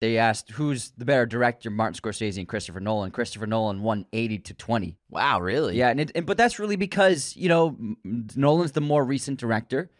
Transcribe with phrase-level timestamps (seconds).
[0.00, 3.10] they asked who's the better director, Martin Scorsese and Christopher Nolan.
[3.10, 4.96] Christopher Nolan won 80 to 20.
[5.10, 5.76] Wow, really?
[5.76, 9.90] Yeah, and, it, and but that's really because you know Nolan's the more recent director,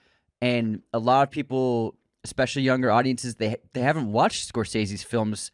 [0.40, 5.50] and a lot of people, especially younger audiences, they they haven't watched Scorsese's films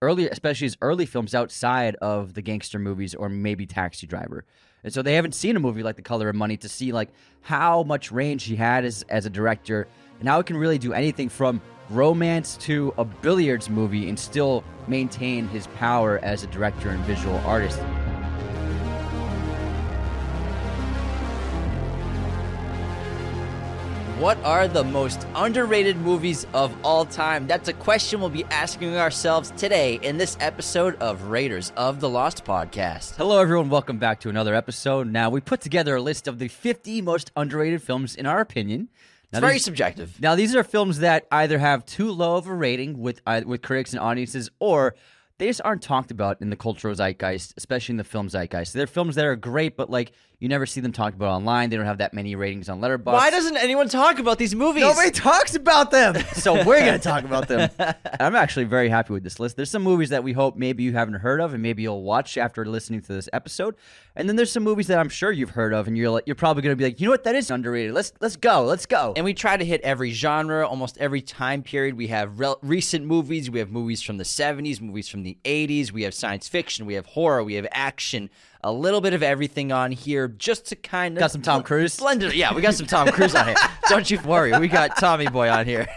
[0.00, 4.44] earlier, especially his early films outside of the gangster movies or maybe Taxi Driver,
[4.84, 7.08] and so they haven't seen a movie like The Color of Money to see like
[7.40, 9.88] how much range he had as as a director
[10.20, 11.60] and how it can really do anything from
[11.90, 17.36] romance to a billiards movie and still maintain his power as a director and visual
[17.38, 17.80] artist.
[24.18, 27.46] What are the most underrated movies of all time?
[27.46, 32.08] That's a question we'll be asking ourselves today in this episode of Raiders of the
[32.08, 33.16] Lost podcast.
[33.16, 33.68] Hello, everyone.
[33.68, 35.08] Welcome back to another episode.
[35.08, 38.88] Now, we put together a list of the 50 most underrated films in our opinion.
[39.34, 40.20] Now, It's very these, subjective.
[40.20, 43.62] now, these are films that either have too low of a rating with uh, with
[43.62, 44.94] critics and audiences, or
[45.38, 48.72] they just aren't talked about in the cultural zeitgeist, especially in the film zeitgeist.
[48.72, 50.12] So They're films that are great, but like
[50.44, 51.70] you never see them talked about online.
[51.70, 53.14] They don't have that many ratings on Letterboxd.
[53.14, 54.82] Why doesn't anyone talk about these movies?
[54.82, 56.14] Nobody talks about them.
[56.34, 57.70] So we're going to talk about them.
[58.20, 59.56] I'm actually very happy with this list.
[59.56, 62.36] There's some movies that we hope maybe you haven't heard of and maybe you'll watch
[62.36, 63.76] after listening to this episode.
[64.14, 66.34] And then there's some movies that I'm sure you've heard of and you're like, you're
[66.34, 67.24] probably going to be like, "You know what?
[67.24, 67.94] That is underrated.
[67.94, 68.64] Let's let's go.
[68.64, 71.96] Let's go." And we try to hit every genre, almost every time period.
[71.96, 73.50] We have rel- recent movies.
[73.50, 75.90] We have movies from the 70s, movies from the 80s.
[75.92, 76.84] We have science fiction.
[76.84, 77.42] We have horror.
[77.42, 78.28] We have action.
[78.66, 81.20] A little bit of everything on here just to kind of.
[81.20, 81.98] Got some Tom Cruise?
[81.98, 82.34] Blend it.
[82.34, 83.56] Yeah, we got some Tom Cruise on here.
[83.90, 84.58] Don't you worry.
[84.58, 85.86] We got Tommy Boy on here.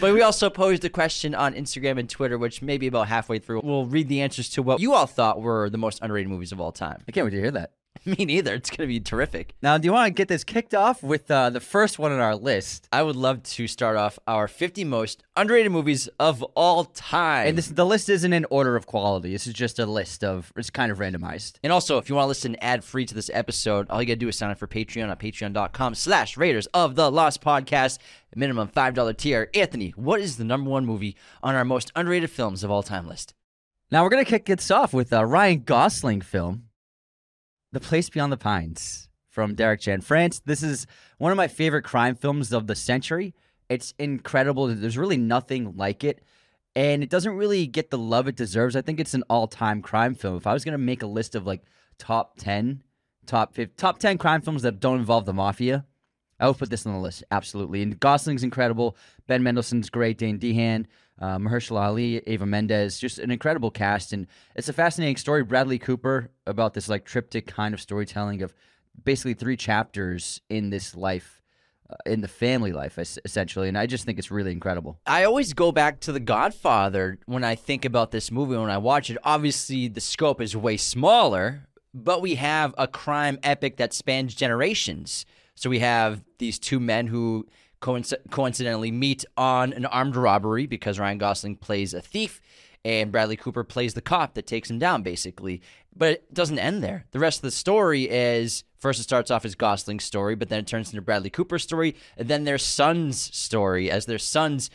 [0.00, 3.86] we also posed a question on Instagram and Twitter, which maybe about halfway through, we'll
[3.86, 6.72] read the answers to what you all thought were the most underrated movies of all
[6.72, 7.04] time.
[7.06, 7.70] I can't wait to hear that.
[8.04, 8.54] Me neither.
[8.54, 9.54] It's going to be terrific.
[9.62, 12.20] Now, do you want to get this kicked off with uh, the first one on
[12.20, 12.88] our list?
[12.92, 17.48] I would love to start off our 50 most underrated movies of all time.
[17.48, 19.32] And this the list isn't in order of quality.
[19.32, 21.54] This is just a list of it's kind of randomized.
[21.62, 24.16] and also, if you want to listen ad free to this episode, all you gotta
[24.16, 27.98] do is sign up for Patreon at patreon.com slash Raiders of the Lost Podcast.
[28.34, 29.48] Minimum $5 tier.
[29.54, 33.08] Anthony, what is the number one movie on our most underrated films of all time
[33.08, 33.32] list?
[33.90, 36.64] Now we're gonna kick this off with a Ryan Gosling film,
[37.76, 40.40] The Place Beyond the Pines, from Derek Cianfrance.
[40.46, 40.86] This is
[41.18, 43.34] one of my favorite crime films of the century.
[43.68, 44.68] It's incredible.
[44.68, 46.22] There's really nothing like it.
[46.74, 48.76] And it doesn't really get the love it deserves.
[48.76, 50.38] I think it's an all-time crime film.
[50.38, 51.64] If I was gonna make a list of like
[51.98, 52.82] top ten,
[53.26, 55.84] top 50, top ten crime films that don't involve the mafia,
[56.40, 57.82] I would put this on the list, absolutely.
[57.82, 58.96] And Gosling's incredible.
[59.26, 60.16] Ben Mendelsohn's great.
[60.16, 60.86] Dane DeHaan,
[61.20, 64.12] uh, Mahershala Ali, Eva Mendes, just an incredible cast.
[64.12, 65.42] And it's a fascinating story.
[65.42, 68.54] Bradley Cooper about this like triptych kind of storytelling of
[69.04, 71.42] basically three chapters in this life,
[71.88, 73.68] uh, in the family life, essentially.
[73.68, 74.98] And I just think it's really incredible.
[75.06, 78.78] I always go back to The Godfather when I think about this movie, when I
[78.78, 79.18] watch it.
[79.24, 85.24] Obviously, the scope is way smaller, but we have a crime epic that spans generations.
[85.54, 87.46] So we have these two men who
[87.80, 92.40] coinc- coincidentally meet on an armed robbery because Ryan Gosling plays a thief
[92.84, 95.60] and Bradley Cooper plays the cop that takes him down, basically.
[95.96, 97.06] But it doesn't end there.
[97.10, 100.60] The rest of the story is first it starts off as Gosling's story, but then
[100.60, 104.70] it turns into Bradley Cooper's story, and then their son's story as their sons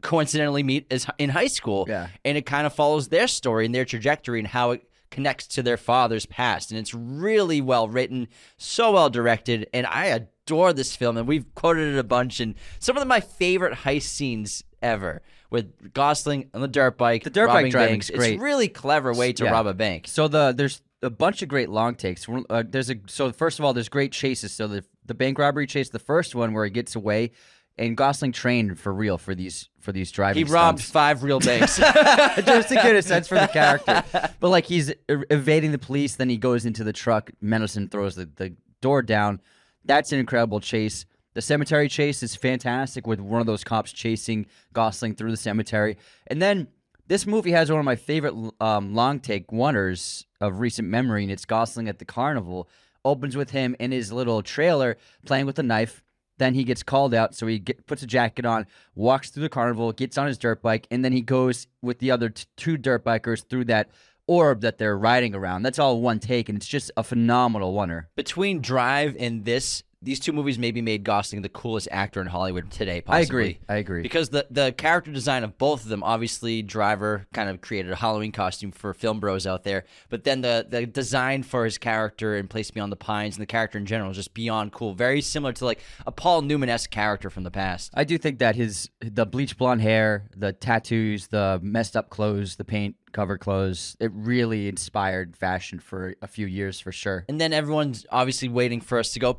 [0.00, 1.86] coincidentally meet as in high school.
[1.88, 2.08] Yeah.
[2.24, 5.62] And it kind of follows their story and their trajectory and how it connects to
[5.62, 6.72] their father's past.
[6.72, 11.16] And it's really well written, so well directed, and I adore this film.
[11.16, 12.40] And we've quoted it a bunch.
[12.40, 17.22] And some of my favorite heist scenes ever with Gosling on the dirt bike.
[17.22, 18.18] The dirt bike driving's banks.
[18.18, 18.32] great.
[18.34, 19.50] It's a really clever way to Yeah.
[19.52, 20.08] rob a bank.
[20.08, 22.26] So the there's a bunch of great long takes.
[22.28, 24.52] Uh, there's a so first of all, there's great chases.
[24.52, 27.32] So the the bank robbery chase, the first one where he gets away,
[27.78, 30.46] and Gosling trained for real for these for these driving.
[30.46, 30.92] He robbed stunts.
[30.92, 31.76] five real banks.
[31.78, 34.04] just to get a sense for the character.
[34.40, 37.30] But like he's evading the police, then he goes into the truck.
[37.40, 39.40] Mendelsohn throws the, the door down.
[39.84, 41.06] That's an incredible chase.
[41.34, 45.96] The cemetery chase is fantastic with one of those cops chasing Gosling through the cemetery.
[46.26, 46.68] And then
[47.06, 51.32] this movie has one of my favorite um, long take oneers of recent memory, and
[51.32, 52.68] it's Gosling at the carnival.
[53.04, 56.01] Opens with him in his little trailer playing with a knife.
[56.38, 59.48] Then he gets called out, so he get, puts a jacket on, walks through the
[59.48, 62.76] carnival, gets on his dirt bike, and then he goes with the other t- two
[62.76, 63.90] dirt bikers through that
[64.26, 65.62] orb that they're riding around.
[65.62, 68.06] That's all one take, and it's just a phenomenal oneer.
[68.16, 72.70] Between Drive and this, these two movies maybe made Gosling the coolest actor in Hollywood
[72.70, 73.02] today.
[73.06, 73.60] I agree.
[73.68, 74.02] I agree.
[74.02, 77.96] Because the the character design of both of them, obviously, Driver kind of created a
[77.96, 82.36] Halloween costume for film bros out there, but then the the design for his character
[82.36, 84.94] in Place Beyond the Pines and the character in general is just beyond cool.
[84.94, 87.90] Very similar to like a Paul Newman esque character from the past.
[87.94, 92.56] I do think that his the bleach blonde hair, the tattoos, the messed up clothes,
[92.56, 97.24] the paint covered clothes, it really inspired fashion for a few years for sure.
[97.28, 99.34] And then everyone's obviously waiting for us to go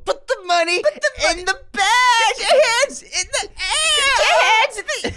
[0.82, 2.38] put the money in the bag.
[2.40, 4.26] Your hands in the air.
[4.30, 5.14] Your hands in the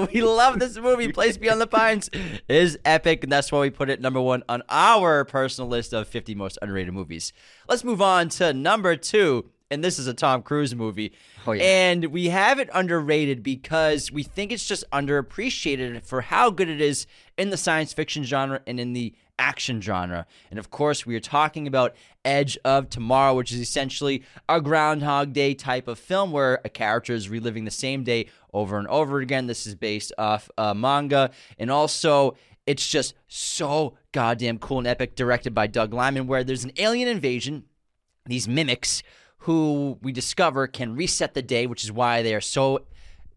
[0.00, 0.08] air.
[0.12, 1.12] we love this movie.
[1.12, 2.10] Place Beyond the Pines
[2.48, 6.08] is epic, and that's why we put it number one on our personal list of
[6.08, 7.32] 50 most underrated movies.
[7.68, 9.50] Let's move on to number two.
[9.72, 11.12] And this is a Tom Cruise movie.
[11.46, 11.62] Oh, yeah.
[11.62, 16.80] And we have it underrated because we think it's just underappreciated for how good it
[16.80, 17.06] is
[17.38, 20.26] in the science fiction genre and in the action genre.
[20.50, 25.32] And of course, we are talking about Edge of Tomorrow, which is essentially a Groundhog
[25.32, 29.18] Day type of film where a character is reliving the same day over and over
[29.18, 29.46] again.
[29.46, 31.30] This is based off a manga.
[31.58, 36.64] And also, it's just so goddamn cool and epic, directed by Doug Liman, where there's
[36.64, 37.64] an alien invasion,
[38.26, 39.02] these mimics
[39.44, 42.84] who we discover can reset the day, which is why they are so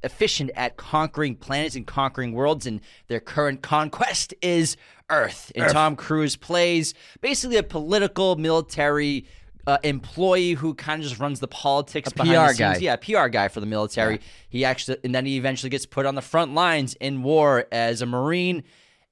[0.03, 4.75] efficient at conquering planets and conquering worlds, and their current conquest is
[5.13, 5.51] Earth.
[5.55, 9.25] And Tom Cruise plays basically a political, military
[9.65, 12.57] uh, employee who kind of just runs the politics A behind PR the scenes.
[12.57, 13.09] guy.
[13.11, 14.19] Yeah, PR guy for the military.
[14.49, 18.01] He actually, and then he eventually gets put on the front lines in war as
[18.01, 18.63] a Marine.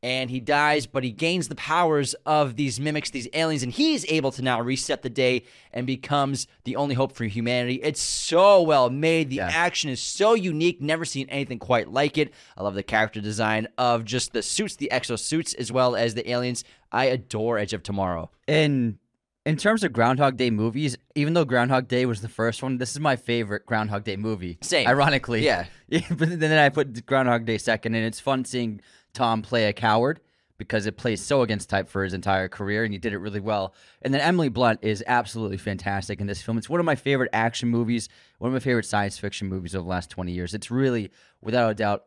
[0.04, 4.04] And he dies, but he gains the powers of these mimics, these aliens, and he's
[4.12, 7.76] able to now reset the day and becomes the only hope for humanity.
[7.84, 9.30] It's so well made.
[9.30, 9.52] The Yeah.
[9.54, 10.82] action is so unique.
[10.82, 12.34] Never seen anything quite like it.
[12.58, 16.28] I love the character design of just the suits, the exosuits, as well as the
[16.32, 16.64] aliens.
[16.92, 18.32] I adore Edge of Tomorrow.
[18.48, 18.98] In
[19.44, 22.92] in terms of Groundhog Day movies, even though Groundhog Day was the first one, this
[22.92, 24.58] is my favorite Groundhog Day movie.
[24.62, 24.88] Same.
[24.88, 25.44] Ironically.
[25.44, 25.66] Yeah.
[25.90, 28.82] Yeah, but then I put Groundhog Day second, and it's fun seeing
[29.14, 30.20] Tom play a coward
[30.58, 33.40] because it plays so against type for his entire career, and he did it really
[33.40, 33.74] well.
[34.04, 36.58] And then Emily Blunt is absolutely fantastic in this film.
[36.60, 39.84] It's one of my favorite action movies, one of my favorite science fiction movies of
[39.84, 40.54] the last 20 years.
[40.54, 41.10] It's really,
[41.42, 42.04] without a doubt,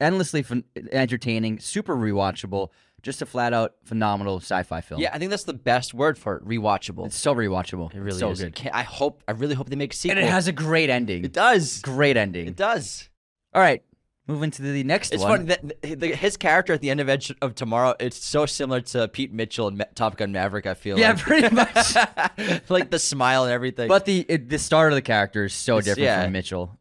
[0.00, 2.68] endlessly fun- entertaining, super rewatchable,
[3.02, 5.00] just a flat out phenomenal sci fi film.
[5.00, 6.44] Yeah, I think that's the best word for it.
[6.44, 7.06] Rewatchable.
[7.06, 7.92] It's so rewatchable.
[7.94, 8.40] it really so is.
[8.40, 8.54] good.
[8.54, 9.24] Can't- I hope.
[9.26, 10.18] I really hope they make a sequel.
[10.18, 11.24] And it has a great ending.
[11.24, 11.80] It does.
[11.80, 12.46] Great ending.
[12.46, 13.08] It does.
[13.52, 13.82] All right,
[14.30, 15.46] moving to the next It's one.
[15.46, 17.94] funny that the, his character at the end of Edge of Tomorrow.
[18.00, 20.66] It's so similar to Pete Mitchell in Ma- Top Gun Maverick.
[20.66, 20.98] I feel.
[20.98, 21.18] Yeah, like.
[21.18, 21.96] pretty much.
[22.70, 23.88] like the smile and everything.
[23.88, 26.24] But the it, the start of the character is so It's- different yeah.
[26.24, 26.78] from Mitchell.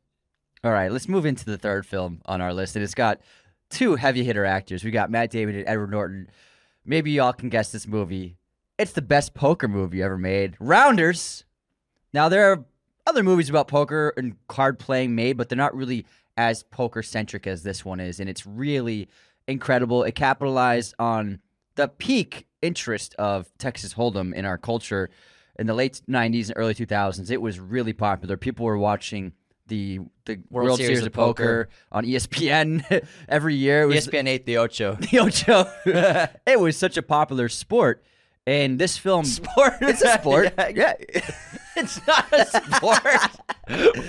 [0.63, 3.21] All right, let's move into the third film on our list, and it's got
[3.69, 4.83] two heavy hitter actors.
[4.83, 6.29] We got Matt Damon and Edward Norton.
[6.85, 8.35] Maybe y'all can guess this movie.
[8.77, 10.55] It's the best poker movie ever made.
[10.59, 11.45] Rounders.
[12.13, 12.65] Now there are
[13.07, 16.05] other movies about poker and card playing made, but they're not really
[16.39, 19.09] as poker centric as this one is, and it's really
[19.45, 20.05] incredible.
[20.05, 21.41] It capitalized on
[21.75, 25.09] the peak interest of Texas Hold'em in our culture
[25.57, 27.29] in the late '90s and early 2000s.
[27.29, 28.37] It was really popular.
[28.37, 29.33] People were watching
[29.67, 33.81] the the World, Series, of Poker, on E ESPN every year.
[33.81, 34.93] It was ESPN eight the Ocho.
[35.11, 35.69] the Ocho.
[36.47, 38.01] it was such a popular sport,
[38.47, 39.73] and this film Sport.
[39.81, 40.53] It's a sport.
[40.57, 40.69] Yeah.
[40.75, 40.93] yeah.
[41.75, 43.03] It's not a sport.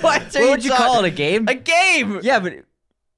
[0.03, 1.07] what, what would you call it?
[1.07, 1.47] A game?
[1.47, 2.19] A game.
[2.23, 2.55] yeah, but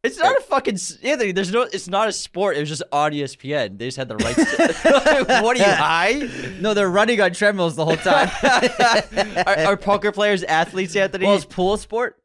[0.02, 0.76] It's not a fucking.
[1.02, 1.62] Anthony, there's no.
[1.62, 2.56] It's not a sport.
[2.58, 3.78] It was just on ESPN.
[3.78, 4.36] They just had the rights.
[4.56, 6.28] to What are you high?
[6.60, 8.28] no, they're running on treadmills the whole time.
[9.46, 11.24] are, are poker players athletes, Anthony?
[11.24, 12.18] well, it's pool sport.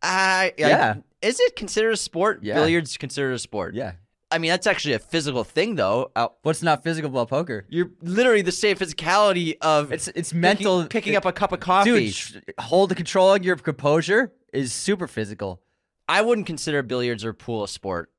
[0.00, 0.94] I, I- Yeah.
[1.22, 2.40] Is it considered a sport?
[2.42, 2.54] Yeah.
[2.54, 3.74] Billiards considered a sport.
[3.74, 3.92] Yeah.
[4.32, 6.10] I mean, that's actually a physical thing, though.
[6.16, 7.66] Uh, What's not physical about poker?
[7.68, 10.86] You're literally the same physicality of It's it's picking- mental.
[10.86, 11.90] picking up a cup of coffee.
[12.06, 15.60] Dude, tr- hold the control of your composure is super physical.
[16.08, 18.10] I wouldn't consider billiards or pool a sport.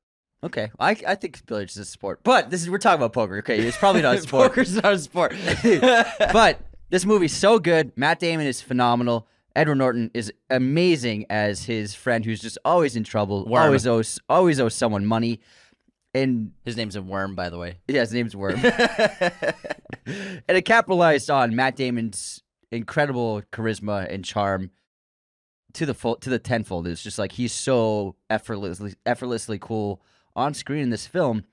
[0.42, 3.38] Okay, I, I think billiards is a sport, but this is we're talking about poker.
[3.38, 4.48] Okay, it's probably not a sport.
[4.50, 5.34] Poker's not a sport.
[6.32, 7.92] but this movie's so good.
[7.96, 9.26] Matt Damon is phenomenal.
[9.56, 13.62] Edward Norton is amazing as his friend who's just always in trouble, Worm.
[13.64, 15.40] always owes always owes someone money.
[16.14, 17.78] And His name's a worm, by the way.
[17.88, 18.60] yeah, his name's Worm.
[20.06, 24.70] and it capitalized on Matt Damon's incredible charisma and charm
[25.74, 26.86] to the full to the tenfold.
[26.86, 30.00] It's just like he's so effortlessly effortlessly cool
[30.36, 31.44] on screen in this film.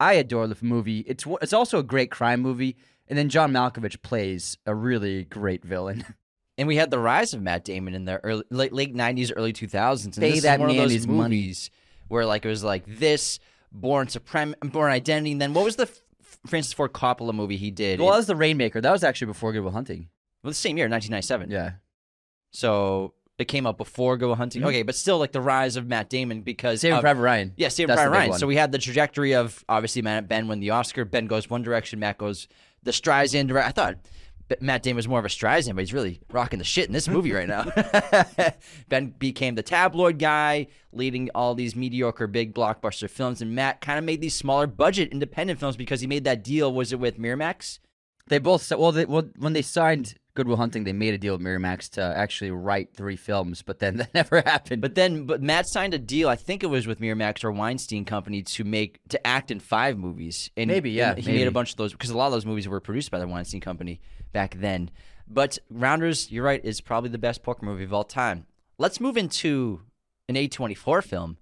[0.00, 1.00] I adore the movie.
[1.06, 2.76] It's it's also a great crime movie.
[3.06, 6.04] And then John Malkovich plays a really great villain.
[6.58, 9.52] And we had the rise of Matt Damon in the early late late nineties, early
[9.52, 10.16] two thousands.
[10.18, 11.36] And Pay this that is one of those his money.
[11.36, 11.70] movies
[12.08, 13.38] where like it was like this,
[13.72, 15.32] Born Supreme, Bourne Identity.
[15.32, 16.00] And then what was the F-
[16.46, 18.00] Francis Ford Coppola movie he did?
[18.00, 18.80] well, that was the Rainmaker.
[18.80, 20.08] That was actually before Good Will Hunting.
[20.42, 21.50] Well, the same year, 1997.
[21.50, 21.72] Yeah.
[22.50, 24.62] So it came out before Go Hunting.
[24.62, 24.66] Mhm.
[24.68, 27.52] Okay, but still like the rise of Matt Damon because Saving of- Private Ryan.
[27.56, 28.30] Yeah, Saving Private Ryan.
[28.30, 28.38] one.
[28.38, 31.04] So we had the trajectory of obviously Matt Ben won the Oscar.
[31.04, 31.98] Ben goes one direction.
[32.00, 32.48] Matt goes
[32.82, 33.68] the Streisand direction.
[33.68, 33.96] I thought
[34.60, 37.08] Matt Damon was more of a Streisand, but he's really rocking the shit in this
[37.08, 37.64] movie right now.
[38.88, 43.98] ben became the tabloid guy, leading all these mediocre big blockbuster films, and Matt kind
[43.98, 46.72] of made these smaller budget independent films because he made that deal.
[46.72, 47.78] Was it with Miramax?
[48.28, 51.34] They both well, they, well when they signed Good Will Hunting, they made a deal
[51.34, 54.80] with Miramax to actually write three films, but then that never happened.
[54.80, 56.28] But then, but Matt signed a deal.
[56.28, 59.98] I think it was with Miramax or Weinstein Company to make to act in five
[59.98, 60.50] movies.
[60.56, 62.46] And Maybe, yeah, and he made a bunch of those because a lot of those
[62.46, 64.00] movies were produced by the Weinstein Company
[64.32, 64.90] back then.
[65.26, 68.46] But Rounders, you're right, is probably the best poker movie of all time.
[68.78, 69.82] Let's move into
[70.28, 71.38] an A24 film,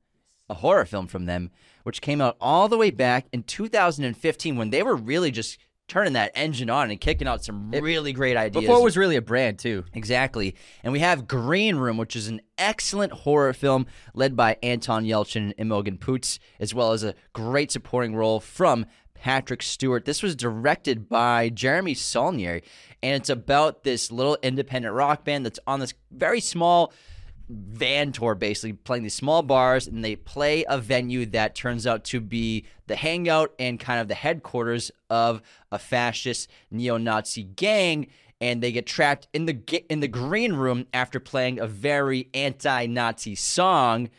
[0.49, 1.51] a horror film from them,
[1.85, 6.15] which came out all the way back in 2015 when they were really just turning
[6.15, 8.63] that engine on and kicking out some really great ideas.
[8.63, 9.85] Before it was really a brand too.
[9.95, 10.57] Exactly.
[10.83, 15.37] And we have Green Room, which is an excellent horror film led by Anton Yelchin
[15.43, 18.87] and Imogen Poots, as well as a great supporting role from
[19.21, 20.05] Patrick Stewart.
[20.05, 22.61] This was directed by Jeremy Saulnier,
[23.03, 26.93] and it's about this little independent rock band that's on this very small
[27.49, 32.03] van tour basically playing these small bars and they play a venue that turns out
[32.03, 38.09] to be the hangout and kind of the headquarters of a fascist neo-nazi gang
[38.41, 43.37] and they get trapped in the in the green room after playing a very anti-nazi
[43.37, 44.11] song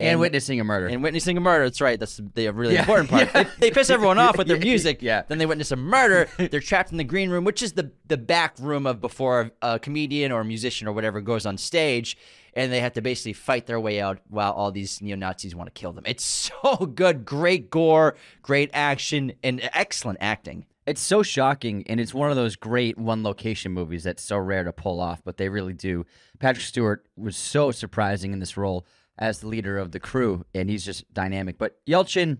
[0.00, 0.88] And, witnessing a murder.
[0.88, 1.64] and witnessing a murder.
[1.64, 1.98] That's right.
[2.00, 3.30] That's the really Yeah, important part.
[3.34, 3.44] yeah.
[3.44, 5.02] They, they piss everyone off with their music.
[5.02, 5.22] Yeah.
[5.28, 6.28] Then they witness a murder.
[6.50, 9.78] They're trapped in the green room, which is the the back room of before a
[9.78, 12.16] comedian or a musician or whatever goes on stage,
[12.54, 15.72] and they have to basically fight their way out while all these neo Nazis want
[15.72, 16.04] to kill them.
[16.06, 17.24] It's so good.
[17.24, 20.66] Great gore, great action, and excellent acting.
[20.86, 24.64] It's so shocking, and it's one of those great one location movies that's so rare
[24.64, 26.04] to pull off, but they really do.
[26.40, 28.84] Patrick Stewart was so surprising in this role
[29.18, 31.58] as the leader of the crew, and he's just dynamic.
[31.58, 32.38] But Yelchin,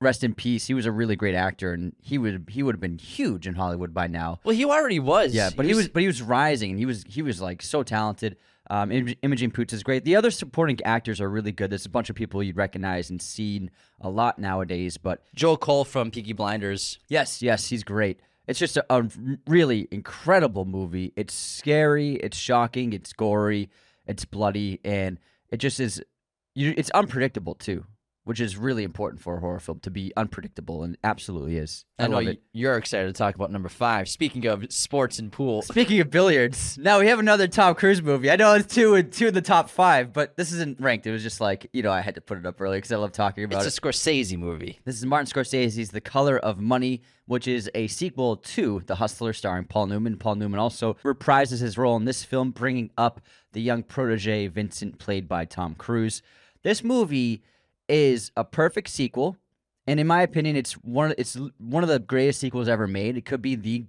[0.00, 2.80] rest in peace, he was a really great actor, and he would he would have
[2.80, 4.40] been huge in Hollywood by now.
[4.44, 5.34] Well, he already was.
[5.34, 7.82] Yeah, but he was but he was rising, and he was he was like so
[7.82, 8.36] talented.
[8.68, 10.04] Um, Im- Imogen Poots is great.
[10.04, 11.70] The other supporting actors are really good.
[11.70, 15.84] There's a bunch of people you'd recognize and seen a lot nowadays, but Joe Cole
[15.84, 17.00] from Peaky Blinders.
[17.08, 18.20] Yes, yes, he's great.
[18.46, 19.08] It's just a, a
[19.48, 21.12] really incredible movie.
[21.16, 23.70] It's scary, it's shocking, it's gory,
[24.06, 25.18] it's bloody, and
[25.50, 26.02] it just is.
[26.54, 27.84] You, it's unpredictable too,
[28.24, 31.84] which is really important for a horror film to be unpredictable, and absolutely is.
[31.98, 32.42] I, I, know love y- it.
[32.52, 34.08] you're excited to talk about number five.
[34.08, 38.28] Speaking of sports and pool, Speaking of billiards, now we have another Tom Cruise movie.
[38.30, 41.06] I know it's two two in the top five, but this isn't ranked.
[41.06, 42.96] It was just like you know I had to put it up early because I
[42.96, 43.78] love talking about it's it.
[43.78, 44.80] a Scorsese movie.
[44.84, 49.32] This is Martin Scorsese's The Color of Money, which is a sequel to The Hustler
[49.32, 50.16] starring Paul Newman.
[50.16, 53.20] Paul Newman also reprises his role in this film, bringing up
[53.52, 56.22] the young protege Vincent, played by Tom Cruise.
[56.62, 57.42] This movie
[57.88, 59.36] is a perfect sequel,
[59.86, 63.16] and in my opinion, it's one it's one of the greatest sequels ever made.
[63.16, 63.84] It could be the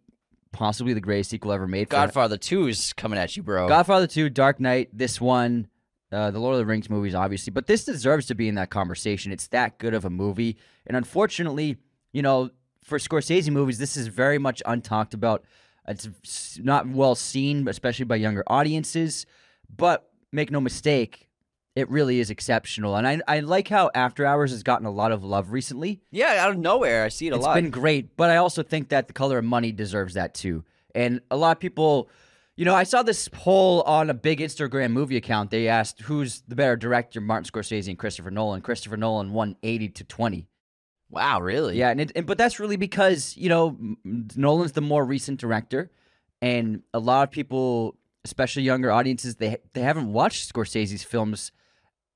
[0.51, 1.87] possibly the greatest sequel ever made.
[1.87, 3.67] for- Godfather 2 is coming at you, bro.
[3.69, 5.67] Godfather 2, Dark Knight, this one,
[6.11, 8.69] uh, the Lord of the Rings movies, obviously, but this deserves to be in that
[8.69, 9.31] conversation.
[9.31, 10.57] It's that good of a movie.
[10.85, 11.77] And unfortunately,
[12.11, 12.49] you know,
[12.83, 15.45] for Scorsese movies, this is very much untalked about.
[15.87, 19.25] It's not well seen, especially by younger audiences.
[19.75, 21.27] But make no mistake,
[21.75, 22.95] it really is exceptional.
[22.95, 26.01] And I, I like how After Hours has gotten a lot of love recently.
[26.11, 27.03] yeah, out of nowhere.
[27.03, 27.57] I see it a It's lot.
[27.57, 30.63] It's been great, but I also think that The Color of Money deserves that too.
[30.93, 32.09] And a lot of people,
[32.57, 35.49] you know, I saw this poll on a big Instagram movie account.
[35.51, 38.61] They asked who's the better director, Martin Scorsese and Christopher Nolan.
[38.61, 40.47] Christopher Nolan won 80 to 20.
[41.09, 41.77] wow, really?
[41.77, 45.89] Yeah, and, it, and but that's really because, you know, Nolan's the more recent director
[46.41, 51.51] and a lot of people, especially younger audiences, they they haven't watched Scorsese's films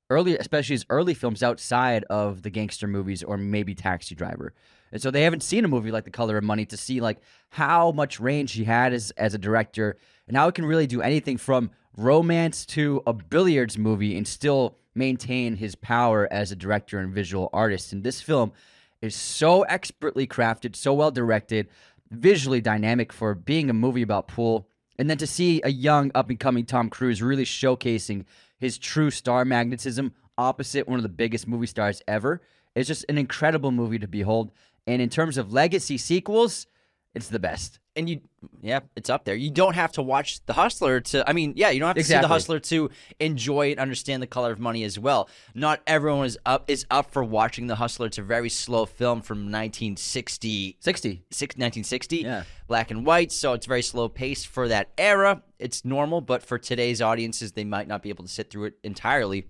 [0.09, 4.53] early, especially his early films outside of the gangster movies or maybe Taxi Driver.
[4.91, 7.19] And so they haven't seen a movie like The Color of Money to see like
[7.49, 9.97] how much range he had as as a director
[10.27, 14.77] and how he can really do anything from romance to a billiards movie and still
[14.93, 17.93] maintain his power as a director and visual artist.
[17.93, 18.53] And this film
[19.01, 21.67] is so expertly crafted, so well directed,
[22.11, 24.67] visually dynamic for being a movie about pool.
[24.97, 28.25] And then to see a young up and coming Tom Cruise really showcasing
[28.57, 32.41] his true star magnetism opposite one of the biggest movie stars ever
[32.75, 34.51] is just an incredible movie to behold.
[34.87, 36.67] And in terms of legacy sequels,
[37.15, 37.79] It's the best.
[37.95, 38.19] and you
[38.61, 39.35] yeah it's up there.
[39.35, 42.03] You don't have to watch the hustler to i mean yeah you don't have to
[42.03, 42.89] see the hustler to
[43.21, 45.29] enjoy and understand the color of money as well.
[45.53, 48.07] Not everyone is up is up for watching the hustler.
[48.07, 51.23] It's a very slow film from 1960 60.
[51.31, 52.43] six- 1960 Yeah.
[52.67, 55.41] black and white so it's very slow paced for that era.
[55.57, 58.73] It's normal but for today's audiences they might not be able to sit through it
[58.83, 59.45] entirely.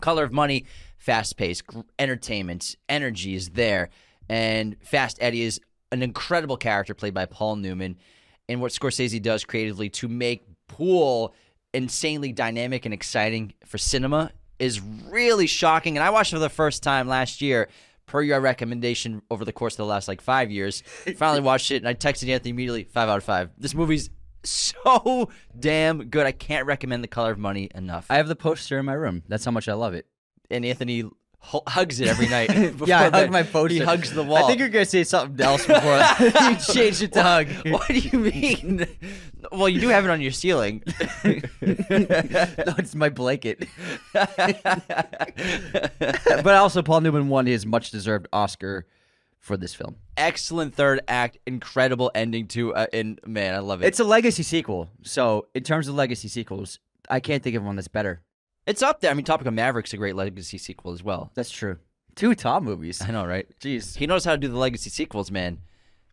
[0.00, 0.64] Color of money
[0.98, 1.62] fast paced
[1.98, 3.90] entertainment energy is there.
[4.28, 5.60] And fast eddie is
[5.92, 7.96] an incredible character played by paul newman
[8.48, 11.34] and what scorsese does creatively to make pool
[11.74, 15.96] insanely dynamic and exciting for cinema is really shocking.
[15.96, 17.68] And i watched it for the first time last year
[18.06, 20.80] per your recommendation over the course of the last like five years.
[21.16, 23.50] Finally watched it and i texted anthony immediately five out of five.
[23.58, 24.10] This movie's
[24.44, 25.28] so
[25.58, 26.24] damn good.
[26.24, 28.06] I can't recommend the color of money enough.
[28.08, 29.22] I have the poster in my room.
[29.28, 30.06] That's how much I love it.
[30.50, 31.04] and Anthony
[31.40, 32.48] hugs it every night.
[32.48, 33.74] before yeah, I hug my poster.
[33.74, 34.44] He hugs the wall.
[34.44, 37.48] I think you're gonna say something else before you change it to hug.
[37.66, 38.86] What do you mean?
[39.52, 40.82] well, you do have it on your ceiling.
[41.24, 43.66] no, it's my blanket.
[44.12, 44.36] but
[46.46, 48.86] also, Paul Newman won his much-deserved Oscar
[49.38, 49.96] for this film.
[50.16, 52.74] Excellent third act, incredible ending to.
[52.74, 53.86] Uh, and man, I love it.
[53.86, 54.90] It's a legacy sequel.
[55.02, 58.22] So, in terms of legacy sequels, I can't think of one that's better.
[58.66, 59.10] It's up there.
[59.10, 61.30] I mean, Top Gun Maverick's a great legacy sequel as well.
[61.34, 61.78] That's true.
[62.14, 63.00] Two Tom movies.
[63.02, 63.46] I know, right?
[63.60, 63.96] Jeez.
[63.96, 65.58] He knows how to do the legacy sequels, man.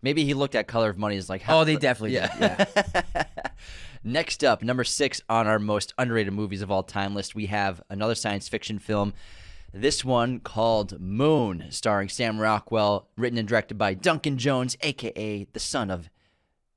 [0.02, 2.30] Maybe he looked at Color of Money as like, how, Oh, they definitely did.
[2.40, 3.24] Yeah.
[4.04, 7.82] Next up, number six on our most underrated movies of all time list, we have
[7.90, 9.14] another science fiction film.
[9.74, 15.60] This one called Moon, starring Sam Rockwell, written and directed by Duncan Jones, aka the
[15.60, 16.10] son of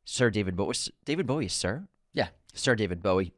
[0.05, 0.75] Sir David Bowie.
[1.05, 1.89] David Bowie, Sir?
[2.15, 2.29] Yeah.
[2.55, 3.35] Sir David Bowie.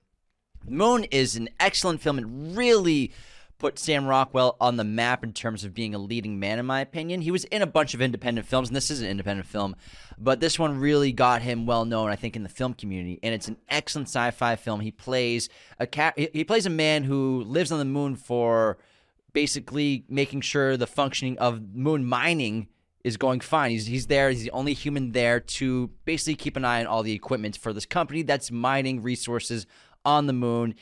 [0.66, 2.18] Moon is an excellent film.
[2.18, 3.12] It really
[3.58, 6.80] put Sam Rockwell on the map in terms of being a leading man, in my
[6.80, 7.22] opinion.
[7.22, 9.74] He was in a bunch of independent films, and this is an independent film,
[10.16, 13.18] but this one really got him well known, I think, in the film community.
[13.22, 14.80] And it's an excellent sci-fi film.
[14.80, 15.48] He plays
[15.78, 16.14] a cat.
[16.16, 18.78] He plays a man who lives on the moon for
[19.32, 22.68] basically making sure the functioning of moon mining
[23.04, 23.70] is going fine.
[23.70, 24.30] He's he's there.
[24.30, 27.72] He's the only human there to basically keep an eye on all the equipment for
[27.72, 29.66] this company that's mining resources
[30.05, 30.75] on the moon.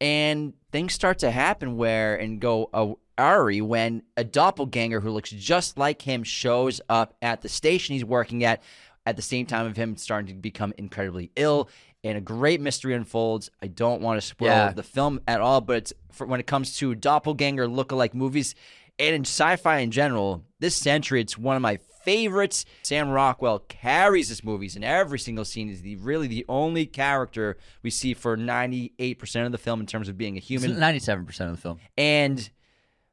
[0.00, 5.30] And things start to happen where and go uh, Ari when a doppelganger who looks
[5.30, 8.62] just like him shows up at the station he's working at
[9.06, 11.68] at the same time of him starting to become incredibly ill
[12.04, 13.50] and a great mystery unfolds.
[13.62, 14.72] I don't want to spoil Yeah.
[14.72, 18.54] the film at all, but it's for when it comes to doppelganger lookalike movies
[18.98, 22.64] and in sci-fi in general, this century it's one of my favorites.
[22.82, 25.68] Sam Rockwell carries his movies in every single scene.
[25.68, 30.08] He's the, really the only character we see for 98% of the film in terms
[30.08, 30.78] of being a human.
[30.80, 31.78] Ninety-seven percent of the film.
[31.96, 32.50] And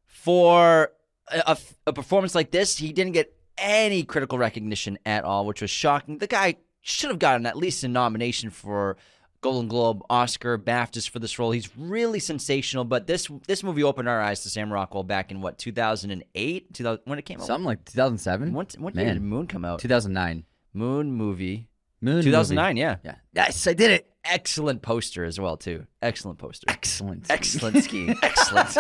[0.06, 0.92] for
[1.32, 5.70] a- a performance like this, he didn't get any critical recognition at all, which was
[5.70, 6.18] shocking.
[6.18, 8.98] The guy should have gotten at least a nomination for
[9.42, 11.52] Golden Globe, Oscar, BAFTAs for this role.
[11.52, 12.84] He's really sensational.
[12.84, 17.02] But this this movie opened our eyes to Sam Rockwell back in what 2008, 2000
[17.06, 17.48] when it came out.
[17.48, 18.54] Something like two thousand seven.
[18.54, 19.80] What what year did Moon come out?
[19.80, 20.44] Two thousand nine.
[20.74, 21.70] Moon movie.
[22.02, 22.24] Moon.
[22.24, 22.96] 2009, yeah.
[23.04, 23.16] Yeah.
[23.34, 24.06] Yes, I did it.
[24.24, 25.86] Excellent poster as well too.
[26.02, 26.66] Excellent poster.
[26.70, 27.26] Excellent.
[27.30, 28.16] Excellent skiing.
[28.24, 28.78] Excellent.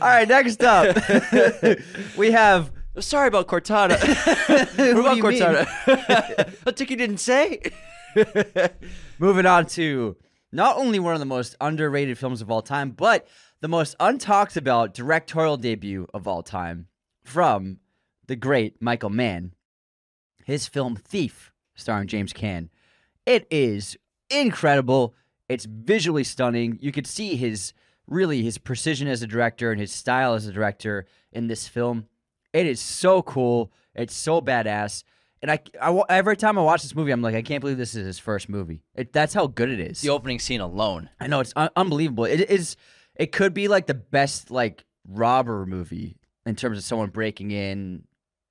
[0.00, 0.96] All right, next up,
[2.16, 2.70] we have.
[2.98, 3.98] Sorry about Cortana.
[4.48, 5.18] what about?
[5.18, 5.66] Cortana?
[6.66, 7.62] I think you didn't say.
[9.18, 10.16] Moving on to
[10.52, 13.26] not only one of the most underrated films of all time, but
[13.60, 16.88] the most untalked about directorial debut of all time
[17.24, 17.78] from
[18.26, 19.52] the great Michael Mann.
[20.44, 22.68] His film Thief, starring James Caan.
[23.24, 23.96] It is
[24.28, 25.14] incredible.
[25.48, 26.78] It's visually stunning.
[26.80, 27.72] You could see his
[28.06, 32.06] really his precision as a director and his style as a director in this film.
[32.52, 33.72] It is so cool.
[33.94, 35.04] It's so badass.
[35.40, 37.94] And I, I every time I watch this movie, I'm like, I can't believe this
[37.94, 38.82] is his first movie.
[38.94, 40.00] It, that's how good it is.
[40.00, 41.10] the opening scene alone.
[41.18, 42.24] I know it's un- unbelievable.
[42.24, 42.76] It is.
[43.16, 48.04] It could be like the best like robber movie in terms of someone breaking in,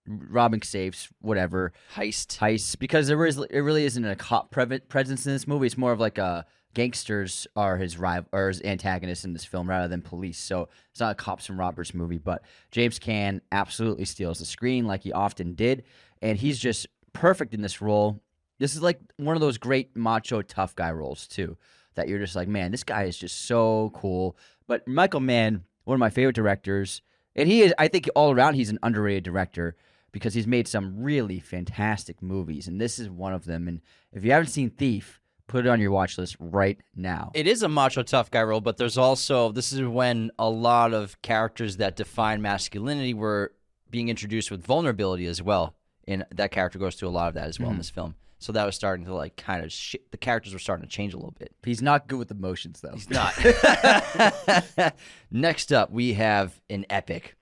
[0.06, 2.38] robbing safes, whatever Heist.
[2.40, 2.78] heist.
[2.80, 5.68] Because there is it really isn't a cop pre- presence in this movie.
[5.68, 9.70] It's more of like a gangsters are his rival or his antagonists in this film
[9.70, 10.38] rather than police.
[10.38, 12.18] So it's not a cops and robbers movie.
[12.18, 15.84] But James Caan absolutely steals the screen like he often did,
[16.22, 18.22] and he's just perfect in this role.
[18.60, 21.58] This is like one of those great macho tough guy roles too.
[21.96, 24.38] That you're just like, man, this guy is just so cool.
[24.68, 27.02] But Michael Mann, one of my favorite directors,
[27.36, 29.76] and he is, I think, all around, he's an underrated director
[30.12, 33.68] because he's made some really fantastic movies, and this is one of them.
[33.68, 33.82] And
[34.12, 35.21] if you haven't seen Thief,
[35.52, 37.32] put it on your watch list right now.
[37.34, 40.94] It is a macho tough guy role, but there's also this is when a lot
[40.94, 43.52] of characters that define masculinity were
[43.90, 45.76] being introduced with vulnerability as well,
[46.08, 47.80] and that character goes through a lot of that as well in mm-hmm.
[47.80, 48.16] this film.
[48.40, 51.14] So that was starting to like kind of sh- the characters were starting to change
[51.14, 51.54] a little bit.
[51.64, 52.94] He's not good with emotions though.
[52.94, 53.34] He's not.
[55.32, 57.36] Next up, we have an epic.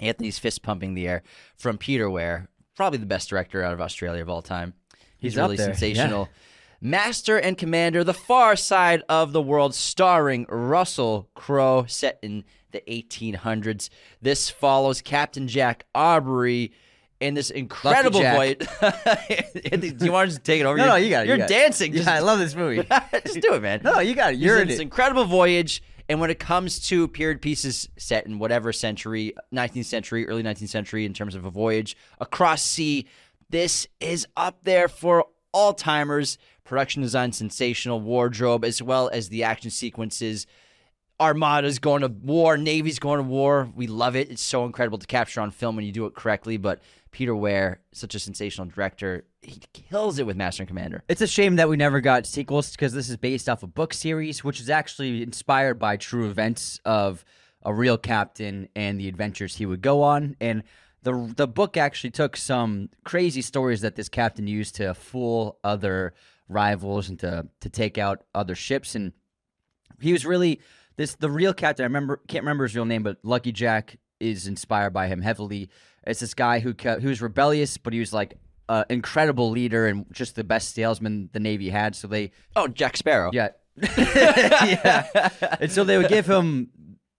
[0.00, 1.22] Anthony's fist pumping the air
[1.56, 4.74] from Peter Weir, probably the best director out of Australia of all time.
[5.16, 6.28] He's, He's really sensational.
[6.84, 12.42] Master and Commander, The Far Side of the World, starring Russell Crowe, set in
[12.72, 13.88] the 1800s.
[14.20, 16.72] This follows Captain Jack Aubrey
[17.20, 18.58] in this incredible voyage.
[18.80, 20.76] Do you want to just take it over?
[20.76, 21.28] No, You're- no, you got it.
[21.28, 21.54] You're you got it.
[21.54, 21.94] dancing.
[21.94, 22.82] Yeah, I love this movie.
[23.24, 23.82] just do it, man.
[23.84, 24.40] no, you got it.
[24.40, 24.82] You're in in this it.
[24.82, 25.84] incredible voyage.
[26.08, 30.68] And when it comes to period pieces set in whatever century, 19th century, early 19th
[30.68, 33.06] century, in terms of a voyage across sea,
[33.50, 36.38] this is up there for all timers.
[36.72, 40.46] Production design, sensational wardrobe, as well as the action sequences.
[41.20, 43.70] Armada's going to war, Navy's going to war.
[43.76, 44.30] We love it.
[44.30, 46.56] It's so incredible to capture on film when you do it correctly.
[46.56, 46.80] But
[47.10, 51.04] Peter Weir, such a sensational director, he kills it with Master and Commander.
[51.10, 53.92] It's a shame that we never got sequels because this is based off a book
[53.92, 57.22] series, which is actually inspired by true events of
[57.62, 60.36] a real captain and the adventures he would go on.
[60.40, 60.62] And
[61.02, 66.14] the the book actually took some crazy stories that this captain used to fool other
[66.52, 68.94] rivals and to to take out other ships.
[68.94, 69.12] And
[70.00, 70.60] he was really
[70.96, 71.84] this the real captain.
[71.84, 75.70] I remember can't remember his real name, but Lucky Jack is inspired by him heavily.
[76.06, 78.38] It's this guy who who was rebellious, but he was like
[78.68, 81.96] an incredible leader and just the best salesman the Navy had.
[81.96, 83.30] So they Oh, Jack Sparrow.
[83.32, 83.48] yeah.
[83.98, 85.28] yeah.
[85.60, 86.70] And so they would give him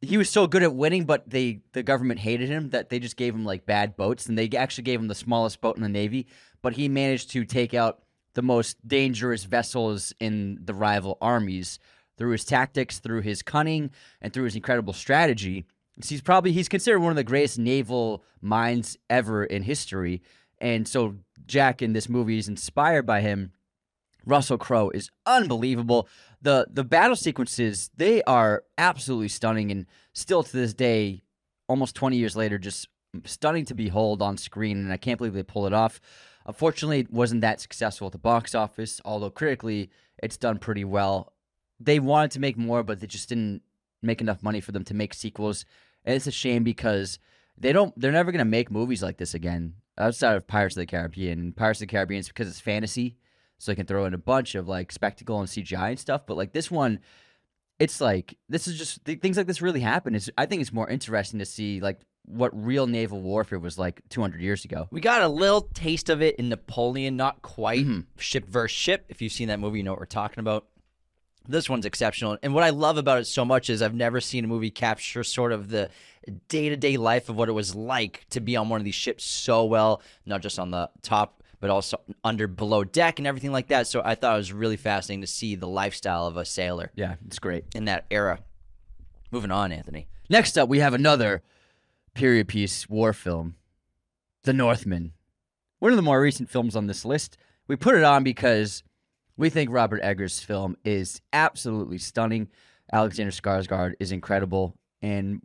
[0.02, 3.16] he was so good at winning, but they the government hated him that they just
[3.16, 5.90] gave him like bad boats and they actually gave him the smallest boat in the
[5.90, 6.28] Navy,
[6.62, 8.00] but he managed to take out
[8.36, 11.80] the most dangerous vessels in the rival armies
[12.18, 13.92] through his tactics, through his cunning,
[14.22, 15.66] and through his incredible strategy.
[16.04, 20.22] He's probably he's considered one of the greatest naval minds ever in history.
[20.60, 21.16] And so
[21.46, 23.52] Jack in this movie is inspired by him.
[24.26, 26.08] Russell Crowe is unbelievable.
[26.42, 31.24] The the battle sequences, they are absolutely stunning and still to this day,
[31.68, 32.88] almost 20 years later, just
[33.26, 36.00] stunning to behold on screen, and I can't believe they pull it off.
[36.46, 39.90] Unfortunately, it wasn't that successful at the box office, although critically
[40.22, 41.34] it's done pretty well.
[41.80, 43.62] They wanted to make more, but they just didn't
[44.02, 45.66] make enough money for them to make sequels.
[46.06, 47.20] And it's a shame because
[47.58, 50.86] they don't they're never gonna make movies like this again outside of Pirates of the
[50.86, 51.54] Caribbean.
[51.54, 53.18] Pirates of the Caribbean is because it's fantasy,
[53.58, 56.26] so they can throw in a bunch of like spectacle and CGI and stuff.
[56.26, 57.00] But like this one,
[57.80, 60.16] it's like this is just th- things like this really happen.
[60.16, 64.02] It's I think it's more interesting to see like what real naval warfare was like
[64.10, 64.88] 200 years ago.
[64.92, 68.06] We got a little taste of it in Napoleon, not quite Mhm.
[68.18, 69.06] ship versus ship.
[69.10, 70.66] If you've seen that movie, you know what we're talking about.
[71.46, 72.38] This one's exceptional.
[72.42, 75.26] And what I love about it so much is I've never seen a movie capture
[75.26, 75.90] sort of the
[76.48, 78.96] day to day life of what it was like to be on one of these
[78.96, 83.52] ships so well, not just on the top, but also under below deck and everything
[83.52, 83.88] like that.
[83.88, 87.16] So I thought it was really fascinating to see the lifestyle of a sailor Yeah,
[87.26, 87.66] it's great.
[87.76, 88.40] in that era.
[89.32, 90.08] Moving on, Anthony.
[90.30, 91.44] Next up, we have another
[92.14, 93.56] period piece war film,
[94.44, 95.14] The Northman.
[95.80, 97.38] One of the more recent films on this list.
[97.68, 98.84] We put it on because
[99.38, 102.50] we think Robert Eggers' film is absolutely stunning.
[102.92, 105.42] Alexander Skarsgård is incredible, and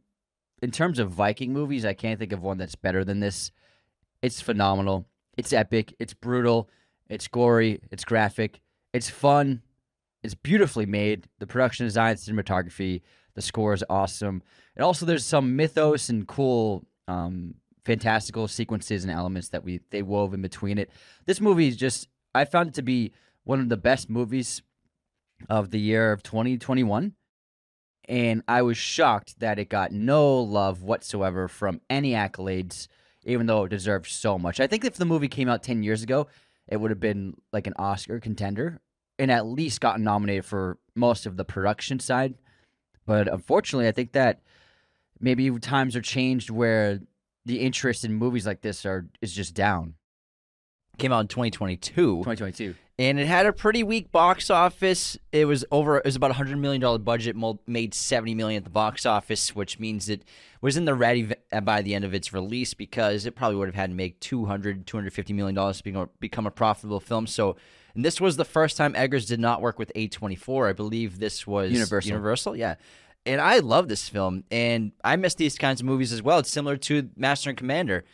[0.61, 3.51] in terms of Viking movies, I can't think of one that's better than this.
[4.23, 5.07] It's phenomenal.
[5.37, 5.95] It's epic.
[5.99, 6.69] It's brutal.
[7.09, 7.81] It's gory.
[7.91, 8.61] It's graphic.
[8.93, 9.63] It's fun.
[10.23, 11.29] It's beautifully made.
[11.39, 13.03] The production design, cinematography,
[13.35, 14.43] the score is awesome.
[14.79, 20.03] And also, there's some mythos and cool, um, fantastical sequences and elements that we they
[20.03, 20.91] wove in between it.
[21.27, 23.13] This movie is just I found it to be
[23.45, 24.63] one of the best movies
[25.49, 27.15] of the year of 2021.
[28.09, 32.89] And I was shocked that it got no love whatsoever from any accolades,
[33.25, 34.61] even though it deserved so much.
[34.61, 36.27] I think if the movie came out 10 years ago,
[36.67, 38.81] it would have been like an Oscar contender
[39.19, 42.35] and at least gotten nominated for most of the production side.
[43.05, 44.41] But unfortunately, I think that
[45.21, 47.01] maybe times are changed where
[47.45, 49.95] the interest in movies like this are is just down.
[50.99, 51.93] Came out in 2022.
[52.19, 52.75] 2022.
[52.99, 55.17] and it had a pretty weak box office.
[55.31, 55.99] It was over.
[55.99, 57.37] It was about a hundred million dollar budget,
[57.69, 60.25] made seventy million at the box office, which means it
[60.61, 63.57] was in the ready v- uh, by the end of its release because it probably
[63.57, 67.29] would have had to make 200 250 million dollars to become, become a profitable film.
[67.29, 67.57] So,
[67.95, 70.69] and this was the first time Eggers did not work with A24.
[70.69, 72.09] I believe this was Universal.
[72.11, 72.75] Universal, yeah.
[73.27, 76.39] And I love this film, and I miss these kinds of movies as well.
[76.39, 78.05] It's similar to Master and Commander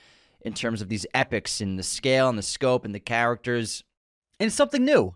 [0.41, 3.85] in terms of these epics and the scale and the scope and the characters
[4.41, 5.15] And it's something new.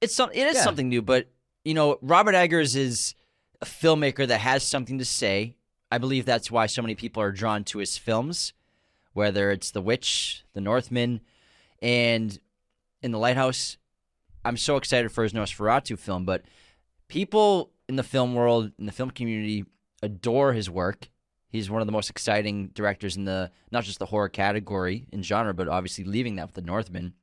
[0.00, 0.64] it's some it is Yeah.
[0.64, 1.28] something new, but
[1.64, 3.14] you know, Robert Eggers is
[3.62, 5.56] a filmmaker that has something to say.
[5.90, 8.52] I believe that's why so many people are drawn to his films.
[9.14, 11.22] whether it's The Witch, The Northman,
[11.80, 12.38] and
[13.00, 13.78] in The Lighthouse.
[14.44, 16.42] I'm so excited for his Nosferatu film, but
[17.08, 19.64] people in the film world, in the film community,
[20.02, 21.08] adore his work.
[21.48, 25.22] He's one of the most exciting directors in the not just the horror category in
[25.22, 27.14] genre, but obviously leaving that with the Northman.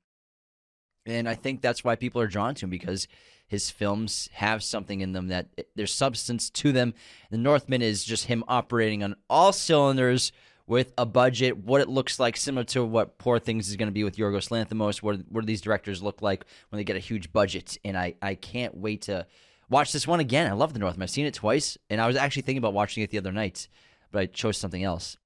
[1.06, 3.08] And I think that's why people are drawn to him because
[3.46, 6.94] his films have something in them that there's substance to them.
[7.30, 10.32] The Northman is just him operating on all cylinders
[10.66, 13.94] with a budget, what it looks like, similar to what Poor Things is going to
[13.94, 15.04] be with Yorgos Lanthimos.
[15.04, 17.78] What, what do these directors look like when they get a huge budget?
[17.84, 19.28] And I, I can't wait to
[19.70, 20.50] watch this one again.
[20.50, 21.04] I love The Northman.
[21.04, 23.68] I've seen it twice, and I was actually thinking about watching it the other night,
[24.12, 25.18] but I chose something else.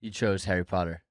[0.00, 1.02] You chose Harry Potter.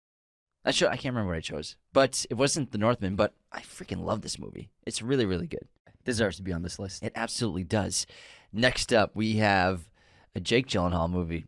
[0.65, 3.59] I, cho- I can't remember what I chose, but it wasn't The Northman, but I
[3.61, 4.69] freaking love this movie.
[4.85, 5.67] It's really, really good.
[6.05, 7.03] Deserves to be on this list.
[7.03, 8.05] It absolutely does.
[8.51, 9.89] Next up, we have
[10.35, 11.45] a Jake Gyllenhaal movie.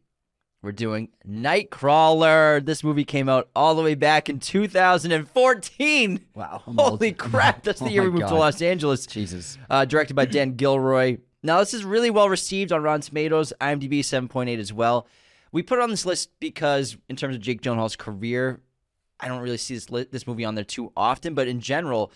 [0.65, 2.65] We're doing Nightcrawler.
[2.65, 6.25] This movie came out all the way back in 2014.
[6.33, 6.63] Wow.
[6.65, 7.61] Holy crap.
[7.61, 9.05] That's the Oh year we moved to Los Angeles.
[9.05, 9.59] Jesus.
[9.69, 11.17] Uh, directed by Dan Gilroy.
[11.43, 15.05] Now, this is really well received on Rotten Tomatoes, IMDb 7.8 as well.
[15.51, 18.59] We put it on this list because, in terms of Jake Gyllenhaal's career,
[19.19, 21.35] I don't really see this li- this movie on there too often.
[21.35, 22.11] But in general,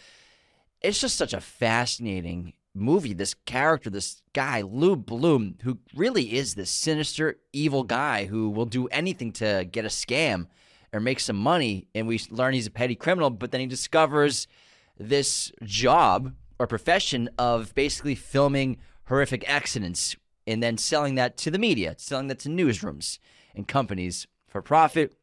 [0.81, 3.13] it's just such a fascinating movie.
[3.13, 8.65] This character, this guy, Lou Bloom, who really is this sinister, evil guy who will
[8.65, 10.47] do anything to get a scam
[10.93, 11.87] or make some money.
[11.93, 14.47] And we learn he's a petty criminal, but then he discovers
[14.97, 21.59] this job or profession of basically filming horrific accidents and then selling that to the
[21.59, 23.19] media, selling that to newsrooms
[23.55, 25.15] and companies for profit.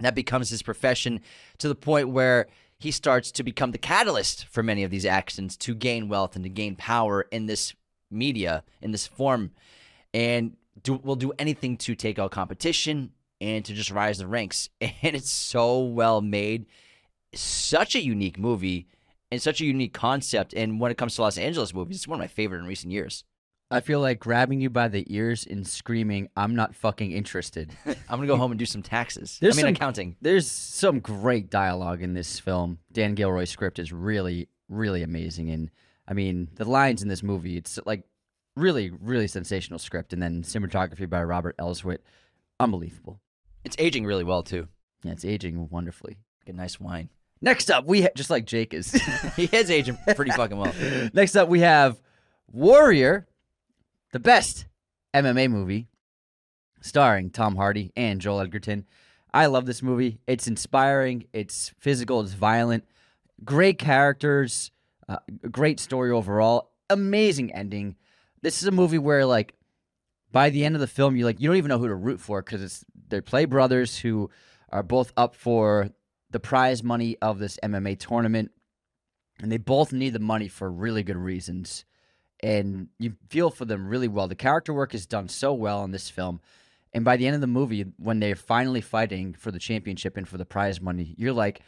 [0.00, 1.20] That becomes his profession
[1.58, 5.56] to the point where he starts to become the catalyst for many of these actions
[5.58, 7.74] to gain wealth and to gain power in this
[8.10, 9.52] media, in this form,
[10.12, 14.68] and do, will do anything to take out competition and to just rise the ranks.
[14.80, 16.66] And it's so well made.
[17.34, 18.86] Such a unique movie
[19.30, 20.54] and such a unique concept.
[20.54, 22.92] And when it comes to Los Angeles movies, it's one of my favorite in recent
[22.92, 23.24] years.
[23.70, 27.72] I feel like grabbing you by the ears and screaming, I'm not fucking interested.
[27.86, 29.38] I'm gonna go home and do some taxes.
[29.40, 30.16] There's I mean, some- accounting.
[30.20, 32.78] There's some great dialogue in this film.
[32.92, 35.50] Dan Gilroy's script is really, really amazing.
[35.50, 35.70] And
[36.06, 38.04] I mean, the lines in this movie, it's like
[38.56, 40.12] really, really sensational script.
[40.12, 41.98] And then cinematography by Robert Elswit,
[42.60, 43.20] unbelievable.
[43.64, 44.68] It's aging really well too.
[45.02, 46.18] Yeah, it's aging wonderfully.
[46.46, 47.08] Like a nice wine.
[47.40, 48.92] Next up, we ha- just like Jake is.
[49.36, 50.72] he is aging pretty fucking well.
[51.14, 52.00] Next up, we have
[52.52, 53.26] Warrior,
[54.14, 54.66] the best
[55.12, 55.88] MMA movie,
[56.80, 58.86] starring Tom Hardy and Joel Edgerton.
[59.34, 60.20] I love this movie.
[60.28, 61.24] It's inspiring.
[61.32, 62.20] It's physical.
[62.20, 62.84] It's violent.
[63.44, 64.70] Great characters.
[65.08, 65.16] Uh,
[65.50, 66.70] great story overall.
[66.88, 67.96] Amazing ending.
[68.40, 69.56] This is a movie where like
[70.30, 72.20] by the end of the film, you like you don't even know who to root
[72.20, 74.30] for because it's they play brothers who
[74.68, 75.90] are both up for
[76.30, 78.52] the prize money of this MMA tournament,
[79.40, 81.84] and they both need the money for really good reasons.
[82.44, 84.28] And you feel for them really well.
[84.28, 86.40] The character work is done so well in this film.
[86.92, 90.28] And by the end of the movie, when they're finally fighting for the championship and
[90.28, 91.62] for the prize money, you're like,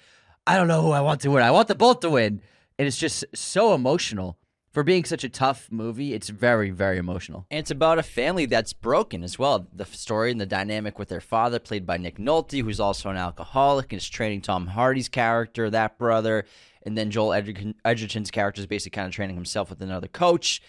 [0.46, 1.42] I don't know who I want to win.
[1.42, 2.42] I want them both to win.
[2.78, 4.36] And it's just so emotional.
[4.70, 7.46] For being such a tough movie, it's very, very emotional.
[7.50, 9.66] And it's about a family that's broken as well.
[9.72, 13.16] The story and the dynamic with their father, played by Nick Nolte, who's also an
[13.16, 16.44] alcoholic and is training Tom Hardy's character, that brother.
[16.86, 20.62] And then Joel Edgerton, Edgerton's character is basically kind of training himself with another coach.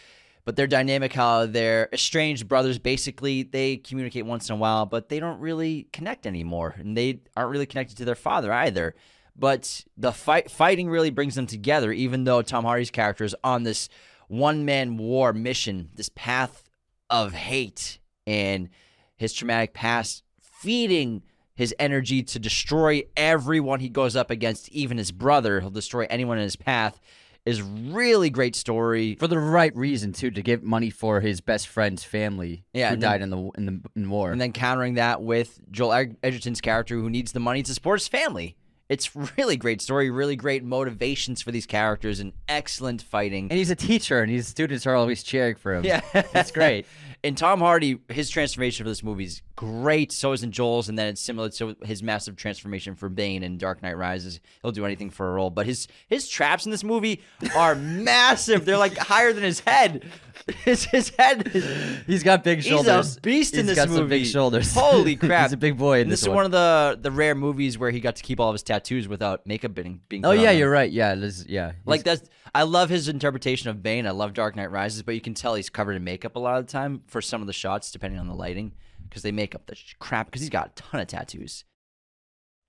[0.43, 5.09] But their dynamic, how they're estranged brothers, basically, they communicate once in a while, but
[5.09, 6.75] they don't really connect anymore.
[6.77, 8.95] And they aren't really connected to their father either.
[9.35, 13.63] But the fight fighting really brings them together, even though Tom Hardy's character is on
[13.63, 13.87] this
[14.27, 16.63] one man war mission, this path
[17.09, 18.69] of hate and
[19.15, 21.23] his traumatic past feeding
[21.57, 25.59] his energy to destroy everyone he goes up against, even his brother.
[25.59, 27.01] He'll destroy anyone in his path.
[27.45, 29.15] Is really great story.
[29.15, 32.97] For the right reason, too, to give money for his best friend's family Yeah, who
[32.97, 34.31] then- died in the in the in war.
[34.33, 38.07] And then countering that with Joel Edgerton's character who needs the money to support his
[38.09, 38.55] family.
[38.89, 43.47] It's really great story, really great motivations for these characters, and excellent fighting.
[43.49, 45.83] and he's a teacher, and his students are always cheering for him.
[45.83, 46.01] Yeah,
[46.33, 46.85] That's great.
[47.23, 50.11] And Tom Hardy, his transformation for this movie is great.
[50.11, 53.57] So is in Joel's, and then it's similar to his massive transformation for Bane in
[53.57, 54.39] Dark Knight Rises.
[54.61, 57.21] He'll do anything for a role, but his his traps in this movie
[57.55, 57.73] are
[58.07, 58.65] massive.
[58.65, 60.05] They're like higher than his head.
[60.63, 61.47] His his head.
[61.53, 63.07] Is, He's got big shoulders.
[63.07, 63.99] He's a beast in He's this got movie.
[63.99, 64.73] some big shoulders.
[64.73, 65.43] Holy crap!
[65.47, 67.91] he's a big boy in this, this is one of the the rare movies where
[67.91, 70.25] he got to keep all of his tattoos without makeup being being.
[70.25, 70.91] Oh yeah, on you're right.
[70.91, 71.73] Yeah, this, yeah.
[71.85, 74.07] Like that's I love his interpretation of Bane.
[74.07, 76.57] I love Dark Knight Rises, but you can tell he's covered in makeup a lot
[76.57, 78.73] of the time for some of the shots, depending on the lighting,
[79.07, 80.27] because they make up the crap.
[80.27, 81.65] Because he's got a ton of tattoos.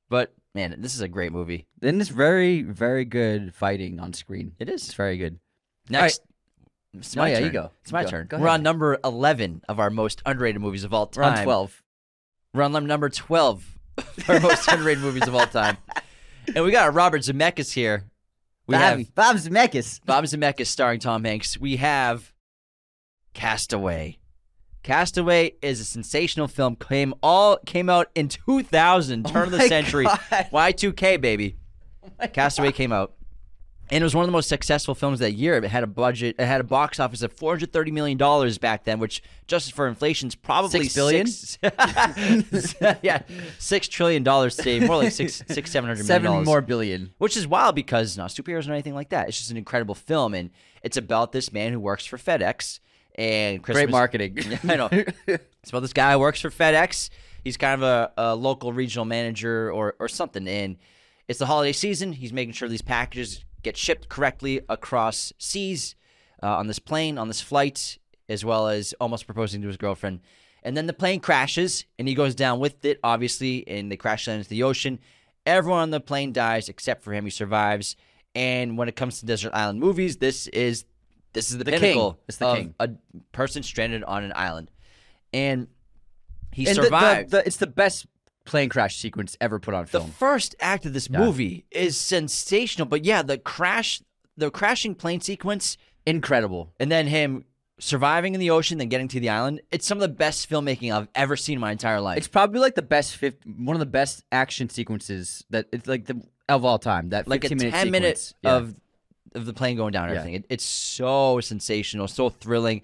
[0.09, 1.67] But man, this is a great movie.
[1.83, 4.53] And it's very, very good fighting on screen.
[4.59, 5.39] It It's very good.
[5.89, 6.21] Next,
[6.95, 7.53] it's No, my yeah, you turn.
[7.53, 7.71] go.
[7.83, 8.11] It's my Go.
[8.11, 8.27] turn.
[8.29, 11.39] Go We're on number eleven of our most underrated movies of all We're time.
[11.39, 11.83] on 12.
[12.55, 13.65] We're on number twelve
[13.97, 15.77] of our most underrated movies of all time.
[16.55, 18.05] And we got Robert Zemeckis here.
[18.67, 20.01] We have Bob Zemeckis.
[20.05, 21.59] Bob Zemeckis starring Tom Hanks.
[21.59, 22.33] We have
[23.35, 24.19] Castaway.
[24.83, 26.77] Castaway is a sensational film.
[26.77, 30.05] Came all came out in 2000, turn of the Oh century.
[30.05, 30.21] God.
[30.31, 31.57] Oh Y2K baby.
[32.33, 33.13] Castaway came out.
[33.91, 35.57] And it was one of the most successful films that year.
[35.57, 38.59] It had a budget, it had a box office of four hundred thirty million dollars
[38.59, 41.27] back then, which, just for inflation, is probably Six billion?
[41.27, 41.59] six-
[43.03, 43.23] yeah,
[43.59, 47.13] six trillion dollars today, more like six, six, seven hundred million Seven more billion.
[47.19, 49.29] which is wild because not superheroes or anything like that.
[49.29, 50.51] It's just an incredible film, and
[50.83, 52.81] it's about this man who works for FedEx
[53.15, 53.85] and Christmas.
[53.85, 54.39] Great marketing.
[54.69, 54.89] I know.
[55.27, 57.11] It's about this guy who works for FedEx.
[57.43, 60.77] He's kind of a, a local regional manager or or something, and
[61.27, 62.13] it's the holiday season.
[62.13, 65.95] He's making sure these packages get shipped correctly across seas
[66.43, 70.21] uh, on this plane on this flight, as well as almost proposing to his girlfriend.
[70.63, 74.27] And then the plane crashes, and he goes down with it, obviously, and they crash
[74.27, 74.99] land into the ocean.
[75.47, 77.25] Everyone on the plane dies except for him.
[77.25, 77.97] He survives.
[78.35, 80.85] And when it comes to desert island movies, this is
[81.35, 81.81] this is the, The king.
[81.81, 82.75] pinnacle It's the king.
[82.81, 82.91] a
[83.33, 84.71] person stranded on an island,
[85.33, 85.69] and
[86.53, 88.07] he And the- the- the- it's the best
[88.49, 90.07] plane crash sequence ever put on film.
[90.09, 91.19] The first act of this Yeah.
[91.21, 94.01] movie is sensational, but yeah, the crash,
[94.37, 96.73] the crashing plane sequence, Incredible.
[96.81, 97.45] and then him
[97.81, 99.61] surviving in the ocean, then getting to the island.
[99.71, 102.19] It's some of the best filmmaking I've ever seen in my entire life.
[102.19, 106.07] It's probably like the best, fif- one of the best action sequences that it's like
[106.07, 107.11] the of all time.
[107.11, 108.35] That like a minute ten minutes.
[108.43, 108.57] Yeah.
[108.57, 108.75] of
[109.35, 110.21] of the plane going down and Yeah.
[110.21, 110.35] everything.
[110.41, 112.81] It, it's so sensational, so thrilling.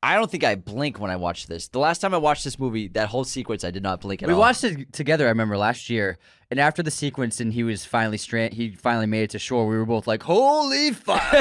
[0.00, 1.66] I don't think I blink when I watch this.
[1.68, 4.28] The last time I watched this movie, that whole sequence, I did not blink at
[4.28, 4.38] We all.
[4.40, 5.26] watched it together.
[5.26, 6.18] I remember last year,
[6.52, 8.54] and after the sequence, and he was finally strand.
[8.54, 9.66] He finally made it to shore.
[9.66, 11.20] We were both like, "Holy fuck!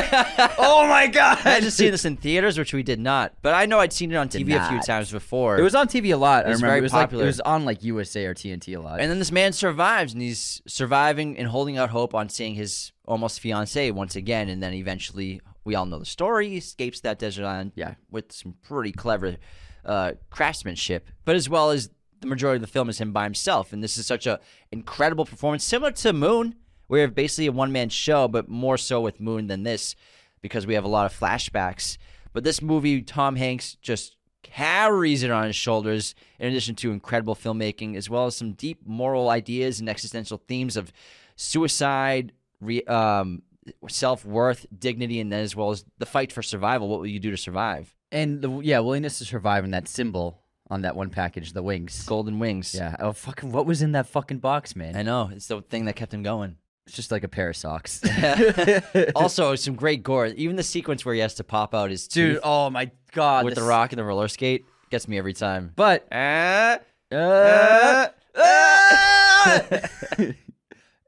[0.57, 3.33] oh my god!" I just seen this in theaters, which we did not.
[3.43, 5.59] But I know I'd seen it on TV a few times before.
[5.59, 6.45] It was on TV a lot.
[6.45, 7.21] It was remember very it was popular.
[7.21, 8.99] like it was on like USA or TNT a lot.
[8.99, 12.91] And then this man survives, and he's surviving and holding out hope on seeing his
[13.05, 14.49] almost fiancee once again.
[14.49, 16.49] And then eventually, we all know the story.
[16.49, 17.95] He escapes that desert island Yeah.
[18.09, 19.37] with some pretty clever
[19.85, 21.89] uh, craftsmanship, but as well as
[22.21, 23.71] the majority of the film is him by himself.
[23.73, 24.39] And this is such a
[24.71, 26.55] incredible performance, similar to Moon,
[26.87, 29.95] where you have basically a one man show, but more so with Moon than this
[30.41, 31.97] because we have a lot of flashbacks.
[32.33, 37.35] But this movie, Tom Hanks just carries it on his shoulders, in addition to incredible
[37.35, 40.91] filmmaking, as well as some deep moral ideas and existential themes of
[41.35, 43.41] suicide, re, um,
[43.87, 46.87] self worth, dignity, and then as well as the fight for survival.
[46.87, 47.93] What will you do to survive?
[48.11, 52.03] And the yeah, willingness to survive and that symbol on that one package, the wings.
[52.03, 52.73] Golden wings.
[52.75, 52.95] Yeah.
[52.99, 53.51] Oh fucking!
[53.51, 54.95] What was in that fucking box, man?
[54.95, 55.29] I know.
[55.33, 56.57] It's the thing that kept him going.
[56.85, 58.01] It's just like a pair of socks.
[59.15, 60.27] also, some great gore.
[60.27, 63.45] Even the sequence where he has to pop out his Dude, oh my god!
[63.45, 65.73] with the rock and the roller skate gets me every time.
[65.75, 66.79] But Ah,
[67.11, 69.81] uh, ah.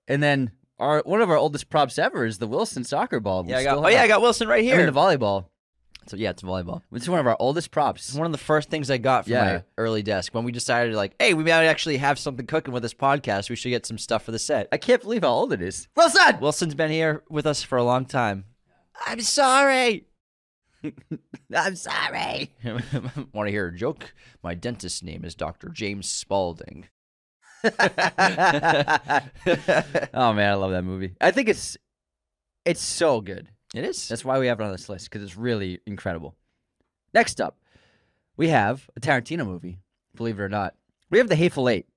[0.08, 3.44] and then our one of our oldest props ever is the Wilson soccer ball.
[3.44, 3.78] we yeah, I got.
[3.78, 4.78] Oh yeah, I got Wilson right I here.
[4.78, 5.46] mean the volleyball.
[6.08, 6.82] so yeah, it's volleyball.
[6.94, 8.08] It's one of our oldest props.
[8.10, 9.44] It's one of the first things I got from Yeah.
[9.46, 12.84] my early desk when we decided, like, hey, we might actually have something cooking with
[12.84, 13.50] this podcast.
[13.50, 14.68] We should get some stuff for the set.
[14.72, 15.88] I can't believe how old it is.
[15.96, 16.40] Wilson.
[16.40, 18.46] Wilson's been here with us for a long time.
[19.06, 20.06] I'm sorry.
[21.56, 22.52] I'm sorry.
[23.34, 24.14] Want to hear a joke?
[24.42, 25.70] My dentist's name is Dr.
[25.70, 26.88] James Spalding.
[27.64, 27.70] oh
[30.34, 31.14] man, I love that movie.
[31.20, 31.78] I think it's
[32.66, 33.50] it's so good.
[33.76, 34.08] It is.
[34.08, 36.36] That's why we have it on this list because it's really incredible.
[37.14, 37.60] Next up,
[38.38, 39.80] we have a Tarantino movie.
[40.16, 40.76] Believe it or not,
[41.10, 41.88] we have The Hateful Eight.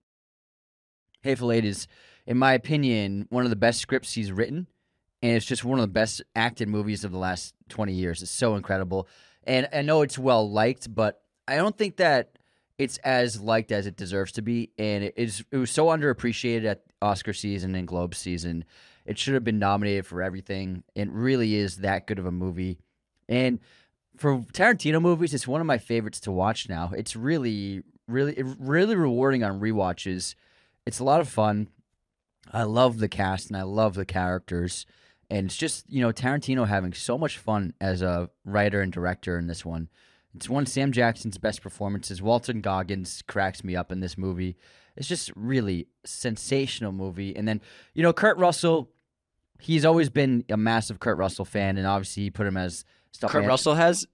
[1.22, 1.86] Hateful Eight is,
[2.26, 4.66] in my opinion, one of the best scripts he's written,
[5.22, 8.20] and it's just one of the best acted movies of the last twenty years.
[8.20, 9.06] It's so incredible,
[9.44, 12.36] and I know it's well liked, but I don't think that
[12.82, 14.70] it's as liked as it deserves to be.
[14.78, 18.64] And it is it was so underappreciated at Oscar season and Globe season.
[19.04, 20.84] It should have been nominated for everything.
[20.94, 22.78] It really is that good of a movie.
[23.28, 23.58] And
[24.16, 26.92] for Tarantino movies, it's one of my favorites to watch now.
[26.96, 30.34] It's really, really, really rewarding on rewatches.
[30.86, 31.68] It's a lot of fun.
[32.52, 34.86] I love the cast and I love the characters.
[35.30, 39.38] And it's just, you know, Tarantino having so much fun as a writer and director
[39.38, 39.88] in this one.
[40.34, 42.22] It's one of Sam Jackson's best performances.
[42.22, 44.56] Walton Goggins cracks me up in this movie.
[44.96, 47.34] It's just really sensational movie.
[47.36, 47.60] And then,
[47.94, 48.90] you know, Kurt Russell,
[49.60, 53.30] he's always been a massive Kurt Russell fan, and obviously he put him as stuff.
[53.30, 54.06] Kurt Russell has.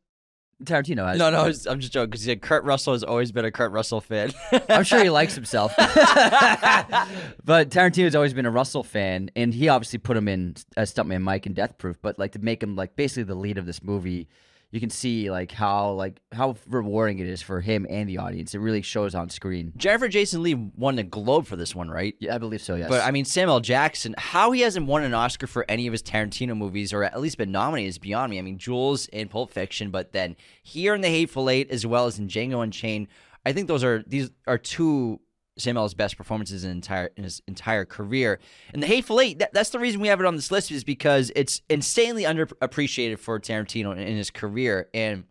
[0.64, 1.18] Tarantino has.
[1.18, 3.50] No, no, was- I'm just joking because he said Kurt Russell has always been a
[3.52, 4.32] Kurt Russell fan.
[4.68, 5.72] I'm sure he likes himself.
[5.76, 11.22] but Tarantino's always been a Russell fan, and he obviously put him in as Stuntman
[11.22, 11.96] Mike in Death Proof.
[12.02, 14.28] But like to make him like basically the lead of this movie,
[14.70, 18.54] you can see like how like how rewarding it is for him and the audience.
[18.54, 19.72] It really shows on screen.
[19.76, 22.14] Jennifer Jason Lee won the Globe for this one, right?
[22.20, 22.74] Yeah, I believe so.
[22.74, 25.92] Yes, But I mean, Samuel Jackson, how he hasn't won an Oscar for any of
[25.92, 28.38] his Tarantino movies or at least been nominated is beyond me.
[28.38, 32.06] I mean, Jules in Pulp Fiction, but then here in The Hateful Eight as well
[32.06, 33.08] as in Django Unchained,
[33.46, 35.20] I think those are these are two
[35.58, 38.38] Samuel's best performances in entire in his entire career.
[38.72, 40.84] And The Hateful Eight, that, that's the reason we have it on this list is
[40.84, 44.88] because it's insanely underappreciated for Tarantino in, in his career.
[44.94, 45.24] And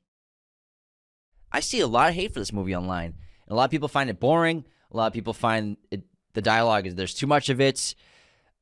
[1.52, 3.16] I see a lot of hate for this movie online.
[3.46, 4.66] And a lot of people find it boring.
[4.92, 6.04] A lot of people find it,
[6.34, 7.96] the dialogue is there's too much of it.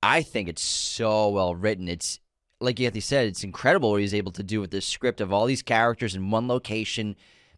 [0.01, 1.87] I think it's so well written.
[1.87, 2.19] It's
[2.61, 5.45] like Anthony said, it's incredible what he's able to do with this script of all
[5.45, 7.15] these characters in one location,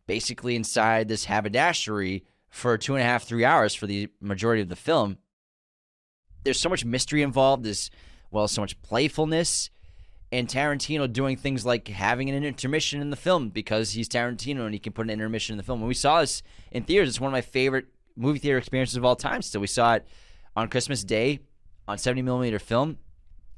[0.07, 4.69] basically inside this haberdashery for two and a half, three hours for the majority of
[4.69, 5.17] the film.
[6.43, 7.63] There's so much mystery involved.
[7.63, 7.89] There's
[8.31, 9.69] well, so much playfulness
[10.31, 14.73] and Tarantino doing things like having an intermission in the film because he's Tarantino and
[14.73, 15.79] he can put an intermission in the film.
[15.79, 17.85] When we saw this in theaters, it's one of my favorite
[18.15, 19.41] movie theater experiences of all time.
[19.41, 20.05] Still, we saw it
[20.55, 21.39] on Christmas Day
[21.87, 22.97] on 70 millimeter film.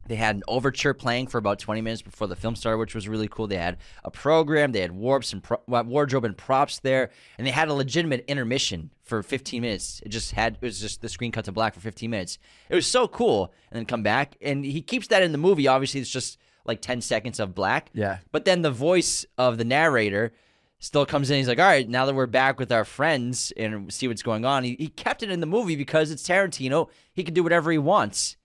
[0.10, 3.07] They had an overture playing for about 20 minutes before the film started, which was
[3.07, 3.45] really cool.
[3.45, 7.45] They had a program, they had warps and pro- uh, wardrobe and props there, and
[7.45, 10.01] they had a legitimate intermission for 15 minutes.
[10.03, 12.39] It just had it was just the screen cut to black for 15 minutes.
[12.70, 15.68] It was so cool, and then come back, and he keeps that in the movie.
[15.68, 17.91] Obviously, it's just like 10 seconds of black.
[17.93, 18.18] Yeah.
[18.32, 20.34] But then the voice of the narrator
[20.80, 21.38] still comes in.
[21.38, 24.43] He's like, all right, now that we're back with our friends and see what's going
[24.43, 26.89] on, he, he kept it in the movie because it's Tarantino.
[27.14, 28.38] He can do whatever he wants.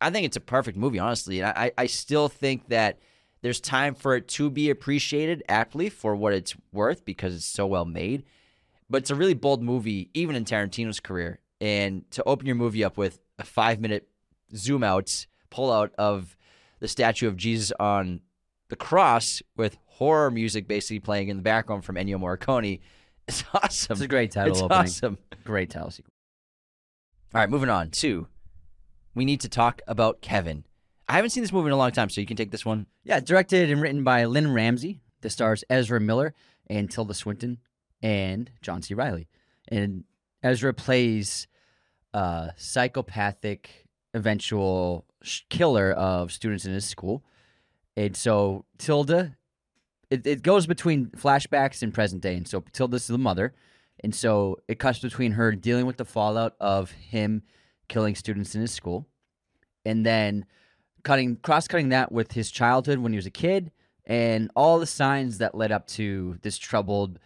[0.00, 1.40] I think it's a perfect movie, honestly.
[1.40, 2.98] And I, I still think that
[3.42, 7.66] there's time for it to be appreciated aptly for what it's worth because it's so
[7.66, 8.24] well made.
[8.90, 11.40] But it's a really bold movie, even in Tarantino's career.
[11.60, 14.08] And to open your movie up with a five minute
[14.54, 16.36] zoom out, pull out of
[16.80, 18.20] the statue of Jesus on
[18.68, 22.80] the cross with horror music basically playing in the background from Ennio Morricone
[23.26, 23.92] is awesome.
[23.94, 24.78] it's a great title It's opening.
[24.82, 25.18] awesome.
[25.44, 26.12] Great title sequence.
[27.34, 28.26] All right, moving on to
[29.16, 30.64] we need to talk about Kevin.
[31.08, 32.86] I haven't seen this movie in a long time, so you can take this one.
[33.02, 35.00] Yeah, directed and written by Lynne Ramsay.
[35.22, 36.34] This stars Ezra Miller
[36.68, 37.58] and Tilda Swinton
[38.02, 38.92] and John C.
[38.92, 39.26] Reilly.
[39.68, 40.04] And
[40.42, 41.48] Ezra plays
[42.12, 45.06] a psychopathic eventual
[45.48, 47.24] killer of students in his school.
[47.96, 49.36] And so Tilda,
[50.10, 52.36] it, it goes between flashbacks and present day.
[52.36, 53.54] And so Tilda's the mother.
[54.04, 57.42] And so it cuts between her dealing with the fallout of him
[57.88, 59.06] killing students in his school
[59.84, 60.44] and then
[61.02, 63.70] cutting cross cutting that with his childhood when he was a kid
[64.04, 67.18] and all the signs that led up to this troubled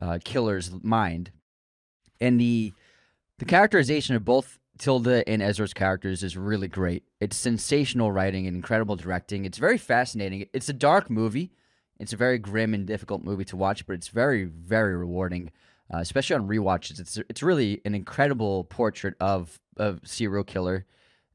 [0.00, 1.30] uh, killer's mind
[2.20, 2.72] and the
[3.38, 7.04] the characterization of both Tilda and Ezra's characters is really great.
[7.20, 9.44] It's sensational writing and incredible directing.
[9.44, 10.46] It's very fascinating.
[10.52, 11.52] It's a dark movie.
[11.98, 15.50] It's a very grim and difficult movie to watch, but it's very, very rewarding,
[15.92, 17.00] uh, especially on rewatches.
[17.00, 20.86] It's it's really an incredible portrait of a serial killer,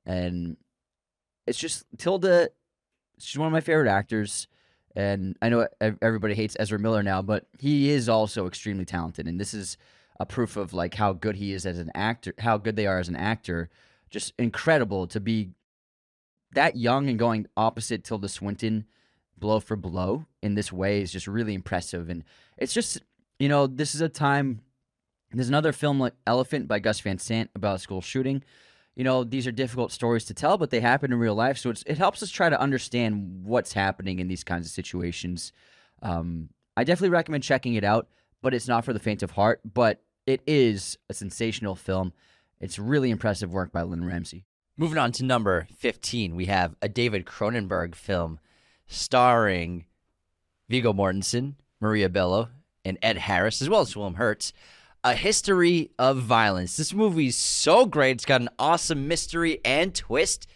[0.06, 0.58] and
[1.48, 2.50] it's just Tilda.
[3.20, 4.48] She's one of my favorite actors,
[4.96, 5.68] and I know
[6.02, 9.78] everybody hates Ezra Miller now, but he is also extremely talented, and this is
[10.20, 13.00] a proof of like how good he is as an actor, how good they are
[13.00, 13.70] as an actor.
[14.10, 15.52] Just incredible to be
[16.54, 18.86] that young and going opposite Tilda Swinton,
[19.38, 22.10] blow for blow in this way is just really impressive.
[22.10, 22.24] And
[22.58, 23.02] it's just
[23.42, 24.62] you know this is a time.
[25.32, 28.44] There's another film like Elephant by Gus Van Sant about a school shooting.
[28.96, 31.72] You know these are difficult stories to tell, but they happen in real life, so
[31.72, 35.54] it helps us try to understand what's happening in these kinds of situations.
[36.04, 38.08] Um, I definitely recommend checking it out,
[38.44, 39.62] but it's not for the faint of heart.
[39.74, 42.14] But it is a sensational film.
[42.60, 44.46] It's really impressive work by Lynne Ramsay.
[44.78, 48.40] Moving on to number 15, we have a David Cronenberg film
[48.86, 49.86] starring
[50.70, 52.50] Viggo Mortensen, Maria Bello,
[52.84, 54.54] and Ed Harris, as well as Willem Hertz.
[55.04, 56.78] A History of Violence.
[56.78, 58.12] This movie is so great.
[58.12, 60.48] It's got an awesome mystery and twist.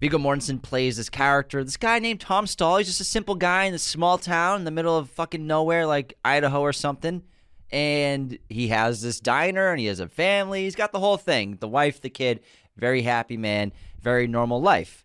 [0.00, 2.76] Viggo Mortensen plays this character, this guy named Tom Stall.
[2.76, 5.86] He's just a simple guy in a small town in the middle of fucking nowhere,
[5.86, 7.22] like Idaho or something.
[7.70, 10.64] And he has this diner and he has a family.
[10.64, 12.40] He's got the whole thing the wife, the kid.
[12.76, 13.72] Very happy man,
[14.02, 15.04] very normal life.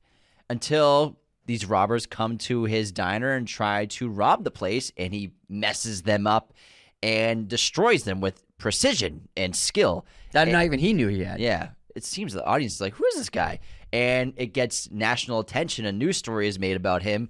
[0.50, 1.19] Until
[1.50, 6.04] these robbers come to his diner and try to rob the place, and he messes
[6.04, 6.54] them up
[7.02, 10.06] and destroys them with precision and skill.
[10.34, 11.40] That And- not even he knew he had.
[11.40, 11.70] yeah.
[11.96, 13.60] It seems the audience is like, who is this guy?
[13.92, 15.86] And it gets national attention.
[15.86, 17.30] A news story is made about him.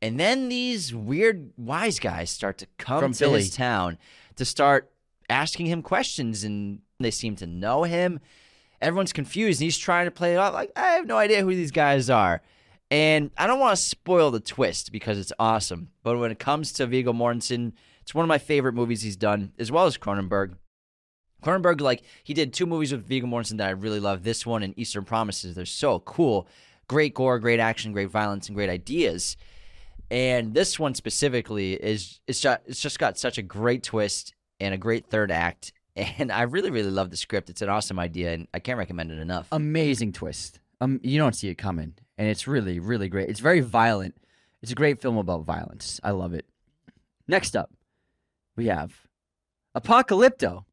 [0.00, 3.40] And then these weird wise guys start to come From to Philly.
[3.40, 3.98] his town
[4.36, 4.90] to start
[5.28, 8.18] asking him questions, and they seem to know him.
[8.80, 11.54] Everyone's confused, and he's trying to play it off like, I have no idea who
[11.54, 12.40] these guys are.
[12.90, 15.90] And I don't want to spoil the twist because it's awesome.
[16.02, 19.52] But when it comes to Viggo Mortensen, it's one of my favorite movies he's done,
[19.58, 20.54] as well as Cronenberg.
[21.42, 24.22] Cronenberg, like, he did two movies with Viggo Mortensen that I really love.
[24.22, 25.54] This one and Eastern Promises.
[25.54, 26.48] They're so cool.
[26.88, 29.36] Great gore, great action, great violence, and great ideas.
[30.10, 34.72] And this one specifically is it's just it's just got such a great twist and
[34.72, 35.72] a great third act.
[36.18, 37.50] And I really, really love the script.
[37.50, 39.48] It's an awesome idea, and I can't recommend it enough.
[39.50, 40.60] Amazing twist.
[40.80, 43.28] Um, you don't see it coming, and it's really, really great.
[43.30, 44.16] It's very violent.
[44.60, 46.00] It's a great film about violence.
[46.02, 46.44] I love it.
[47.28, 47.70] Next up,
[48.56, 49.06] we have
[49.76, 50.64] Apocalypto,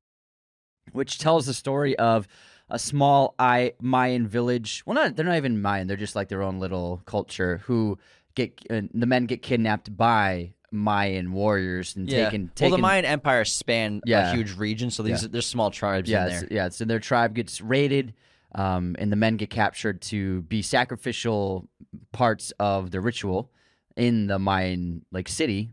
[0.91, 2.27] which tells the story of
[2.69, 4.83] a small I Mayan village.
[4.85, 5.87] Well, not they're not even Mayan.
[5.87, 7.97] They're just like their own little culture who
[8.33, 12.51] get uh, the men get kidnapped by Mayan warriors and taken.
[12.59, 14.31] well, the Mayan Empire spanned Yeah.
[14.31, 15.29] a huge region, so these Yeah.
[15.31, 16.47] there's small tribes yeah, in there.
[16.49, 16.69] yeah.
[16.69, 18.13] So their tribe gets raided,
[18.55, 21.67] um, and the men get captured to be sacrificial
[22.13, 23.51] parts of the ritual
[23.95, 25.69] in the Mayan like city.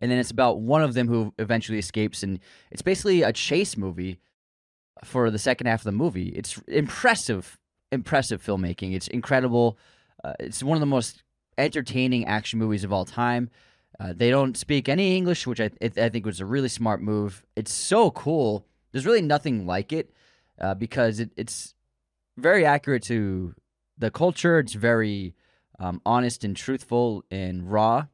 [0.00, 3.76] And then it's about one of them who eventually escapes, and it's basically a chase
[3.76, 4.18] movie
[5.04, 6.28] for the second half of the movie.
[6.30, 7.58] It's impressive,
[7.92, 8.94] impressive filmmaking.
[8.94, 9.78] It's incredible.
[10.22, 11.22] Uh, it's one of the most
[11.58, 13.50] entertaining action movies of all time.
[14.00, 17.44] Uh, they don't speak any English, which I, I think was a really smart move.
[17.54, 18.66] It's so cool.
[18.90, 20.12] There's really nothing like it
[20.60, 21.73] uh, because it, it's
[22.36, 23.54] very accurate to
[23.98, 24.58] the culture.
[24.58, 25.34] It's very
[25.78, 28.06] um, honest and truthful and raw,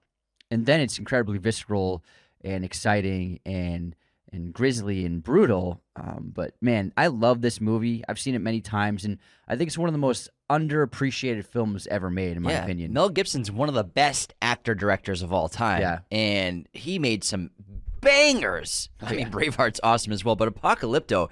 [0.50, 2.04] and then it's incredibly visceral
[2.42, 3.94] and exciting and
[4.32, 5.82] and grisly and brutal.
[5.96, 8.04] Um, but man, I love this movie.
[8.08, 9.18] I've seen it many times, and
[9.48, 12.92] I think it's one of the most underappreciated films ever made, in my yeah, opinion.
[12.92, 15.80] Mel Gibson's one of the best actor directors of all time.
[15.80, 15.98] Yeah.
[16.10, 17.50] and he made some
[18.00, 18.88] bangers.
[19.02, 21.28] I mean, Braveheart's awesome as well, but Apocalypto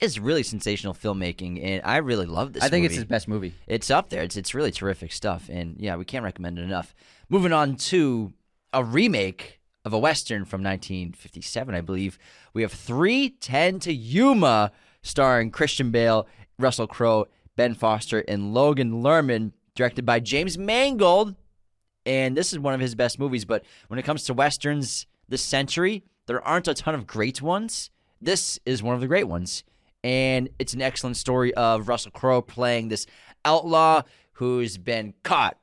[0.00, 2.62] is really sensational filmmaking, and I really love this.
[2.62, 3.00] I think it's movie.
[3.00, 3.54] his best movie.
[3.66, 4.22] It's up there.
[4.22, 6.94] It's it's really terrific stuff, and yeah, we can't recommend it enough.
[7.28, 8.32] Moving on to
[8.72, 12.18] a remake of a western from 1957, I believe.
[12.52, 14.72] We have 310 to Yuma,
[15.02, 16.26] starring Christian Bale,
[16.58, 17.26] Russell Crowe,
[17.56, 21.34] Ben Foster, and Logan Lerman, directed by James Mangold.
[22.06, 23.44] And this is one of his best movies.
[23.44, 27.90] But when it comes to westerns this century, there aren't a ton of great ones.
[28.20, 29.64] This is one of the great ones.
[30.08, 33.04] And it's an excellent story of Russell Crowe playing this
[33.44, 34.00] outlaw
[34.32, 35.58] who's been caught.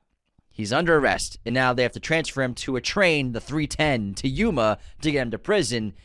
[0.52, 4.14] He's under arrest, and now they have to transfer him to a train, the 310,
[4.14, 5.96] to Yuma to get him to prison.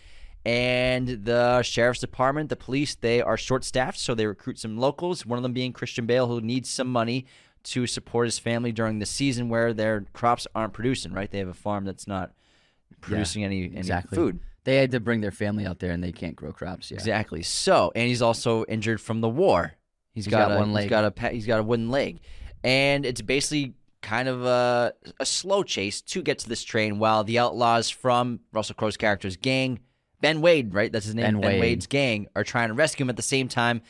[0.43, 5.27] And the sheriff's department, the police, they are short staffed, so they recruit some locals,
[5.27, 7.27] one of them being Christian Bale, who needs some money
[7.65, 11.31] to support his family during the season where their crops aren't producing, right?
[11.31, 12.33] They have a farm that's not
[13.01, 14.17] producing any, any exactly.
[14.17, 14.41] food.
[14.65, 16.91] They had to bring their family out there, and they can't grow crops.
[16.91, 16.97] Yeah.
[16.97, 17.43] Exactly.
[17.43, 19.75] So, and he's also injured from the war.
[20.13, 20.91] He's got, got a, one He's leg.
[20.91, 22.21] got a he's got a wooden leg,
[22.63, 27.23] and it's basically kind of a, a slow chase to get to this train while
[27.23, 29.81] the outlaws from Russell Crowe's character's gang,
[30.21, 30.91] Ben Wade, right?
[30.91, 31.25] That's his name.
[31.25, 31.61] Ben Wade.
[31.61, 33.83] Wade's gang are trying to rescue him at the same time.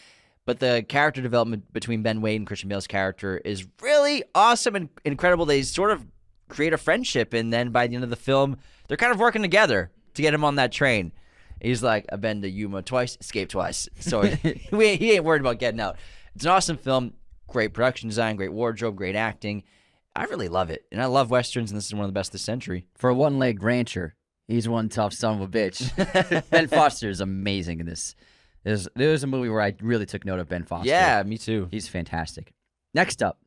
[0.47, 4.89] But the character development between Ben Wade and Christian Bale's character is really awesome and
[5.05, 5.47] incredible.
[5.47, 6.05] They sort of
[6.49, 8.57] create a friendship, and then by the end of the film,
[8.91, 11.13] they're kind of working together to get him on that train.
[11.61, 13.89] He's like, I've been to Yuma twice, escaped twice.
[14.01, 14.55] So he,
[14.97, 15.97] he ain't worried about getting out.
[16.35, 17.15] It's an awesome film.
[17.47, 19.63] Great production design, great wardrobe, great acting.
[20.17, 20.87] I really love it.
[20.91, 22.87] And I love Westerns, and this is one of the best of this century.
[22.97, 24.17] For a one-legged rancher,
[24.49, 26.51] he's one tough son of a bitch.
[26.51, 28.17] ben Foster is amazing in this.
[28.65, 30.89] There's there's a movie where I really took note of Ben Foster.
[30.89, 31.69] Yeah, me too.
[31.71, 32.53] he's fantastic.
[32.93, 33.39] Next up,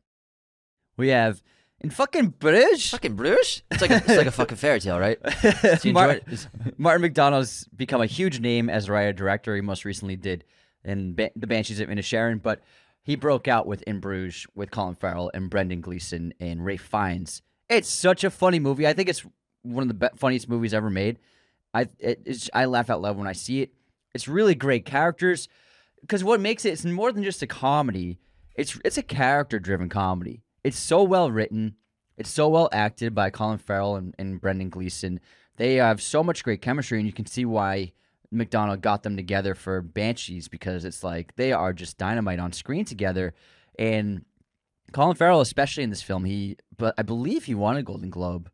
[0.96, 1.42] we have
[1.84, 2.90] in fucking Bruges.
[2.90, 3.62] Fucking Bruges?
[3.70, 5.18] It's like a, it's like a fucking fairy tale, right?
[5.42, 6.48] Do you Mar- enjoy it?
[6.78, 9.54] Martin McDonagh's become a huge name as a writer director.
[9.54, 10.44] He most recently did
[10.82, 12.62] in ba- The Banshees of Inisherin, but
[13.02, 17.42] he broke out with In Bruges with Colin Farrell and Brendan Gleeson and Rafe Fiennes.
[17.68, 18.86] It's such a funny movie.
[18.86, 19.24] I think it's
[19.62, 21.18] one of the be- funniest movies ever made.
[21.74, 23.74] I it, it's, I laugh out loud when I see it.
[24.14, 25.48] It's really great characters
[26.00, 28.18] because what makes it it's more than just a comedy.
[28.54, 30.40] It's it's a character driven comedy.
[30.64, 31.76] It's so well written.
[32.16, 35.20] It's so well acted by Colin Farrell and, and Brendan Gleeson.
[35.56, 37.92] They have so much great chemistry, and you can see why
[38.30, 42.84] McDonald got them together for Banshees because it's like they are just dynamite on screen
[42.84, 43.34] together.
[43.78, 44.24] And
[44.92, 48.50] Colin Farrell, especially in this film, he but I believe he won a Golden Globe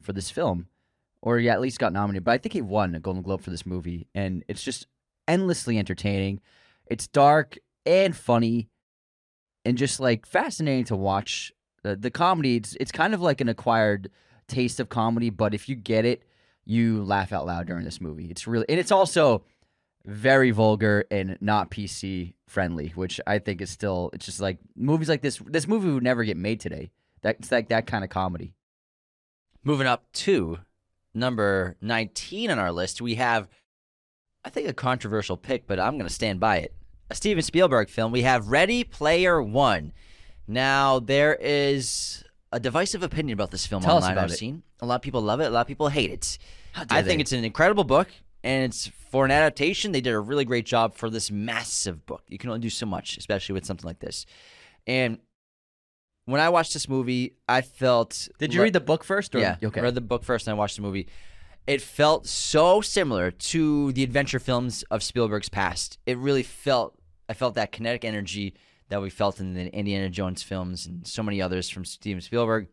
[0.00, 0.66] for this film,
[1.22, 2.24] or yeah, at least got nominated.
[2.24, 4.86] But I think he won a Golden Globe for this movie, and it's just
[5.28, 6.40] endlessly entertaining.
[6.86, 8.68] It's dark and funny,
[9.70, 11.52] and just like fascinating to watch.
[11.82, 14.10] The, comedy, it's it's kind of like an acquired
[14.48, 16.24] taste of comedy, but if you get it,
[16.66, 18.26] you laugh out loud during this movie.
[18.26, 19.44] It's really and it's also
[20.04, 25.08] very vulgar and not PC friendly, which I think is still it's just like movies
[25.08, 26.90] like this this movie would never get made today.
[27.22, 28.52] That's like that kind of comedy.
[29.62, 30.58] Moving up to
[31.14, 33.48] number 19 on our list, we have,
[34.44, 36.74] I think, a controversial pick, but I'm going to stand by it.
[37.10, 38.12] A Steven Spielberg film.
[38.12, 39.92] We have Ready Player One.
[40.46, 44.38] Now, there is a divisive opinion about this film Tell us online about I've it.
[44.38, 44.62] seen.
[44.80, 46.38] A lot of people love it, a lot of people hate it.
[46.72, 47.22] How dare I think they?
[47.22, 48.08] it's an incredible book,
[48.44, 49.90] and it's for an adaptation.
[49.92, 52.22] They did a really great job for this massive book.
[52.28, 54.24] You can only do so much, especially with something like this.
[54.86, 55.18] And
[56.26, 58.28] when I watched this movie, I felt.
[58.38, 59.34] Did you read the book first?
[59.34, 59.40] Or?
[59.40, 59.80] yeah, Okay.
[59.80, 61.08] I read the book first and I watched the movie.
[61.66, 65.98] It felt so similar to the adventure films of Spielberg's past.
[66.06, 66.96] It really felt
[67.30, 68.54] I felt that kinetic energy
[68.88, 72.66] that we felt in the Indiana Jones films and so many others from Steven Spielberg,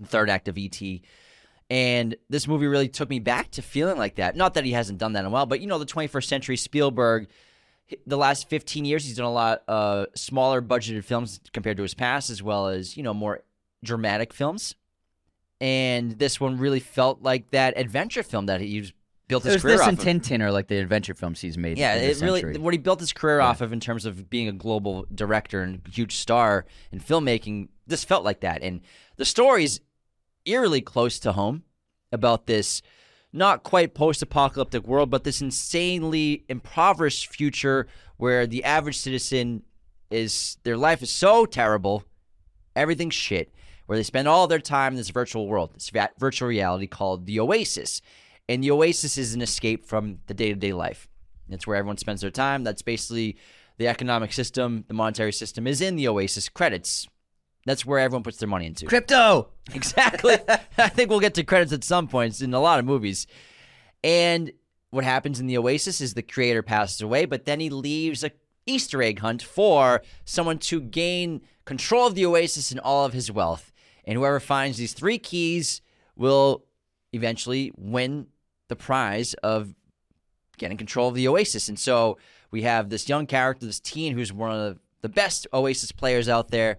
[0.00, 1.02] the third act of E.T.
[1.68, 4.34] And this movie really took me back to feeling like that.
[4.34, 6.56] Not that he hasn't done that in a while, but you know, the 21st century
[6.56, 7.28] Spielberg,
[8.06, 11.92] the last 15 years, he's done a lot uh, smaller budgeted films compared to his
[11.92, 13.42] past, as well as, you know, more
[13.84, 14.74] dramatic films.
[15.60, 18.92] And this one really felt like that adventure film that he was-
[19.28, 20.04] built his career this off and of.
[20.04, 21.78] Tintin are like the adventure films he's made.
[21.78, 22.58] Yeah, it really century.
[22.62, 23.46] what he built his career Yeah.
[23.46, 27.68] off of in terms of being a global director and huge star in filmmaking.
[27.86, 28.80] This felt like that, and
[29.16, 29.80] the story's
[30.44, 31.64] eerily close to home
[32.12, 32.82] about this
[33.32, 39.62] not quite post-apocalyptic world, but this insanely impoverished future where the average citizen
[40.10, 42.04] is their life is so terrible,
[42.74, 43.52] everything's shit,
[43.86, 47.38] where they spend all their time in this virtual world, this virtual reality called the
[47.40, 48.00] Oasis.
[48.48, 51.08] And the Oasis is an escape from the day to day life.
[51.48, 52.64] It's where everyone spends their time.
[52.64, 53.36] That's basically
[53.78, 57.06] the economic system, the monetary system is in the Oasis credits.
[57.66, 58.86] That's where everyone puts their money into.
[58.86, 59.48] Crypto.
[59.74, 60.36] Exactly.
[60.78, 63.26] I think we'll get to credits at some points in a lot of movies.
[64.04, 64.52] And
[64.90, 68.30] what happens in the Oasis is the creator passes away, but then he leaves a
[68.64, 73.30] Easter egg hunt for someone to gain control of the Oasis and all of his
[73.30, 73.72] wealth.
[74.04, 75.82] And whoever finds these three keys
[76.14, 76.64] will
[77.12, 78.28] eventually win
[78.68, 79.74] the prize of
[80.58, 81.68] getting control of the Oasis.
[81.68, 82.18] And so
[82.50, 86.50] we have this young character, this teen who's one of the best Oasis players out
[86.50, 86.78] there,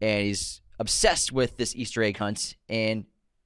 [0.00, 3.04] and he's obsessed with this Easter egg hunt and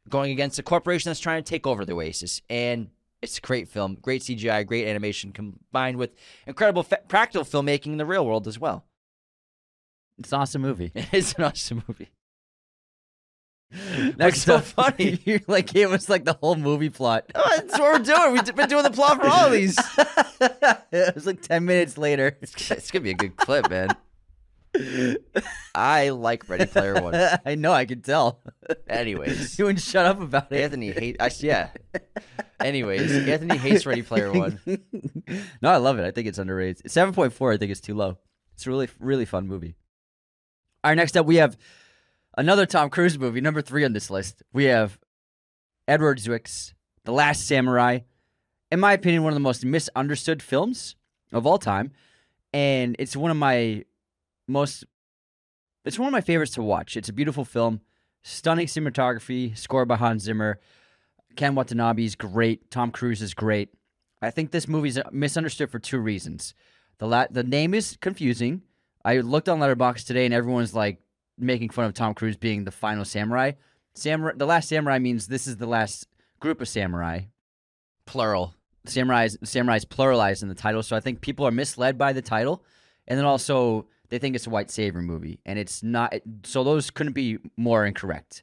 [0.09, 2.43] going against a corporation that's trying to take over the Oasis.
[2.49, 2.89] And
[3.23, 6.11] it's a great film, great CGI, great animation combined with
[6.47, 8.85] incredible fa- practical filmmaking in the real world as well.
[10.19, 10.93] It's an awesome movie.
[11.13, 12.11] It's an awesome movie.
[13.71, 15.21] That's so funny.
[15.25, 17.31] You're like it was like the whole movie plot.
[17.35, 18.33] That's what we're doing.
[18.33, 19.79] We've been doing the plot for all of these.
[20.93, 22.37] it was like ten minutes later.
[22.41, 23.91] It's, it's gonna be a good clip, man.
[25.75, 27.15] I like Ready Player One.
[27.47, 27.73] I know.
[27.73, 28.41] I can tell.
[28.89, 30.61] Anyways, You wouldn't shut up about it.
[30.63, 31.17] Anthony hate.
[31.21, 31.71] I, yeah.
[32.61, 34.61] Anyways, Anthony hates Ready Player One.
[35.63, 36.05] no, I love it.
[36.05, 36.91] I think it's underrated.
[36.91, 37.53] Seven point four.
[37.53, 38.19] I think it's too low.
[38.55, 39.75] It's a really, really fun movie.
[40.85, 41.57] All right, next up we have
[42.39, 44.43] another Tom Cruise movie, number three on this list.
[44.53, 44.99] We have
[45.89, 46.73] Edward Zwick's
[47.05, 48.01] The Last Samurai.
[48.71, 50.95] In my opinion, one of the most misunderstood films
[51.33, 51.91] of all time,
[52.55, 53.85] and it's one of my
[54.47, 54.85] most.
[55.85, 56.97] It's one of my favorites to watch.
[56.97, 57.81] It's a beautiful film,
[58.23, 60.61] stunning cinematography, score by Hans Zimmer.
[61.35, 62.71] Ken Watanabe is great.
[62.71, 63.71] Tom Cruise is great.
[64.23, 66.55] I think this movie's misunderstood for two reasons.
[66.99, 68.63] The la- the name is confusing.
[69.05, 71.01] I looked on Letterboxd today, and everyone's like
[71.39, 73.53] making fun of Tom Cruise being the final samurai.
[73.95, 76.07] Samurai, the last samurai means this is the last
[76.41, 77.23] group of samurai.
[78.07, 78.55] Plural.
[78.87, 82.65] Samurais, samurais pluralized in the title, so I think people are misled by the title,
[83.07, 86.15] and then also they think it's a white savior movie, and it's not.
[86.45, 88.43] So those couldn't be more incorrect.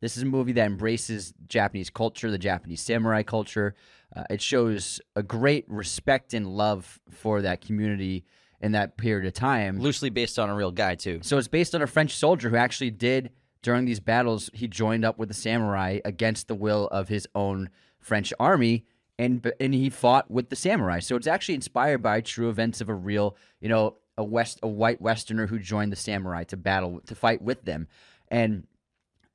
[0.00, 3.74] This is a movie that embraces Japanese culture, the Japanese samurai culture.
[4.14, 8.24] Uh, it shows a great respect and love for that community
[8.64, 9.78] in that period of time.
[9.78, 11.20] Loosely based on a real guy too.
[11.22, 14.48] So it's based on a French soldier who actually did during these battles.
[14.54, 17.68] He joined up with the samurai against the will of his own
[18.00, 18.86] French army,
[19.18, 21.00] and and he fought with the samurai.
[21.00, 24.68] So it's actually inspired by true events of a real, you know, a west a
[24.68, 27.86] white Westerner who joined the samurai to battle to fight with them.
[28.28, 28.66] And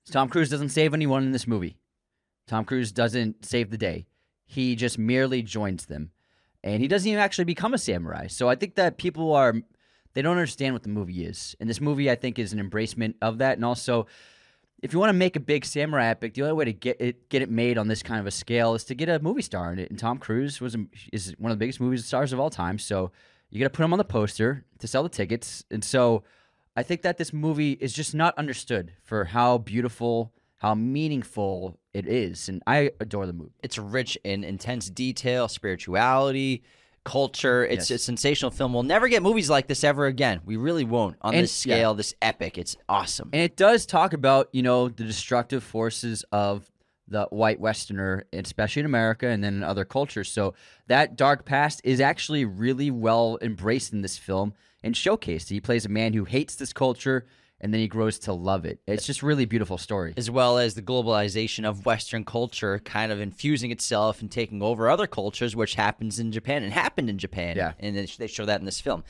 [0.09, 1.77] Tom Cruise doesn't save anyone in this movie.
[2.47, 4.07] Tom Cruise doesn't save the day.
[4.47, 6.09] He just merely joins them.
[6.63, 8.27] And he doesn't even actually become a samurai.
[8.27, 9.55] So I think that people are
[10.13, 11.55] they don't understand what the movie is.
[11.59, 13.57] And this movie I think is an embracement of that.
[13.57, 14.07] And also
[14.81, 17.29] if you want to make a big samurai epic, the only way to get it
[17.29, 19.73] get it made on this kind of a scale is to get a movie star
[19.73, 19.89] in it.
[19.89, 20.75] And Tom Cruise was
[21.11, 22.79] is one of the biggest movie stars of all time.
[22.79, 23.11] So
[23.49, 25.63] you got to put him on the poster to sell the tickets.
[25.71, 26.23] And so
[26.75, 32.07] I think that this movie is just not understood for how beautiful, how meaningful it
[32.07, 33.51] is, and I adore the movie.
[33.63, 36.63] It's rich in intense detail, spirituality,
[37.03, 37.65] culture.
[37.65, 38.01] It's Yes.
[38.01, 38.73] a sensational film.
[38.73, 40.41] We'll never get movies like this ever again.
[40.45, 41.75] We really won't on And- this yeah.
[41.75, 42.57] scale, this epic.
[42.57, 43.29] It's awesome.
[43.33, 46.69] And it does talk about, you know, the destructive forces of
[47.07, 50.29] the white Westerner, especially in America and then in other cultures.
[50.31, 50.53] So
[50.87, 55.49] that dark past is actually really well embraced in this film and showcased.
[55.49, 57.25] He plays a man who hates this culture
[57.61, 58.79] and then he grows to love it.
[58.87, 60.13] It's just really beautiful story.
[60.17, 64.89] as well as the globalization of Western culture kind of infusing itself and taking over
[64.89, 67.57] other cultures, which happens in Japan and happened in Japan.
[67.57, 67.73] Yeah.
[67.79, 69.03] And they show that in this film.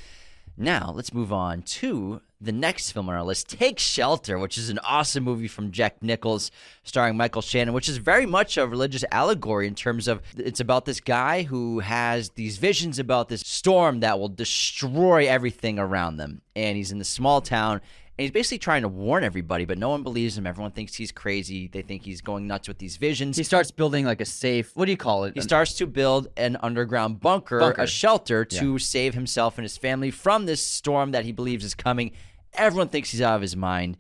[0.58, 4.70] Now, let's move on to the next film on our list, Take Shelter, which is
[4.70, 6.52] an awesome movie from Jack Nichols
[6.84, 10.84] starring Michael Shannon, which is very much a religious allegory in terms of it's about
[10.86, 16.42] this guy who has these visions about this storm that will destroy everything around them.
[16.56, 17.80] And he's in this small town
[18.20, 20.46] and he's basically trying to warn everybody, but no one believes him.
[20.46, 21.70] Everyone thinks he's crazy.
[21.70, 23.38] They think he's going nuts with these visions.
[23.38, 25.36] He starts building like a safe, what do you call it?
[25.36, 27.84] He starts to build an underground bunker, Bunker.
[27.84, 31.74] a shelter to save himself and his family from this storm that he believes is
[31.74, 32.12] coming.
[32.56, 33.96] Everyone thinks he's out of his mind.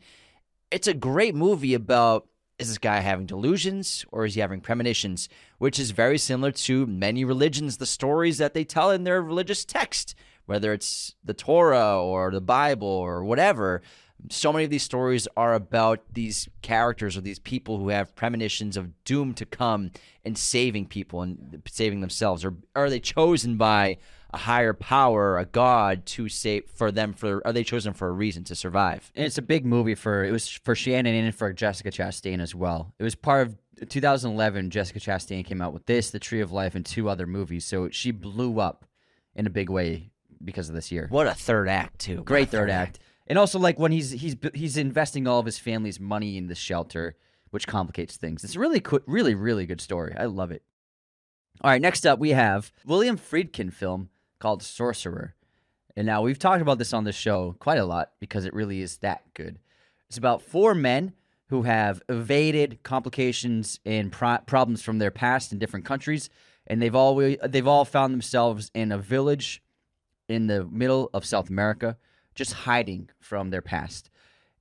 [0.69, 5.29] It's a great movie about is this guy having delusions or is he having premonitions,
[5.59, 9.63] which is very similar to many religions, the stories that they tell in their religious
[9.63, 10.13] text,
[10.45, 13.81] whether it's the Torah or the Bible or whatever.
[14.29, 18.77] So many of these stories are about these characters or these people who have premonitions
[18.77, 19.91] of doom to come
[20.25, 23.97] and saving people and saving themselves, or are they chosen by
[24.31, 27.13] a higher power, a god, to save for them?
[27.13, 29.11] For are they chosen for a reason to survive?
[29.15, 32.53] And it's a big movie for it was for Shannon and for Jessica Chastain as
[32.53, 32.93] well.
[32.99, 33.57] It was part of
[33.87, 34.69] 2011.
[34.69, 37.65] Jessica Chastain came out with this, The Tree of Life, and two other movies.
[37.65, 38.85] So she blew up
[39.35, 40.11] in a big way
[40.43, 41.07] because of this year.
[41.09, 42.23] What a third act too!
[42.23, 42.99] Great third act,
[43.29, 46.57] and also like when he's he's he's investing all of his family's money in this
[46.57, 47.15] shelter,
[47.51, 48.43] which complicates things.
[48.43, 50.15] It's a really co- really really good story.
[50.17, 50.63] I love it.
[51.61, 54.09] All right, next up we have William Friedkin film
[54.39, 55.35] called Sorcerer.
[55.95, 58.81] And now we've talked about this on the show quite a lot because it really
[58.81, 59.59] is that good.
[60.07, 61.13] It's about four men
[61.47, 66.29] who have evaded complications and pro- problems from their past in different countries,
[66.67, 69.61] and they've all they've all found themselves in a village
[70.27, 71.97] in the middle of South America,
[72.39, 74.09] just hiding from their past.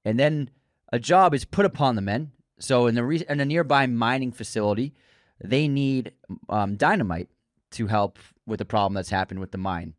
[0.05, 0.51] And then
[0.93, 2.33] a job is put upon the men.
[2.59, 4.95] So in the re- in a nearby mining facility,
[5.43, 6.12] they need
[6.49, 7.29] um, dynamite
[7.70, 9.95] to help with the problem that's happened with the mine.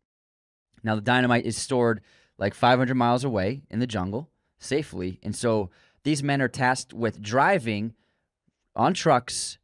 [0.82, 2.02] Now the dynamite is stored
[2.36, 4.28] like 500 miles away in the jungle
[4.58, 5.70] safely, and so
[6.04, 7.94] these men are tasked with driving
[8.76, 9.58] on trucks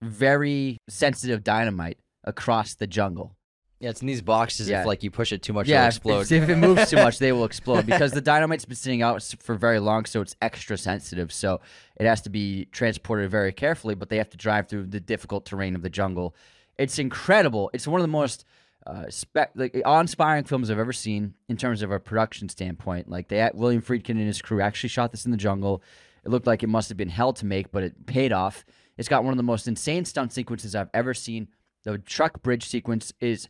[0.00, 3.35] very sensitive dynamite across the jungle.
[3.78, 4.68] Yeah, it's in these boxes.
[4.70, 4.80] Yeah.
[4.80, 6.20] If like you push it too much, yeah, it'll if- explode.
[6.20, 9.22] If, if it moves too much, they will explode because the dynamite's been sitting out
[9.40, 11.30] for very long, so it's extra sensitive.
[11.32, 11.60] So
[11.96, 15.44] it has to be transported very carefully, but they have to drive through the difficult
[15.44, 16.34] terrain of the jungle.
[16.78, 17.70] It's incredible.
[17.74, 18.44] It's one of the most
[18.86, 23.10] uh, spe- like awe-inspiring films I've ever seen in terms of a production standpoint.
[23.10, 25.82] Like they, William Friedkin and his crew actually shot this in the jungle.
[26.24, 28.64] It looked like it must have been hell to make, but it paid off.
[28.96, 31.48] It's got one of the most insane stunt sequences I've ever seen.
[31.84, 33.48] The truck bridge sequence is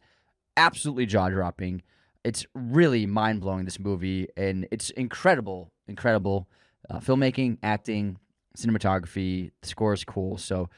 [0.57, 1.83] absolutely jaw dropping.
[2.25, 6.49] It's really mind blowing, this movie, and it's incredible, incredible
[6.91, 8.19] uh, filmmaking, acting,
[8.57, 9.51] cinematography.
[9.63, 10.37] The score is cool.
[10.39, 10.69] So,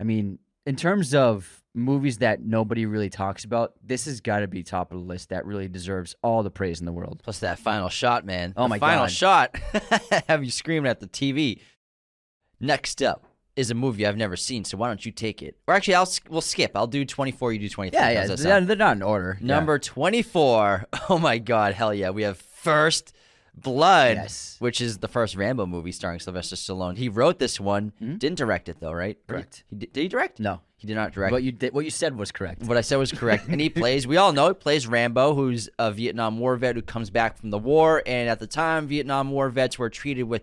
[0.00, 4.48] I mean, in terms of movies that nobody really talks about, this has got to
[4.48, 7.20] be top of the list that really deserves all the praise in the world.
[7.22, 8.52] Plus that final shot, man.
[8.56, 9.10] Oh The my final God.
[9.12, 9.56] shot.
[10.28, 11.60] Have you screaming at the TV?
[12.58, 13.24] Next up
[13.56, 15.56] is a movie I've never seen, so why don't you take it?
[15.66, 16.72] Or actually, I'll we'll skip.
[16.74, 17.52] I'll do 24.
[17.54, 17.98] You do 23.
[17.98, 19.38] Yeah, yeah, they're, they're not in order.
[19.40, 19.46] Yeah.
[19.46, 20.86] Number 24.
[21.08, 22.10] Oh my God, hell yeah!
[22.10, 23.12] We have First
[23.54, 24.56] Blood, Yes.
[24.58, 26.96] which is the first Rambo movie starring Sylvester Stallone.
[26.98, 28.16] He wrote this one, hmm?
[28.16, 29.16] didn't direct it though, right?
[29.26, 29.64] Correct.
[29.70, 30.40] He, did, did he direct?
[30.40, 31.32] No, he did not direct.
[31.32, 32.62] what you did, what you said was correct.
[32.64, 33.48] What I said was correct.
[33.48, 36.82] And he plays, we all know, he plays Rambo, who's a Vietnam War vet who
[36.82, 38.02] comes back from the war.
[38.04, 40.42] And at the time, Vietnam War vets were treated with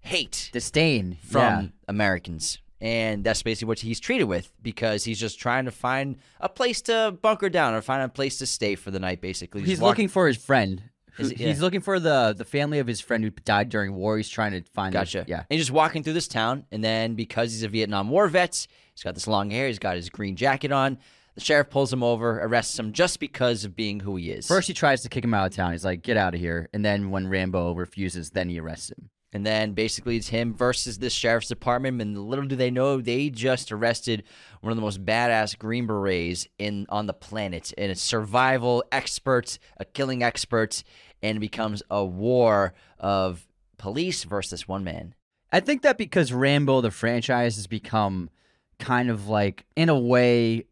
[0.00, 1.66] hate Disdain from yeah.
[1.88, 2.58] Americans.
[2.82, 6.80] And that's basically what he's treated with because he's just trying to find a place
[6.82, 9.62] to bunker down or find a place to stay for the night, basically.
[9.62, 10.82] He's walk- looking for his friend.
[11.14, 11.62] who- it- He's yeah.
[11.62, 14.16] looking for the the family of his friend who died during war.
[14.16, 14.94] He's trying to find.
[14.94, 15.24] their- Gotcha.
[15.28, 15.38] yeah.
[15.40, 18.66] And he's just walking through this town, and then because he's a Vietnam War vet,
[18.94, 20.96] he's got this long hair, he's got his green jacket on.
[21.34, 24.46] The sheriff pulls him over, arrests him just because of being who he is.
[24.46, 25.72] First, he tries to kick him out of town.
[25.72, 29.10] He's like, "Get out of here!" And then when Rambo refuses, then he arrests him.
[29.32, 32.02] And then basically it's him versus this sheriff's department.
[32.02, 34.24] And little do they know, they just arrested
[34.60, 39.58] one of the most badass Green Berets in on the planet, and a survival expert,
[39.76, 40.82] a killing expert,
[41.22, 43.46] and it becomes a war of
[43.78, 45.14] police versus one man.
[45.52, 48.30] I think that because Rambo the franchise has become
[48.78, 50.64] kind of like in a way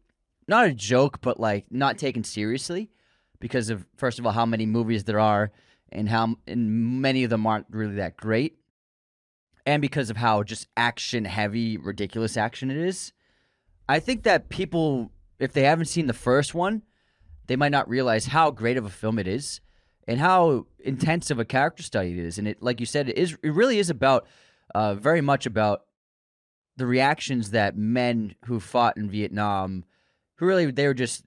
[0.47, 2.89] not a joke but like not taken seriously
[3.39, 5.51] because of first of all how many movies there are
[5.91, 8.57] and how and many of them aren't really that great
[9.65, 13.13] and because of how just action heavy ridiculous action it is.
[13.87, 16.83] I think that people if they haven't seen the first one,
[17.47, 19.61] they might not realize how great of a film it is
[20.07, 22.37] and how intense of a character study it is.
[22.37, 24.27] And it like you said it is it really is about
[24.75, 25.81] uh, very much about
[26.77, 29.83] the reactions that men who fought in Vietnam,
[30.35, 31.23] who really they were just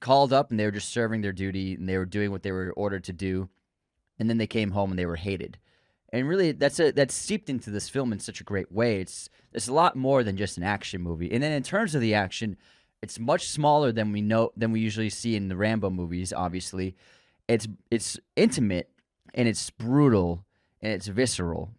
[0.00, 2.52] called up and they were just serving their duty and they were doing what they
[2.52, 3.48] were ordered to do,
[4.18, 5.58] and then they came home and they were hated.
[6.12, 9.00] And really, that's a, that's seeped into this film in such a great way.
[9.00, 11.32] It's it's a lot more than just an action movie.
[11.32, 12.56] And then in terms of the action,
[13.02, 16.32] it's much smaller than we know than we usually see in the Rambo movies.
[16.32, 16.96] Obviously,
[17.48, 18.90] it's it's intimate
[19.34, 20.44] and it's brutal
[20.80, 21.70] and it's visceral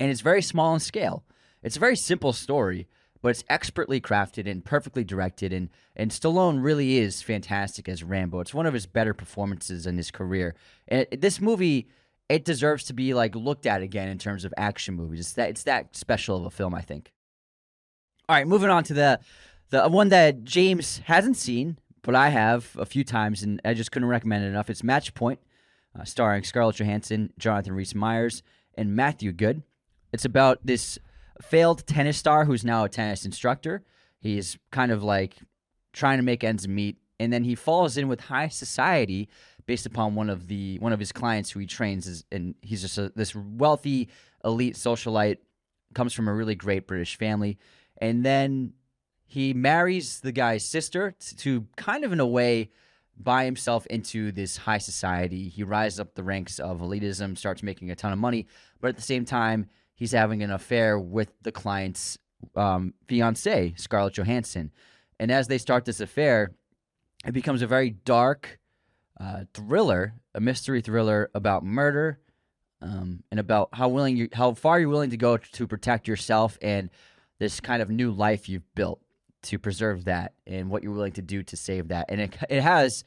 [0.00, 1.24] and it's very small in scale.
[1.62, 2.88] It's a very simple story,
[3.24, 5.50] but it's expertly crafted and perfectly directed.
[5.50, 8.40] And and Stallone really is fantastic as Rambo.
[8.40, 10.54] It's one of his better performances in his career.
[10.88, 11.88] And it, this movie,
[12.28, 15.20] it deserves to be like looked at again in terms of action movies.
[15.20, 17.12] It's that it's that special of a film, I think.
[18.28, 19.20] All right, moving on to the
[19.70, 23.90] the one that James hasn't seen, but I have a few times, and I just
[23.90, 24.68] couldn't recommend it enough.
[24.68, 25.40] It's Match Point,
[25.98, 28.42] uh, starring Scarlett Johansson, Jonathan Rhys Meyers,
[28.74, 29.62] and Matthew Goode.
[30.12, 30.98] It's about this
[31.42, 33.84] failed tennis star who's now a tennis instructor.
[34.18, 35.36] He's kind of like
[35.92, 39.28] trying to make ends meet, and then he falls in with high society
[39.66, 42.82] based upon one of the one of his clients who he trains, is, and he's
[42.82, 44.08] just a, this wealthy
[44.44, 45.38] elite socialite,
[45.94, 47.58] comes from a really great British family,
[47.98, 48.72] and then
[49.26, 52.70] he marries the guy's sister to, to kind of in a way
[53.16, 55.48] buy himself into this high society.
[55.48, 58.46] He rises up the ranks of elitism, starts making a ton of money,
[58.80, 62.18] but at the same time he's having an affair with the client's
[62.56, 64.70] um, fiance, Scarlett Johansson.
[65.18, 66.52] And as they start this affair,
[67.26, 68.58] it becomes a very dark
[69.18, 72.18] uh, thriller, a mystery thriller about murder,
[72.82, 76.58] um, and about how willing you, how far you're willing to go to protect yourself
[76.60, 76.90] and
[77.38, 79.00] this kind of new life you've built
[79.42, 82.06] to preserve that, and what you're willing to do to save that.
[82.08, 83.04] And it it has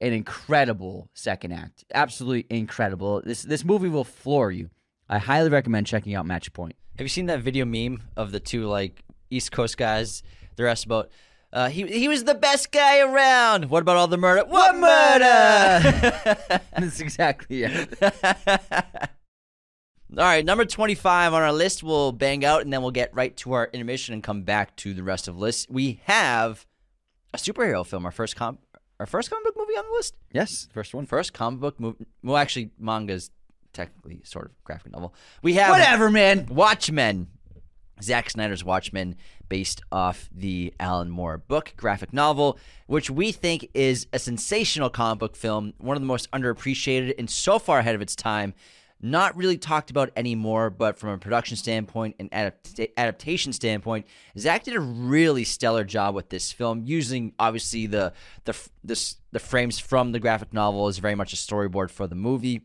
[0.00, 3.22] an incredible second act, absolutely incredible.
[3.24, 4.70] This this movie will floor you.
[5.08, 6.74] I highly recommend checking out Match Point.
[6.98, 10.22] Have you seen that video meme of the two like East Coast guys?
[10.56, 11.10] They're asked about.
[11.52, 13.70] Uh, he he was the best guy around.
[13.70, 14.44] What about all the murder?
[14.44, 16.36] What murder?
[16.76, 17.96] That's exactly it.
[18.02, 18.10] all
[20.16, 21.84] right, number twenty-five on our list.
[21.84, 24.92] We'll bang out, and then we'll get right to our intermission and come back to
[24.92, 25.70] the rest of the list.
[25.70, 26.66] We have
[27.32, 28.04] a superhero film.
[28.04, 28.58] Our first com,
[28.98, 30.16] our first comic book movie on the list.
[30.32, 31.06] Yes, first one.
[31.06, 32.06] First comic book movie.
[32.24, 33.30] Well, actually, manga's
[33.76, 35.14] technically sort of graphic novel.
[35.42, 36.46] We have Whatever, man.
[36.46, 37.28] Watchmen.
[38.02, 39.16] Zack Snyder's Watchmen,
[39.48, 45.18] based off the Alan Moore book, graphic novel, which we think is a sensational comic
[45.18, 48.52] book film, one of the most underappreciated and so far ahead of its time.
[49.00, 54.06] Not really talked about anymore, but from a production standpoint and adapt- adaptation standpoint,
[54.38, 58.14] Zack did a really stellar job with this film, using obviously the
[58.44, 62.14] the this the frames from the graphic novel is very much a storyboard for the
[62.14, 62.62] movie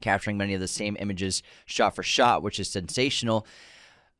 [0.00, 3.46] capturing many of the same images shot for shot, which is sensational.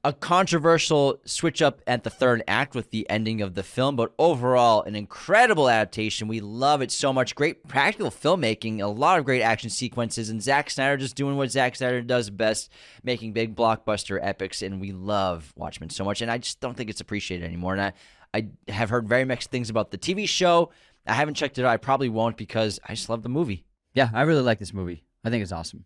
[0.05, 4.15] A controversial switch up at the third act with the ending of the film, but
[4.21, 6.29] overall, an incredible adaptation.
[6.29, 7.35] We love it so much.
[7.35, 11.51] Great practical filmmaking, a lot of great action sequences, and Zack Snyder just doing what
[11.51, 12.71] Zack Snyder does best,
[13.03, 14.63] making big blockbuster epics.
[14.63, 17.73] And we love Watchmen so much, and I just don't think it's appreciated anymore.
[17.73, 17.93] And I,
[18.33, 20.71] I have heard very mixed things about the TV show.
[21.05, 21.73] I haven't checked it out.
[21.73, 23.65] I probably won't because I just love the movie.
[23.93, 25.03] Yeah, I really like this movie.
[25.27, 25.85] I think it's awesome.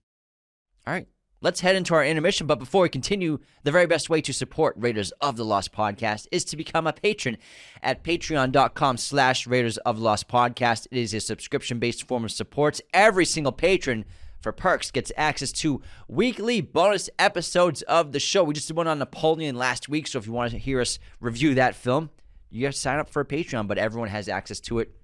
[0.86, 1.09] All right.
[1.41, 2.47] Let's head into our intermission.
[2.47, 6.26] But before we continue, the very best way to support Raiders of the Lost Podcast
[6.30, 7.38] is to become a patron
[7.82, 10.88] at patreon.com slash Raiders of the Lost Podcast.
[10.91, 12.82] It is a subscription-based form of support.
[12.93, 14.05] Every single patron
[14.43, 18.45] for perks gets access to weekly bonus episodes of the show.
[18.45, 20.99] We just did one on Napoleon last week, so if you want to hear us
[21.18, 22.11] review that film,
[22.51, 24.95] you have to sign up for a Patreon, but everyone has access to it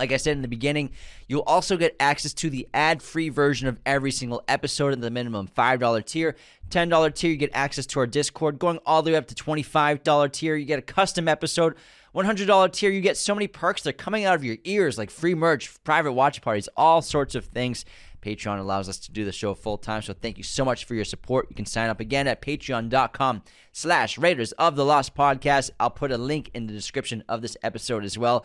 [0.00, 0.90] like I said in the beginning,
[1.28, 5.10] you'll also get access to the ad free version of every single episode at the
[5.10, 6.36] minimum $5 tier.
[6.70, 8.58] $10 tier, you get access to our Discord.
[8.58, 11.74] Going all the way up to $25 tier, you get a custom episode.
[12.14, 13.82] $100 tier, you get so many perks.
[13.82, 17.44] They're coming out of your ears like free merch, private watch parties, all sorts of
[17.44, 17.84] things.
[18.22, 20.00] Patreon allows us to do the show full time.
[20.02, 21.46] So thank you so much for your support.
[21.50, 23.42] You can sign up again at patreon.com
[23.72, 25.70] slash Raiders of the Lost Podcast.
[25.78, 28.44] I'll put a link in the description of this episode as well.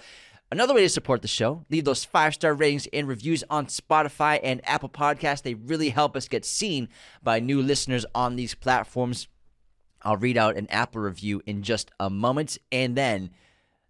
[0.52, 4.40] Another way to support the show, leave those five star ratings and reviews on Spotify
[4.44, 5.42] and Apple Podcasts.
[5.42, 6.88] They really help us get seen
[7.24, 9.28] by new listeners on these platforms.
[10.04, 12.60] I'll read out an Apple review in just a moment.
[12.72, 13.32] And then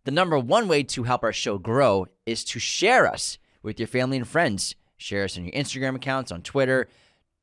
[0.05, 3.87] the number one way to help our show grow is to share us with your
[3.87, 4.75] family and friends.
[4.95, 6.87] Share us on your Instagram accounts, on Twitter,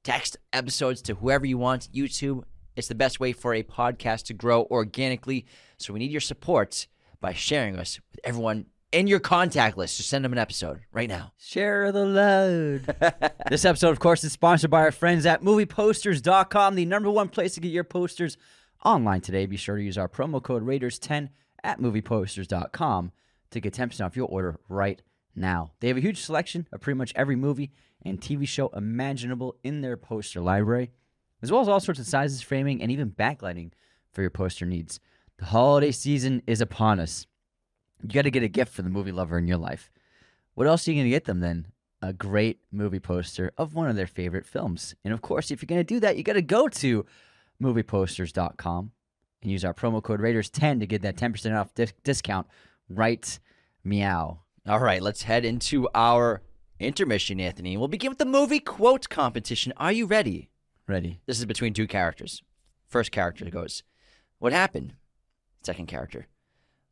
[0.05, 2.45] text episodes to whoever you want, YouTube.
[2.77, 5.45] It's the best way for a podcast to grow organically.
[5.77, 6.87] So we need your support
[7.21, 9.97] by sharing us with everyone in your contact list.
[9.97, 11.33] Just send them an episode right now.
[11.39, 12.95] Share the load.
[13.49, 17.55] this episode, of course, is sponsored by our friends at movieposters.com, the number one place
[17.55, 18.37] to get your posters
[18.85, 19.47] online today.
[19.47, 21.31] Be sure to use our promo code Raiders10
[21.65, 23.13] at movieposters.com
[23.51, 25.03] to get 10% off your order right
[25.35, 25.73] now.
[25.81, 27.73] They have a huge selection of pretty much every movie
[28.05, 30.91] and TV show imaginable in their poster library,
[31.43, 33.71] as well as all sorts of sizes, framing, and even backlighting
[34.13, 35.01] for your poster needs.
[35.39, 37.27] The holiday season is upon us.
[38.03, 39.91] You got to get a gift for the movie lover in your life.
[40.55, 41.67] What else are you going to get them then?
[42.03, 44.95] A great movie poster of one of their favorite films.
[45.05, 47.07] And of course, if you're going to do that, you got to go to
[47.63, 48.91] movieposters.com
[49.43, 52.47] and use our promo code Raiders10 to get that 10% off di- discount
[52.89, 53.39] right
[53.85, 54.41] meow.
[54.67, 56.43] All right, let's head into our
[56.79, 57.77] intermission, Anthony.
[57.77, 59.73] We'll begin with the movie quote competition.
[59.77, 60.51] Are you ready?
[60.87, 61.21] Ready.
[61.27, 62.43] This is between two characters.
[62.89, 63.83] First character goes,
[64.39, 64.95] What happened?
[65.63, 66.27] Second character,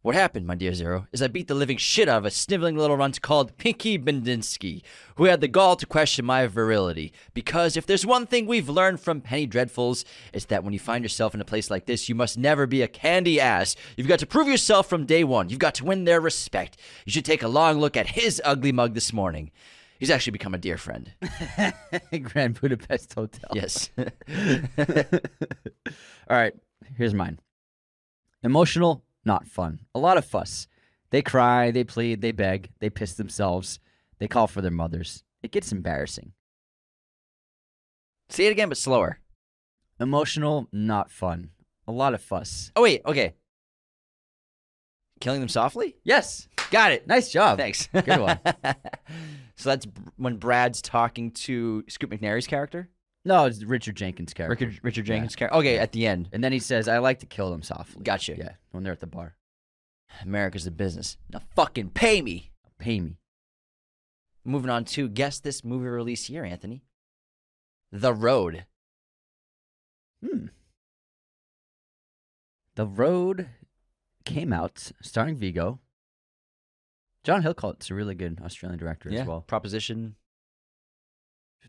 [0.03, 2.74] What happened, my dear Zero, is I beat the living shit out of a sniveling
[2.74, 4.80] little runt called Pinky Bandinski,
[5.16, 7.12] who had the gall to question my virility.
[7.34, 11.05] Because if there's one thing we've learned from Penny Dreadfuls, it's that when you find
[11.05, 13.76] yourself in a place like this, you must never be a candy ass.
[13.94, 15.51] You've got to prove yourself from day one.
[15.51, 16.78] You've got to win their respect.
[17.05, 19.51] You should take a long look at his ugly mug this morning.
[19.98, 21.12] He's actually become a dear friend.
[22.22, 23.51] Grand Budapest Hotel.
[23.53, 23.90] Yes.
[23.98, 24.09] All
[26.30, 26.55] right,
[26.96, 27.38] here's mine.
[28.42, 29.80] Emotional, not fun.
[29.94, 30.66] A lot of fuss.
[31.10, 33.80] They cry, they plead, they beg, they piss themselves,
[34.18, 35.24] they call for their mothers.
[35.42, 36.32] It gets embarrassing.
[38.28, 39.18] Say it again, but slower.
[39.98, 41.50] Emotional, not fun.
[41.88, 42.70] A lot of fuss.
[42.76, 43.02] Oh, wait.
[43.04, 43.34] Okay.
[45.20, 45.96] Killing them softly?
[46.04, 47.06] Yes, Got it.
[47.06, 47.58] nice job.
[47.58, 47.88] Thanks.
[47.88, 48.38] Good one.
[49.56, 52.88] so that's when Brad's talking to Scoot McNairy's character,
[53.24, 54.66] No, it's Richard Jenkins' character.
[54.66, 55.58] Richard, Richard Jenkins' character.
[55.58, 56.28] Okay, at the end.
[56.32, 58.02] And then he says, I like to kill them softly.
[58.02, 58.36] Gotcha.
[58.36, 59.36] Yeah, when they're at the bar.
[60.22, 61.16] America's a business.
[61.32, 62.50] Now fucking pay me.
[62.78, 63.16] Pay me.
[64.44, 66.82] Moving on to guess this movie release year, Anthony.
[67.92, 68.64] The Road.
[70.24, 70.46] Hmm.
[72.76, 73.48] The Road
[74.24, 75.80] came out starring Viggo.
[77.22, 79.42] John Hillcoat's a really good Australian director as well.
[79.42, 80.16] Proposition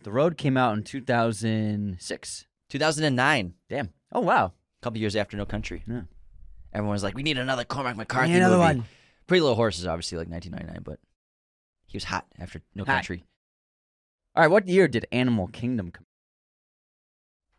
[0.04, 2.48] The Road came out in 2006.
[2.70, 3.54] 2009.
[3.70, 3.90] Damn.
[4.12, 4.46] Oh, wow.
[4.46, 5.84] A couple years after No Country.
[5.88, 6.02] Yeah.
[6.74, 8.78] Everyone was like, we need another Cormac McCarthy another movie.
[8.80, 8.86] one.
[9.28, 11.00] Pretty Little Horses, obviously, like 1999, but
[11.86, 12.94] he was hot after No Hot.
[12.96, 13.24] Country.
[14.36, 16.06] All right, what year did Animal Kingdom come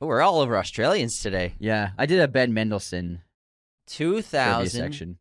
[0.01, 1.55] Oh, we're all over Australians today.
[1.61, 3.21] Yeah, I did a Ben Mendelsohn
[3.87, 4.67] trivia 2009.
[4.69, 5.19] section.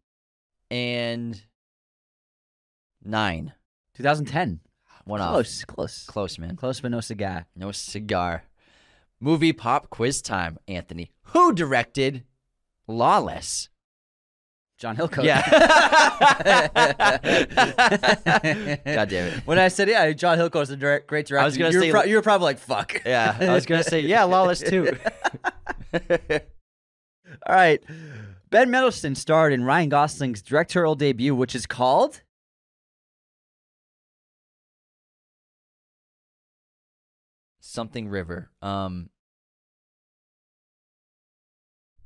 [3.95, 4.59] 2010.
[5.05, 5.33] One off.
[5.33, 6.05] Close, close.
[6.05, 6.55] Close, man.
[6.55, 7.45] Close, but no cigar.
[7.55, 8.43] No cigar.
[9.19, 11.11] Movie pop quiz time, Anthony.
[11.25, 12.23] Who directed
[12.87, 13.69] Lawless?
[14.79, 15.23] John Hillcoat.
[15.23, 15.41] Yeah.
[18.83, 19.45] God damn it.
[19.45, 21.83] When I said, yeah, John Hillcoat's a direct, great director, I was gonna you, were
[21.85, 23.01] say- pro- you were probably like, fuck.
[23.05, 24.97] Yeah, I was gonna say yeah, Lawless too.
[25.93, 26.39] All
[27.55, 27.79] right.
[28.49, 32.21] Ben Mendelsohn starred in Ryan Gosling's directorial debut, which is called
[37.71, 38.49] Something River.
[38.61, 39.09] Um,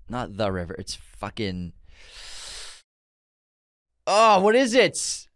[0.07, 0.75] not the river.
[0.77, 1.73] It's fucking.
[4.05, 5.27] Oh, what is it?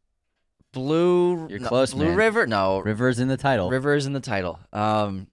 [0.71, 1.47] Blue.
[1.49, 2.15] You're no, close, Blue man.
[2.15, 2.45] River.
[2.45, 3.71] No, Rivers in the title.
[3.71, 4.59] River is in the title.
[4.71, 5.25] Um,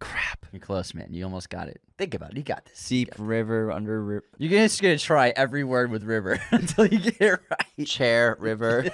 [0.00, 0.44] crap.
[0.52, 1.08] You're close, man.
[1.14, 1.80] You almost got it.
[1.96, 2.36] Think about it.
[2.36, 2.86] You got this.
[2.86, 4.26] Deep river under river.
[4.36, 7.86] You're just going to try every word with river until you get it right.
[7.86, 8.84] chair river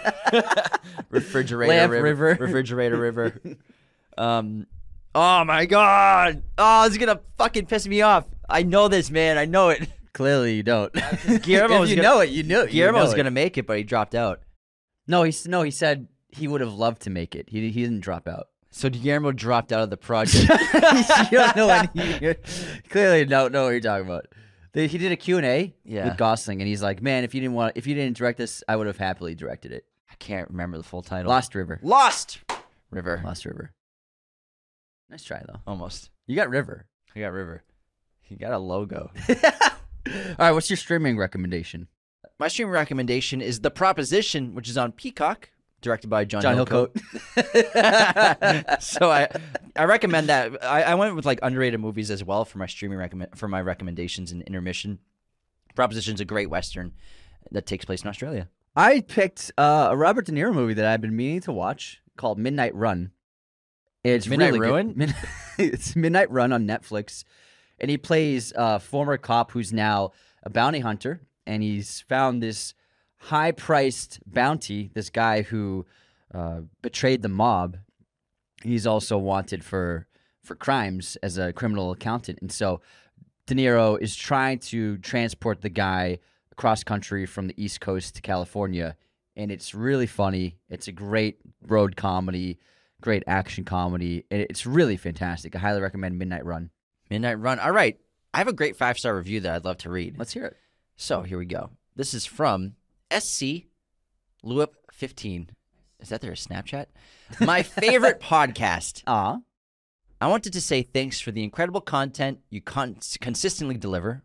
[1.10, 2.36] refrigerator Lamp river, river.
[2.44, 3.40] refrigerator river
[4.18, 4.66] um
[5.14, 9.44] oh my god oh it's gonna fucking piss me off i know this man i
[9.44, 10.92] know it Clearly, you don't.
[11.42, 12.70] Guillermo you gonna- know it, you knew it.
[12.70, 13.32] guillermo was know gonna It.
[13.32, 14.42] make it but he dropped out
[15.08, 15.62] No, he no.
[15.62, 17.48] He said he would have loved to make it.
[17.48, 18.46] He he didn't drop out.
[18.70, 20.44] so guillermo dropped out of the project
[21.32, 22.34] you don't know any.
[22.90, 24.26] Clearly, don't know what you're talking about.
[24.72, 26.04] They- He did a Q and A Yeah.
[26.08, 28.62] with Gosling, and he's like, "Man, if you didn't want, if you didn't direct this,
[28.68, 31.80] I would have happily directed it." i can't remember the full title Lost River.
[31.82, 32.38] lost
[32.92, 33.72] river Lost River.
[35.14, 35.60] Nice try though.
[35.64, 36.86] almost You got River.
[37.14, 37.62] i got river
[38.26, 41.86] You got a logo All right, what's your streaming recommendation?
[42.40, 45.50] my streaming recommendation is The Proposition, which is on Peacock,
[45.80, 47.00] directed by John, John Hillcoat.
[47.36, 48.82] Hillcoat.
[48.82, 49.28] so I
[49.76, 50.64] I recommend that.
[50.64, 53.62] I, I went with like underrated movies as well for my streaming recommend for my
[53.62, 54.98] recommendations in intermission.
[55.76, 56.92] Proposition's a great western
[57.52, 58.48] that takes place in Australia.
[58.74, 62.36] I picked uh, a Robert De Niro movie that I've been meaning to watch called
[62.36, 63.12] Midnight Run.
[64.04, 64.68] It's Midnight really.
[64.68, 64.92] Ruin?
[64.94, 65.14] Mid-
[65.58, 67.24] it's Midnight Run on Netflix,
[67.80, 72.74] and he plays a former cop who's now a bounty hunter, and he's found this
[73.16, 74.90] high-priced bounty.
[74.92, 75.86] This guy who
[76.32, 77.78] uh, betrayed the mob.
[78.62, 80.06] He's also wanted for
[80.42, 82.82] for crimes as a criminal accountant, and so
[83.46, 86.18] De Niro is trying to transport the guy
[86.52, 88.96] across country from the East Coast to California,
[89.36, 90.56] and it's really funny.
[90.68, 92.58] It's a great road comedy,
[93.04, 94.24] great action comedy.
[94.30, 95.54] and It's really fantastic.
[95.54, 96.70] I highly recommend Midnight Run.
[97.10, 97.60] Midnight Run.
[97.60, 97.98] All right.
[98.32, 100.18] I have a great five star review that I'd love to read.
[100.18, 100.56] Let's hear it.
[100.96, 101.68] So here we go.
[101.94, 102.72] This is from
[103.12, 103.66] SC
[104.42, 105.50] Lewip15.
[106.00, 106.86] Is that their Snapchat?
[107.40, 109.02] My favorite podcast.
[109.06, 109.38] Aw,
[110.20, 114.22] I wanted to say thanks for the incredible content you con- consistently deliver.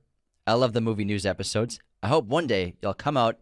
[0.48, 1.80] I love the movie news episodes.
[2.02, 3.40] I hope one day you'll come out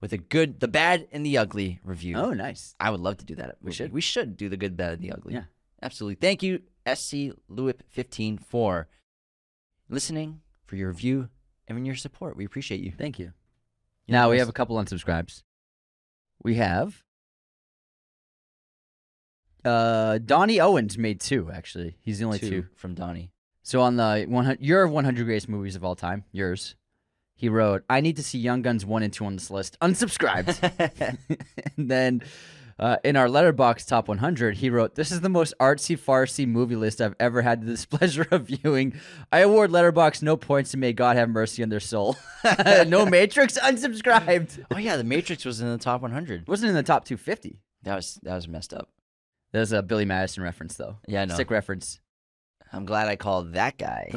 [0.00, 2.16] with a good, the bad, and the ugly review.
[2.16, 2.74] oh, nice.
[2.78, 3.56] I would love to do that.
[3.62, 3.92] We should.
[3.92, 5.34] We should do the good, bad, and the ugly.
[5.34, 5.44] Yeah.
[5.82, 6.16] Absolutely.
[6.16, 8.88] Thank you, SC Lewip15, for
[9.88, 11.28] listening, for your review,
[11.66, 12.36] and for your support.
[12.36, 12.92] We appreciate you.
[12.96, 13.32] Thank you.
[14.06, 15.42] You now we have a couple unsubscribes.
[16.42, 17.04] We have
[19.64, 21.50] uh, Donnie Owens made two.
[21.52, 22.66] Actually, he's the only two.
[22.74, 23.32] from Donnie.
[23.62, 26.74] So on the 100, your 100 greatest movies of all time, yours,
[27.38, 31.18] he wrote, "I need to see Young Guns one and two on this list." Unsubscribed.
[31.76, 32.22] and then
[32.78, 36.76] uh, in our Letterboxd top 100, he wrote, "This is the most artsy farcy movie
[36.76, 38.94] list I've ever had the displeasure of viewing.
[39.32, 42.16] I award Letterboxd no points, and may God have mercy on their soul.
[42.86, 43.56] no Matrix.
[43.58, 44.64] Unsubscribed.
[44.72, 46.46] oh yeah, The Matrix was in the top 100.
[46.48, 47.60] Wasn't in the top 250.
[47.84, 48.90] That was that was messed up.
[49.52, 50.98] There's a Billy Madison reference though.
[51.06, 51.36] Yeah, I know.
[51.36, 52.00] Sick reference.
[52.72, 54.12] I'm glad I called that guy.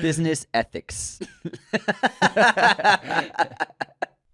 [0.00, 1.20] Business ethics.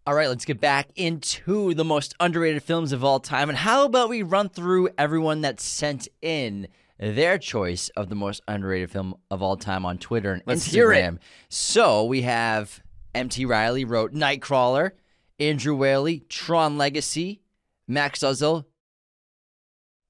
[0.06, 3.48] All right, let's get back into the most underrated films of all time.
[3.48, 6.68] And how about we run through everyone that sent in
[6.98, 10.68] their choice of the most underrated film of all time on Twitter and Let's.
[10.68, 11.20] Instagram?
[11.48, 12.82] So we have
[13.14, 14.90] MT Riley wrote Nightcrawler,
[15.38, 17.40] Andrew Whaley, Tron Legacy,
[17.88, 18.66] Max Uzzle.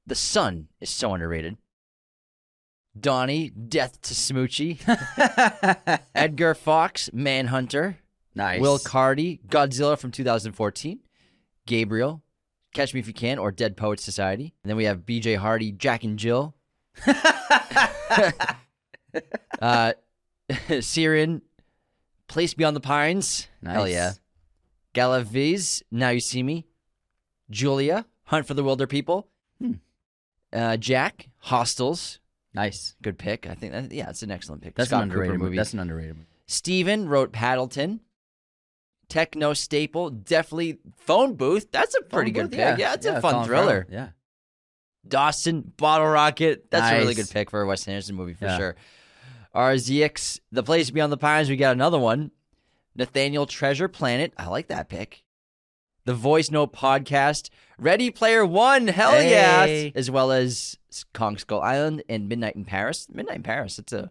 [0.06, 1.56] The Sun is so underrated.
[2.98, 4.78] Donnie, Death to Smoochy,
[6.14, 7.98] Edgar Fox, Manhunter,
[8.34, 8.60] nice.
[8.60, 11.00] Will Cardy, Godzilla from 2014,
[11.66, 12.22] Gabriel,
[12.72, 14.54] Catch Me If You Can, or Dead Poets Society.
[14.62, 16.54] And then we have BJ Hardy, Jack and Jill,
[19.60, 19.92] uh,
[20.80, 21.42] Syrian,
[22.28, 23.48] Place Beyond the Pines.
[23.64, 23.92] Hell Nice.
[23.92, 24.12] yeah.
[24.94, 26.66] Galaviz, Now You See Me,
[27.50, 29.24] Julia, Hunt for the Wilderpeople,
[29.60, 29.72] Hmm.
[30.52, 32.20] uh, Jack, Hostels.
[32.54, 32.94] Nice.
[33.02, 33.46] Good pick.
[33.46, 34.74] I think that, yeah, it's an excellent pick.
[34.74, 35.56] That's Scott an underrated movie.
[35.56, 36.28] That's an underrated movie.
[36.46, 38.00] Steven wrote Paddleton.
[39.08, 41.70] Techno Staple, definitely Phone Booth.
[41.70, 42.78] That's a pretty Phone good Booth, pick.
[42.78, 43.84] Yeah, it's a fun thriller.
[43.84, 44.08] Farrell, Yeah.
[45.06, 46.70] Dawson, Bottle Rocket.
[46.70, 48.56] That's a really good pick for a Wes Anderson movie for Yeah.
[48.56, 48.76] sure.
[49.54, 51.50] RZX, The Place Beyond the Pines.
[51.50, 52.30] We got another one.
[52.96, 54.32] Nathaniel Treasure Planet.
[54.38, 55.23] I like that pick.
[56.04, 57.48] The Voice Note Podcast.
[57.78, 58.88] Ready Player One.
[58.88, 59.90] Hell yeah.
[59.94, 60.76] As well as
[61.12, 63.06] Kong Skull Island and Midnight in Paris.
[63.12, 63.78] Midnight in Paris.
[63.78, 64.10] It's a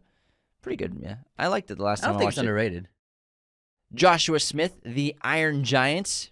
[0.62, 0.98] pretty good.
[1.02, 2.42] Yeah, I liked it the last I time I, think watched it's it.
[2.42, 2.88] underrated.
[3.94, 6.32] Joshua Smith, The Iron Giants.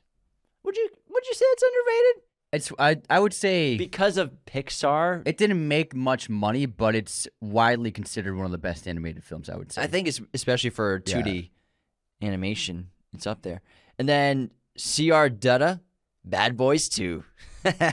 [0.64, 2.24] Would you would you say it's underrated?
[2.54, 7.28] It's I I would say Because of Pixar, it didn't make much money, but it's
[7.40, 9.48] widely considered one of the best animated films.
[9.50, 9.84] I would say.
[9.84, 11.52] I think it's especially for 2D
[12.22, 13.62] animation, it's up there.
[14.00, 14.52] And then
[14.82, 15.80] CR Dutta,
[16.26, 17.24] Bad Boys 2.
[17.64, 17.86] that's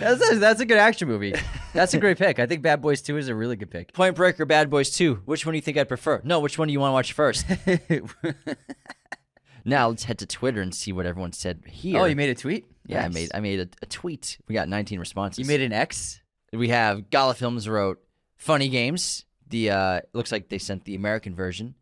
[0.00, 1.32] a, that's a good action movie.
[1.72, 2.40] That's a great pick.
[2.40, 3.92] I think Bad Boys Two is a really good pick.
[3.92, 5.22] Point Break or Bad Boys 2?
[5.24, 6.20] Which one do you think I'd prefer?
[6.24, 7.46] No, which one do you want to watch first?
[9.64, 12.00] now let's head to Twitter and see what everyone said here.
[12.00, 12.66] oh, you made a tweet.
[12.86, 14.38] yeah, I made I made a, a tweet.
[14.48, 15.38] We got 19 responses.
[15.38, 16.20] You made an X.
[16.52, 18.00] We have Gala Films wrote
[18.36, 19.24] Funny Games.
[19.48, 21.76] The uh looks like they sent the American version,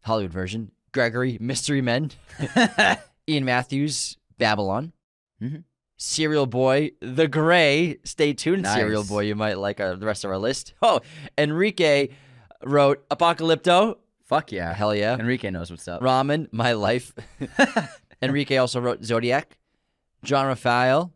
[0.00, 0.72] Hollywood version.
[0.92, 2.10] Gregory Mystery Men,
[3.28, 4.92] Ian Matthews Babylon,
[5.42, 5.64] Mhm.
[5.96, 7.98] Serial Boy The Gray.
[8.04, 8.74] Stay tuned, Nice.
[8.76, 9.24] Serial Boy.
[9.24, 10.72] You might like uh, the rest of our list.
[10.82, 11.00] Oh,
[11.36, 12.08] Enrique
[12.64, 13.96] wrote Apocalypto.
[14.24, 14.72] Fuck yeah.
[14.72, 15.14] Hell yeah.
[15.18, 16.00] Enrique knows what's up.
[16.00, 17.12] Ramen, My Life.
[18.22, 19.56] Enrique also wrote Zodiac.
[20.24, 21.12] John Raphael,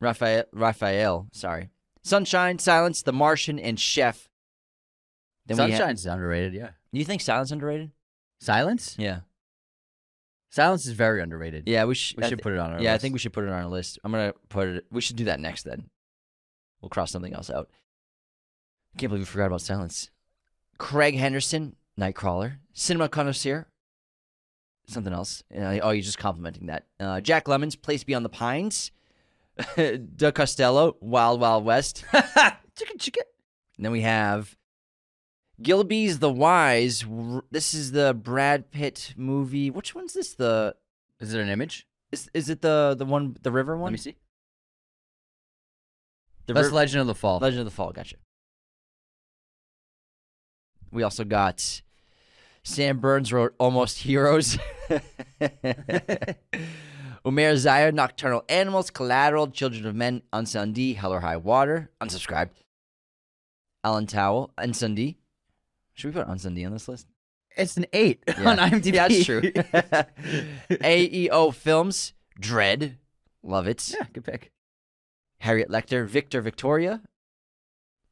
[0.00, 1.68] Raphael, Raphael, sorry.
[2.02, 4.28] Sunshine, Silence, The Martian, and Chef.
[5.46, 6.54] Then we ha- Sunshine's underrated.
[6.54, 6.70] Yeah.
[6.92, 7.90] you think Silence underrated?
[8.44, 8.96] Silence.
[8.98, 9.20] Yeah.
[10.50, 11.64] Silence is very underrated.
[11.66, 12.16] Yeah, we should.
[12.20, 12.84] We should put it on our list.
[12.84, 13.98] Yeah, I think we should put it on our list.
[14.04, 14.86] I'm gonna put it.
[14.92, 15.64] We should do that next.
[15.64, 15.88] Then
[16.80, 17.70] we'll cross something else out.
[18.94, 20.10] I can't believe we forgot about Silence.
[20.78, 23.66] Craig Henderson, Nightcrawler, Cinema Connoisseur,
[24.86, 25.42] something else.
[25.52, 26.84] Uh, oh, you're just complimenting that.
[27.00, 28.92] Uh, Jack Lemons, Place Beyond the Pines,
[30.16, 32.04] Doug Costello, Wild Wild West.
[32.76, 33.22] Chicken, chicken.
[33.76, 34.56] And then we have
[35.62, 37.04] Gilby's The Wise.
[37.50, 39.70] This is the Brad Pitt movie.
[39.70, 40.34] Which one's this?
[40.34, 40.74] The
[41.20, 41.86] Is it an image?
[42.12, 43.86] is is it the the one the river one?
[43.86, 44.16] Let me see.
[46.46, 47.38] The That's Riv- Legend of the Fall.
[47.38, 47.92] Legend of the Fall.
[47.92, 48.16] Gotcha.
[50.92, 51.82] We also got
[52.62, 54.58] Sam Burns wrote Almost Heroes.
[57.24, 62.50] Umair Zaya, Nocturnal Animals, Collateral, Children of Men, Unsung D, Hell or High Water, Unsubscribed.
[63.82, 65.16] Alan Towell, Unsung D.
[65.94, 67.06] Should we put Unsung D on this list?
[67.56, 68.50] it's an eight Yeah.
[68.50, 68.94] on IMDb.
[68.94, 69.40] Yeah, that's true.
[70.70, 72.96] AEO Films, Dredd,
[73.42, 73.94] love it.
[73.96, 74.50] yeah, good pick.
[75.38, 77.00] Harriet Lecter, Victor Victoria.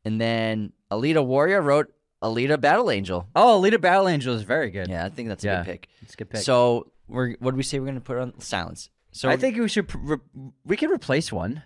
[0.05, 1.93] And then Alita Warrior wrote
[2.23, 3.27] Alita Battle Angel.
[3.35, 4.89] Oh, Alita Battle Angel is very good.
[4.89, 5.57] Yeah, I think that's a Yeah.
[5.65, 5.89] good pick.
[6.03, 6.41] it's a good pick.
[6.43, 8.91] So we're what did we say we're gonna put on silence?
[9.13, 9.93] So I think we should.
[9.95, 10.19] Re-
[10.65, 11.63] we can replace one.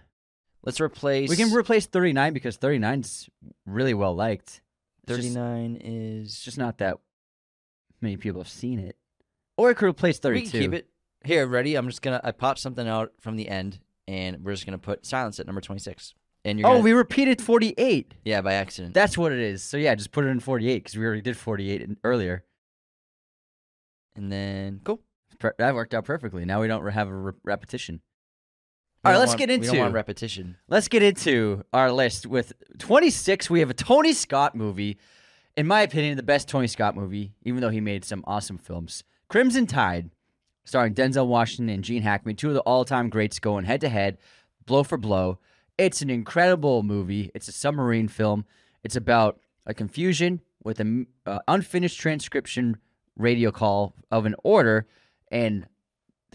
[0.65, 3.29] let's replace We can replace 39 because 39's
[3.67, 4.61] really well liked.
[5.07, 6.99] It's thirty nine It's is just not that
[8.01, 8.97] many people have seen it.
[9.57, 10.45] Or it could replace 32.
[10.45, 10.89] we can keep it.
[11.25, 11.75] Here, ready?
[11.77, 13.79] I'm just gonna I popped something out from the end
[14.09, 16.15] and we're just gonna put silence at number twenty six.
[16.45, 18.15] And you're Oh, gonna, we repeated 48.
[18.25, 18.95] yeah, by accident.
[18.95, 19.65] That's what it is.
[19.65, 22.45] So yeah, just put it in 48 because we already did 48 in- earlier.
[24.15, 25.01] and then cool.
[25.59, 26.45] That worked out perfectly.
[26.45, 28.01] Now we don't have a re- repetition.
[29.07, 30.57] All right, let's want- get we don't into- want repetition.
[30.69, 33.49] Let's get into our list with 26.
[33.51, 34.99] We have a Tony Scott movie.
[35.57, 39.05] In my opinion, the best Tony Scott movie, even though he made some awesome films.
[39.29, 40.11] Crimson Tide,
[40.65, 44.19] starring Denzel Washington and Gene Hackman, two of the all-time greats going head to head,
[44.67, 45.39] blow for blow.
[45.79, 47.31] It's an incredible movie.
[47.35, 48.45] It's a submarine film.
[48.85, 52.77] It's about a confusion with an uh, unfinished transcription
[53.17, 54.87] radio call of an order,
[55.31, 55.67] and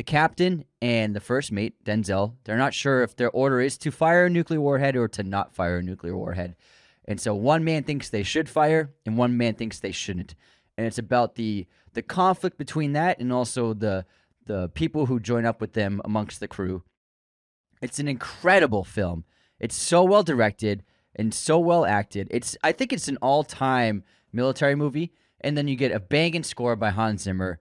[0.02, 3.92] the captain and the first mate, Denzel, they're not sure if their order is to
[3.92, 6.56] fire a nuclear warhead or to not fire a nuclear warhead.
[7.06, 10.34] And so one man thinks they should fire and one man thinks they shouldn't.
[10.76, 14.08] And it's about the the conflict between that and also the
[14.48, 16.82] the people who join up with them amongst the crew.
[17.80, 19.24] It's an incredible film.
[19.60, 20.82] It's so well directed
[21.16, 22.28] and so well acted.
[22.32, 24.04] It's I think it's an all-time
[24.34, 27.60] military movie and then you get a banging score by Hans Zimmer,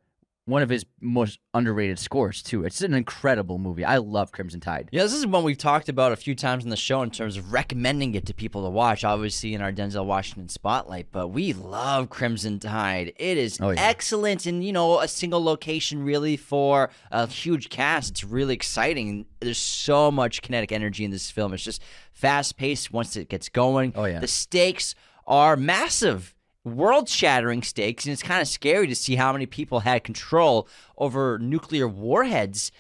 [0.51, 2.65] one of his most underrated scores too.
[2.65, 3.85] It's an incredible movie.
[3.85, 4.89] I love Crimson Tide.
[4.93, 7.37] Yeah, this is one we've talked about a few times in the show in terms
[7.37, 11.53] of recommending it to people to watch, obviously in our Denzel Washington spotlight, but we
[11.53, 13.13] love Crimson Tide.
[13.17, 13.81] It is Oh, yeah.
[13.81, 18.11] excellent in, you know, a single location really for a huge cast.
[18.11, 19.27] It's really exciting.
[19.41, 21.55] There's so much kinetic energy in this film.
[21.55, 21.83] It's just
[22.13, 23.93] fast paced once it gets going.
[23.97, 24.19] Oh, yeah.
[24.19, 24.95] The stakes
[25.27, 26.35] are massive.
[26.65, 30.69] World shattering stakes, and it's kind of scary to see how many people had control
[30.99, 32.71] over nuclear warheads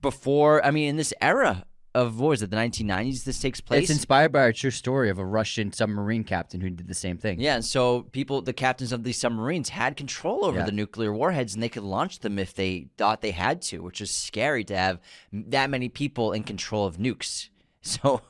[0.00, 0.64] before.
[0.64, 1.64] I mean, in this era
[1.96, 3.24] of what was it, the 1990s?
[3.24, 3.82] This takes place.
[3.82, 7.18] It's inspired by a true story of a Russian submarine captain who did the same
[7.18, 7.40] thing.
[7.40, 10.64] Yeah, and so people, the captains of these submarines, had control over Yeah.
[10.66, 14.00] the nuclear warheads, and they could launch them if they thought they had to, which
[14.00, 15.00] is scary to have
[15.32, 17.48] that many people in control of nukes.
[17.86, 18.22] So,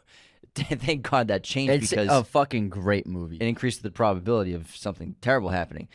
[0.79, 3.37] thank God that changed It's because a fucking great movie.
[3.37, 5.89] it increased the probability of something terrible happening.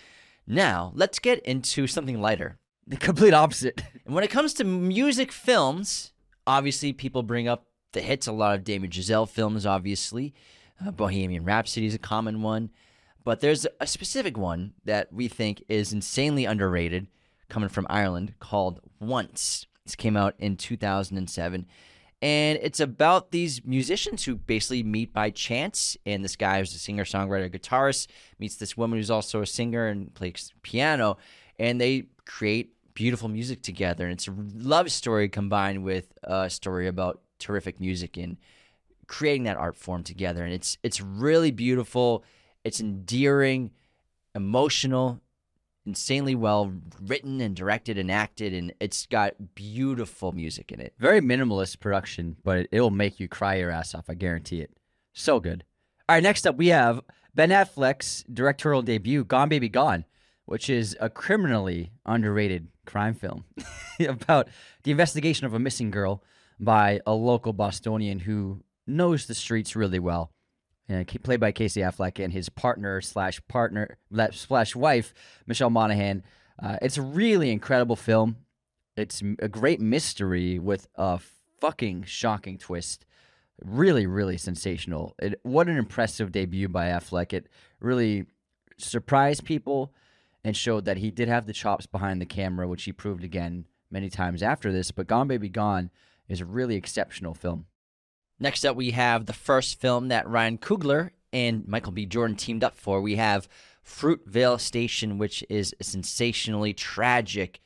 [0.45, 2.57] Now, let's get into something lighter.
[2.88, 3.81] The complete opposite.
[4.06, 6.11] And when it comes to music films,
[6.48, 8.26] obviously people bring up the hits.
[8.26, 10.34] A lot of Damien Chazelle films, obviously.
[10.84, 12.72] Uh, Bohemian Rhapsody is a common one.
[13.23, 17.06] But there's a specific one that we think is insanely underrated
[17.49, 19.68] coming from Ireland called Once.
[19.86, 21.68] This came out in 2007.
[22.21, 25.95] And it's about these musicians who basically meet by chance.
[26.05, 28.07] And this guy who's a singer, songwriter, guitarist
[28.39, 31.17] meets this woman who's also a singer and plays piano.
[31.57, 34.03] And they create beautiful music together.
[34.03, 38.35] And it's a love story combined with a story about terrific music and
[39.07, 40.43] creating that art form together.
[40.43, 42.25] And it's it's really beautiful.
[42.65, 43.71] It's endearing,
[44.35, 45.21] emotional,
[45.90, 46.72] insanely well
[47.02, 48.53] written and directed and acted.
[48.53, 50.94] And it's got beautiful music in it.
[50.99, 54.10] Very minimalist production, but it, it'll make you cry your ass off.
[54.10, 54.72] I guarantee it.
[55.14, 55.64] So good.
[56.07, 57.02] All right, next up we have
[57.36, 60.06] Ben Affleck's directorial debut, Gone Baby Gone,
[60.45, 63.45] which is a criminally underrated crime film
[63.99, 64.48] about
[64.84, 66.24] the investigation of a missing girl
[66.60, 70.32] by a local Bostonian who knows the streets really well.
[70.90, 75.14] Uh, played by Casey Affleck, and his partner slash partner la- slash wife
[75.45, 76.24] Michelle Monaghan.
[76.61, 78.38] Uh, it's a really incredible film.
[78.98, 81.20] It's a great mystery with a
[81.61, 83.06] fucking shocking twist.
[83.64, 85.16] Really, really sensational.
[85.20, 87.34] It, what an impressive debut by Affleck.
[87.34, 87.48] It
[87.80, 88.26] really
[88.78, 89.94] surprised people
[90.44, 93.66] and showed that he did have the chops behind the camera, which he proved again
[93.91, 94.91] many times after this.
[94.91, 95.91] But Gone Baby Gone
[96.28, 97.66] is a really exceptional film.
[98.40, 102.06] Next up, we have the first film that Ryan Coogler and Michael B.
[102.06, 103.02] Jordan teamed up for.
[103.02, 103.49] We have
[103.86, 107.60] Fruitvale Station, which is a sensationally tragic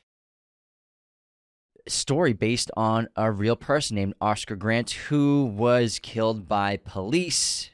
[1.86, 7.70] story based on a real person named Oscar Grant who was killed by police,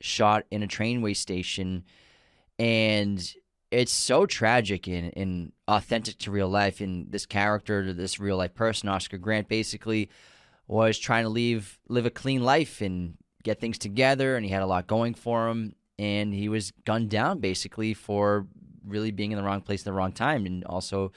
[0.00, 1.84] shot in a trainway station.
[2.58, 3.34] And
[3.70, 6.80] it's so tragic and, and authentic to real life.
[6.80, 10.10] And this character, this real life person, Oscar Grant, basically
[10.70, 14.62] was trying to leave live a clean life and get things together and he had
[14.62, 18.46] a lot going for him and he was gunned down basically for
[18.86, 21.10] really being in the wrong place at the wrong time and also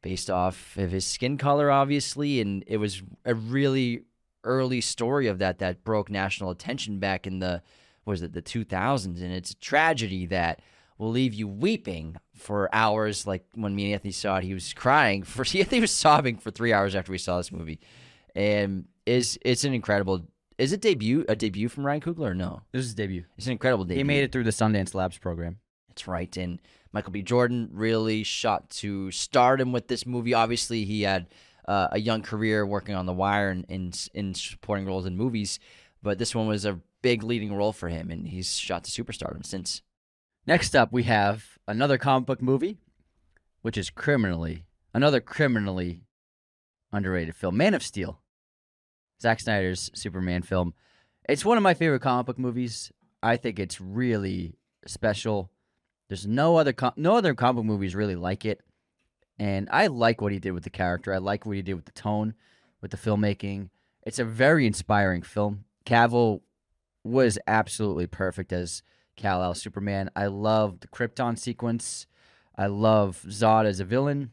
[0.00, 4.02] based off of his skin color obviously and it was a really
[4.44, 7.60] early story of that that broke national attention back in the
[8.06, 10.62] was it the 2000s and it's a tragedy that
[10.96, 14.72] will leave you weeping for hours like when me and Anthony saw it he was
[14.72, 17.78] crying for he was sobbing for 3 hours after we saw this movie
[18.36, 20.26] and is it's an incredible.
[20.58, 22.62] Is it debut a debut from Ryan Coogler or no?
[22.72, 23.24] This is his debut.
[23.36, 23.98] It's an incredible debut.
[23.98, 25.58] He made it through the Sundance Labs program.
[25.88, 26.60] That's right, and
[26.92, 27.22] Michael B.
[27.22, 30.34] Jordan really shot to stardom with this movie.
[30.34, 31.26] Obviously, he had
[31.66, 35.58] uh, a young career working on The Wire and in, in supporting roles in movies,
[36.02, 39.44] but this one was a big leading role for him, and he's shot to superstardom
[39.44, 39.82] since.
[40.46, 42.78] Next up, we have another comic book movie,
[43.62, 44.64] which is criminally
[44.94, 46.00] another criminally
[46.92, 48.20] underrated film, Man of Steel.
[49.20, 50.74] Zack Snyder's Superman film.
[51.28, 52.92] It's one of my favorite comic book movies.
[53.22, 54.54] I think it's really
[54.86, 55.50] special.
[56.08, 58.60] There's no other com- no other comic book movies really like it,
[59.38, 61.12] and I like what he did with the character.
[61.12, 62.34] I like what he did with the tone,
[62.80, 63.70] with the filmmaking.
[64.04, 65.64] It's a very inspiring film.
[65.84, 66.42] Cavill
[67.02, 68.82] was absolutely perfect as
[69.16, 70.10] Kal El Superman.
[70.14, 72.06] I love the Krypton sequence.
[72.56, 74.30] I love Zod as a villain.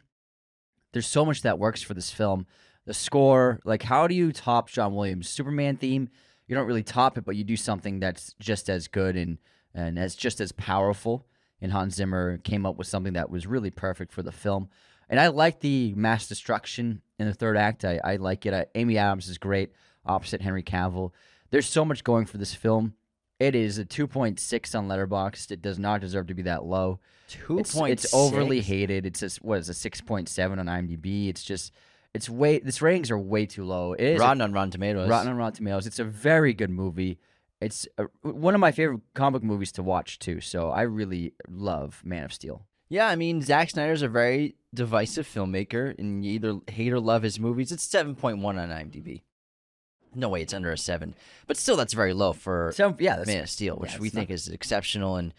[0.91, 2.45] There's so much that works for this film.
[2.85, 6.09] The score, like how do you top John Williams' Superman theme?
[6.47, 9.37] You don't really top it, but you do something that's just as good and
[9.73, 11.25] and as just as powerful.
[11.61, 14.69] And Hans Zimmer came up with something that was really perfect for the film.
[15.09, 17.85] And I like the mass destruction in the third act.
[17.85, 18.53] I, I like it.
[18.53, 19.71] I, Amy Adams is great
[20.05, 21.11] opposite Henry Cavill.
[21.51, 22.95] There's so much going for this film.
[23.39, 25.51] It is a 2.6 on Letterboxd.
[25.51, 26.99] It does not deserve to be that low.
[27.27, 27.91] Two It's, point.
[27.91, 29.05] it's overly hated.
[29.05, 31.29] It's a, what is a 6.7 on IMDb.
[31.29, 31.71] It's just
[32.13, 33.93] it's way this ratings are way too low.
[33.93, 35.09] It is Rotten on Rotten Tomatoes.
[35.09, 35.87] Rotten on Rotten Tomatoes.
[35.87, 37.19] It's a very good movie.
[37.59, 40.41] It's a, one of my favorite comic book movies to watch too.
[40.41, 42.65] So I really love Man of Steel.
[42.89, 47.23] Yeah, I mean Zack Snyder's a very divisive filmmaker, and you either hate or love
[47.23, 47.71] his movies.
[47.71, 49.21] It's seven point one on IMDb.
[50.15, 51.15] No way, it's under a seven,
[51.47, 54.07] but still, that's very low for So yeah, that's, Man of Steel, which yeah, we
[54.09, 55.33] it's think is exceptional, and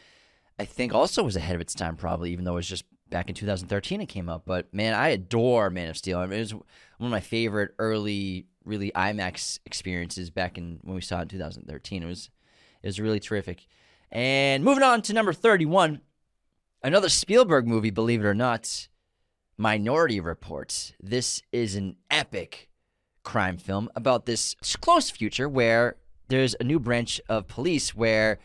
[0.59, 2.85] I think also was ahead of its time, probably, even though it was just
[3.15, 4.45] back in 2013 it came out.
[4.45, 6.19] But man, I adore Man of Steel.
[6.19, 6.65] I mean, it was one
[6.99, 12.03] of my favorite early, really IMAX experiences back in when we saw it in 2013.
[12.03, 12.29] It was,
[12.83, 13.69] it was really terrific.
[14.11, 16.01] And moving on to number 31,
[16.83, 18.89] another Spielberg movie, believe it or not,
[19.57, 20.93] Minority Report.
[21.01, 22.69] This is an epic
[23.23, 25.95] crime film about this close future where
[26.27, 28.41] there's a new branch of police where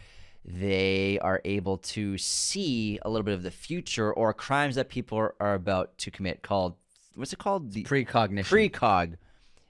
[0.49, 5.17] they are able to see a little bit of the future or crimes that people
[5.17, 6.75] are, are about to commit called
[7.15, 7.73] what's it called?
[7.73, 8.45] The precognition.
[8.45, 9.15] precog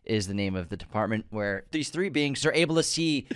[0.06, 3.28] is the name of the department where these three beings are able to see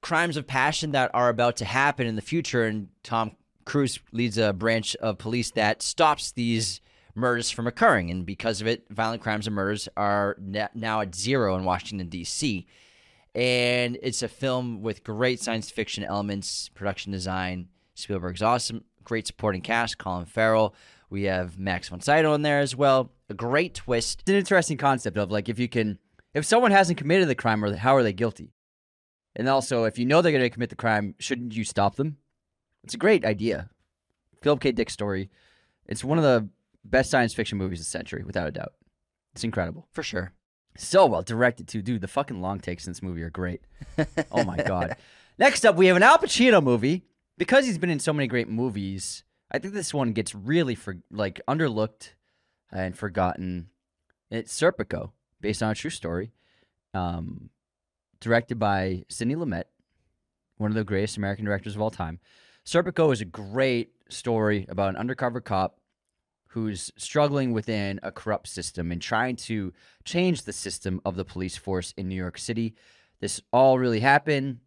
[0.00, 2.64] crimes of passion that are about to happen in the future.
[2.64, 3.32] And tom
[3.64, 6.80] cruise leads a branch of police that stops these
[7.14, 8.10] murders from occurring.
[8.10, 10.36] And because of it violent crimes and murders are
[10.74, 12.66] now at zero in washington d.c
[13.38, 17.68] and it's a film with great science fiction elements, production design.
[17.94, 19.96] Spielberg's awesome, great supporting cast.
[19.96, 20.74] Colin Farrell.
[21.08, 23.12] We have Max von Sydow in there as well.
[23.30, 24.22] A great twist.
[24.22, 26.00] It's an interesting concept of like if you can,
[26.34, 28.50] if someone hasn't committed the crime, or how are they guilty?
[29.36, 32.16] And also, if you know they're going to commit the crime, shouldn't you stop them?
[32.82, 33.70] It's a great idea.
[34.42, 34.72] Philip K.
[34.72, 35.30] Dick story.
[35.86, 36.48] It's one of the
[36.84, 38.72] best science fiction movies of the century, without a doubt.
[39.32, 39.86] It's incredible.
[39.92, 40.32] For sure.
[40.76, 42.00] So well directed too, dude.
[42.00, 43.62] The fucking long takes in this movie are great.
[44.32, 44.96] oh my god.
[45.38, 47.04] Next up, we have an Al Pacino movie.
[47.36, 49.22] Because he's been in so many great movies,
[49.52, 52.14] I think this one gets really for like underlooked
[52.72, 53.68] and forgotten.
[54.28, 56.32] It's Serpico, based on a true story,
[56.94, 57.50] um,
[58.20, 59.64] directed by Sidney Lumet,
[60.56, 62.18] one of the greatest American directors of all time.
[62.66, 65.78] Serpico is a great story about an undercover cop
[66.48, 69.72] who's struggling within a corrupt system and trying to
[70.04, 72.74] change the system of the police force in New York City.
[73.20, 74.60] This all really happened.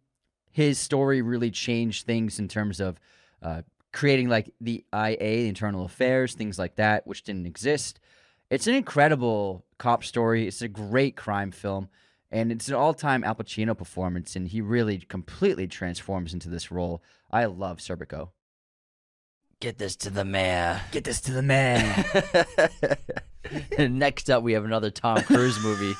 [0.50, 3.00] His story really changed things in terms of
[3.42, 7.98] uh, creating like the IA, the Internal Affairs, things like that, which didn't exist.
[8.48, 10.46] It's an incredible cop story.
[10.46, 11.88] It's a great crime film,
[12.30, 17.02] and it's an all-time Al Pacino performance, and he really completely transforms into this role.
[17.30, 18.28] I love Serpico.
[19.62, 20.80] Get this to the mayor.
[20.90, 22.04] Get this to the man.
[23.78, 25.94] Next up, we have another Tom Cruise movie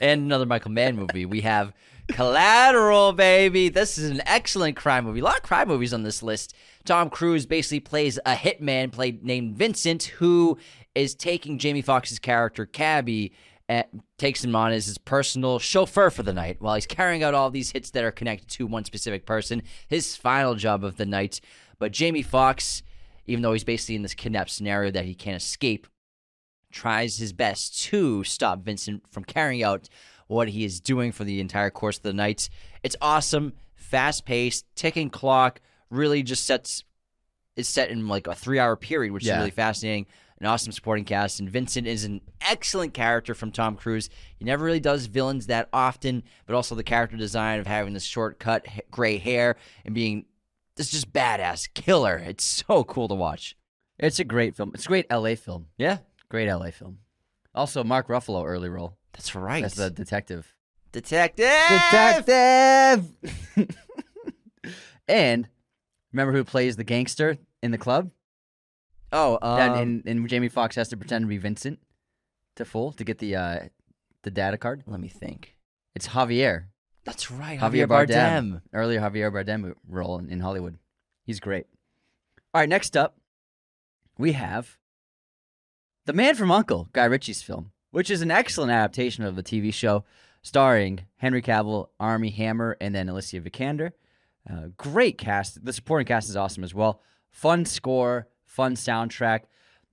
[0.00, 1.24] and another Michael Mann movie.
[1.24, 1.72] We have
[2.08, 3.68] Collateral, baby.
[3.68, 5.20] This is an excellent crime movie.
[5.20, 6.52] A lot of crime movies on this list.
[6.84, 10.58] Tom Cruise basically plays a hitman played named Vincent who
[10.96, 13.32] is taking Jamie Foxx's character Cabby
[13.68, 13.84] and
[14.18, 17.50] takes him on as his personal chauffeur for the night while he's carrying out all
[17.50, 19.62] these hits that are connected to one specific person.
[19.86, 21.40] His final job of the night.
[21.78, 22.82] But Jamie Foxx,
[23.26, 25.86] even though he's basically in this kidnapped scenario that he can't escape,
[26.72, 29.88] tries his best to stop Vincent from carrying out
[30.26, 32.48] what he is doing for the entire course of the night.
[32.82, 35.60] It's awesome, fast paced, ticking clock.
[35.90, 36.84] Really, just sets
[37.54, 39.34] is set in like a three hour period, which Yeah.
[39.34, 40.06] is really fascinating.
[40.38, 44.10] An awesome supporting cast, and Vincent is an excellent character from Tom Cruise.
[44.36, 48.04] He never really does villains that often, but also the character design of having this
[48.04, 50.26] short cut gray hair and being
[50.76, 52.16] this just badass killer.
[52.16, 53.56] It's so cool to watch.
[53.98, 54.72] it's a great film.
[54.74, 55.66] It's a great LA film.
[55.78, 55.98] Yeah,
[56.28, 56.98] Great LA film.
[57.54, 59.64] Also, Mark Ruffalo early role that's right.
[59.64, 60.54] as the detective.
[60.92, 61.46] detective.
[61.68, 63.04] Detective.
[65.08, 65.48] and
[66.12, 68.10] remember who plays the gangster in the club?
[69.12, 71.78] Oh, and, um, and, and Jamie Foxx has to pretend to be Vincent
[72.56, 73.60] to fool to get the uh,
[74.22, 74.82] the data card.
[74.86, 75.56] let me think.
[75.94, 76.64] It's Javier.
[77.06, 78.62] That's right, Javier Bardem.
[78.72, 80.76] Earlier Javier Bardem role in, in Hollywood.
[81.24, 81.66] He's great.
[82.52, 83.16] All right, next up,
[84.18, 84.76] we have
[86.06, 89.72] The Man from Uncle, Guy Ritchie's film, which is an excellent adaptation of the TV
[89.72, 90.04] show
[90.42, 93.92] starring Henry Cavill, Armie Hammer, and then Alicia Vikander.
[94.50, 95.64] Uh, great cast.
[95.64, 97.02] The supporting cast is awesome as well.
[97.30, 99.42] Fun score, fun soundtrack.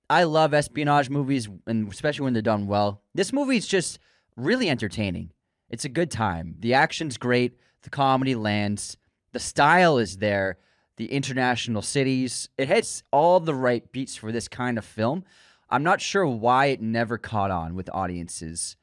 [0.10, 3.02] I love espionage movies, and especially when they're done well.
[3.14, 4.00] This movie is just
[4.36, 5.32] really entertaining.
[5.74, 6.54] It's a good time.
[6.60, 7.58] The action's great.
[7.82, 8.96] The comedy lands.
[9.32, 10.60] The style is there.
[10.98, 12.48] The international cities.
[12.60, 15.24] It hits all the right beats for this kind of film.
[15.72, 18.76] I'm not sure why it never caught on with audiences.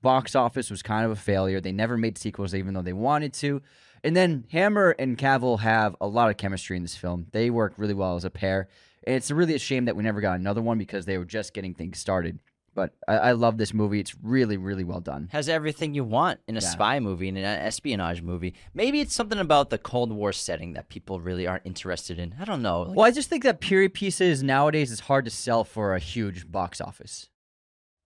[0.00, 1.60] Box office was kind of a failure.
[1.60, 3.60] They never made sequels, even though they wanted to.
[4.04, 7.26] And then Hammer and Cavill have a lot of chemistry in this film.
[7.32, 8.68] They work really well as a pair.
[9.04, 11.52] And it's really a shame that we never got another one because they were just
[11.52, 12.38] getting things started.
[12.74, 14.00] But I, I love this movie.
[14.00, 15.28] It's really, really well done.
[15.32, 16.68] has everything you want in a Yeah.
[16.68, 18.54] spy movie and an espionage movie.
[18.72, 22.34] Maybe it's something about the Cold War setting that people really aren't interested in.
[22.40, 22.82] I don't know.
[22.82, 25.98] Like, Well, I just think that period pieces nowadays is hard to sell for a
[25.98, 27.28] huge box office.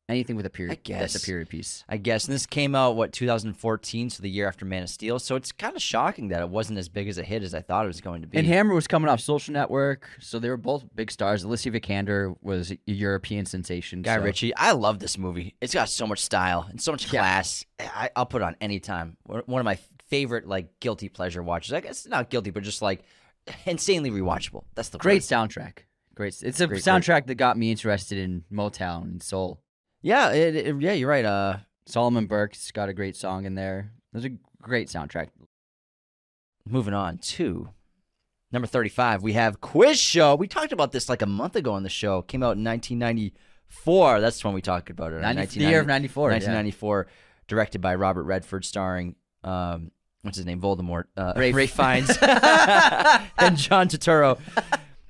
[0.09, 1.16] Anything with a period, that's guess.
[1.16, 1.83] a period piece.
[1.89, 2.27] I guess.
[2.27, 5.19] And this came out what 2014, so the year after Man of Steel.
[5.19, 7.61] So it's kind of shocking that it wasn't as big as a hit as I
[7.61, 8.39] thought it was going to be.
[8.39, 11.43] And Hammer was coming off Social Network, so they were both big stars.
[11.43, 14.03] Alicia Vikander was a European sensation.
[14.03, 15.57] Guy so- Ritchie, I love this movie.
[15.61, 17.20] It's got so much style and so much Yeah.
[17.20, 17.65] class.
[17.81, 19.16] I, I'll put it on any time.
[19.24, 19.78] One of my
[20.09, 21.73] favorite like guilty pleasure watches.
[21.73, 23.03] I guess not guilty, but just like
[23.66, 24.62] insanely rewatchable.
[24.77, 25.23] That's the Great word.
[25.23, 25.78] soundtrack.
[26.15, 26.41] Great.
[26.43, 26.83] It's a Great, great.
[26.85, 29.61] soundtrack that got me interested in Motown and soul.
[30.07, 31.24] Yeah, it, it- yeah, you're right.
[31.24, 33.91] Uh, Solomon Burke's got a great song in there.
[34.12, 34.31] There's a
[34.62, 35.28] great soundtrack.
[36.69, 37.69] moving on to
[38.53, 41.83] number 35 we have quiz show we talked about this like a month ago on
[41.85, 45.81] the show came out in 1994 that's when we talked about it 90, the year
[45.81, 46.31] of 94.
[46.31, 46.35] yeah.
[46.35, 47.07] 1994
[47.47, 49.15] directed by robert redford starring
[49.45, 49.91] um
[50.23, 51.55] what's his name voldemort uh, Rafe.
[51.55, 52.09] ray fiennes
[53.39, 54.39] and john turturro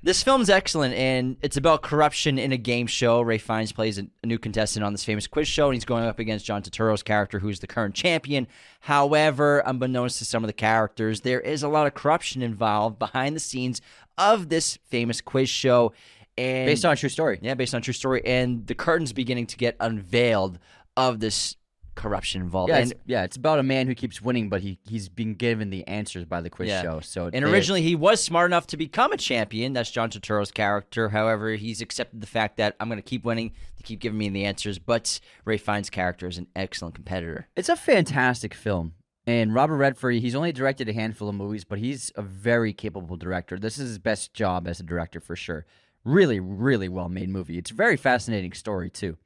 [0.03, 3.19] this film's excellent, and it's about corruption in a game show.
[3.21, 6.05] Ray Fiennes plays a, a new contestant on this famous quiz show, and he's going
[6.05, 8.47] up against John Turturro's character, who's the current champion.
[8.79, 13.35] However, unbeknownst to some of the characters, there is a lot of corruption involved behind
[13.35, 13.81] the scenes
[14.17, 15.91] of this famous quiz show.
[16.37, 17.39] And Based on a true story.
[17.41, 20.57] yeah, based on a true story, and the curtain's beginning to get unveiled
[20.95, 21.56] of this
[21.97, 22.69] corruption involved.
[22.69, 25.33] Yeah, and it's, yeah, it's about a man who keeps winning, but he, he's being
[25.35, 26.81] given the answers by the quiz Yeah.
[26.81, 26.99] show.
[27.01, 29.73] So And originally, he was smart enough to become a champion.
[29.73, 31.09] That's John Turturro's character.
[31.09, 33.51] However, he's accepted the fact that I'm going to keep winning.
[33.75, 34.79] They keep giving me the answers.
[34.79, 37.47] But Ray Fiennes' character is an excellent competitor.
[37.57, 38.93] It's a fantastic film.
[39.25, 43.17] And Robert Redford, he's only directed a handful of movies, but he's a very capable
[43.17, 43.59] director.
[43.59, 45.65] This is his best job as a director for sure.
[46.05, 47.57] Really, really well made movie.
[47.57, 49.17] It's a very fascinating story, too.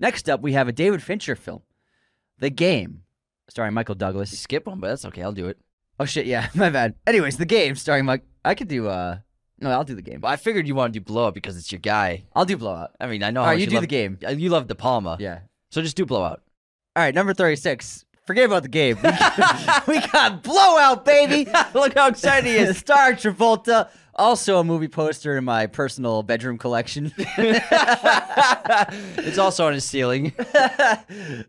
[0.00, 1.60] Next up, we have a David Fincher film,
[2.38, 3.02] The Game,
[3.48, 4.38] starring Michael You Douglas.
[4.38, 5.22] skip one, but that's okay.
[5.22, 5.58] I'll do it.
[6.00, 6.94] Oh shit, yeah, my bad.
[7.06, 8.22] Anyways, the game starring Mike.
[8.44, 8.88] I could do.
[8.88, 9.18] uh
[9.60, 10.20] No, I'll do the game.
[10.20, 12.24] But I figured you want to do Blowout because it's your guy.
[12.34, 12.92] I'll do blowout.
[13.00, 14.18] I mean, I know All how right, you do love, the game.
[14.24, 15.16] uh, You love De Palma.
[15.18, 15.40] Yeah.
[15.72, 16.42] So just do Blowout.
[16.94, 18.04] All right, number thirty-six.
[18.28, 18.96] Forget about the game.
[18.96, 21.50] We got, we got blowout, baby.
[21.74, 22.76] Look how excited he is.
[22.84, 23.88] Star Travolta.
[24.14, 27.10] Also a movie poster in my personal bedroom collection.
[29.16, 30.34] it's also on his ceiling.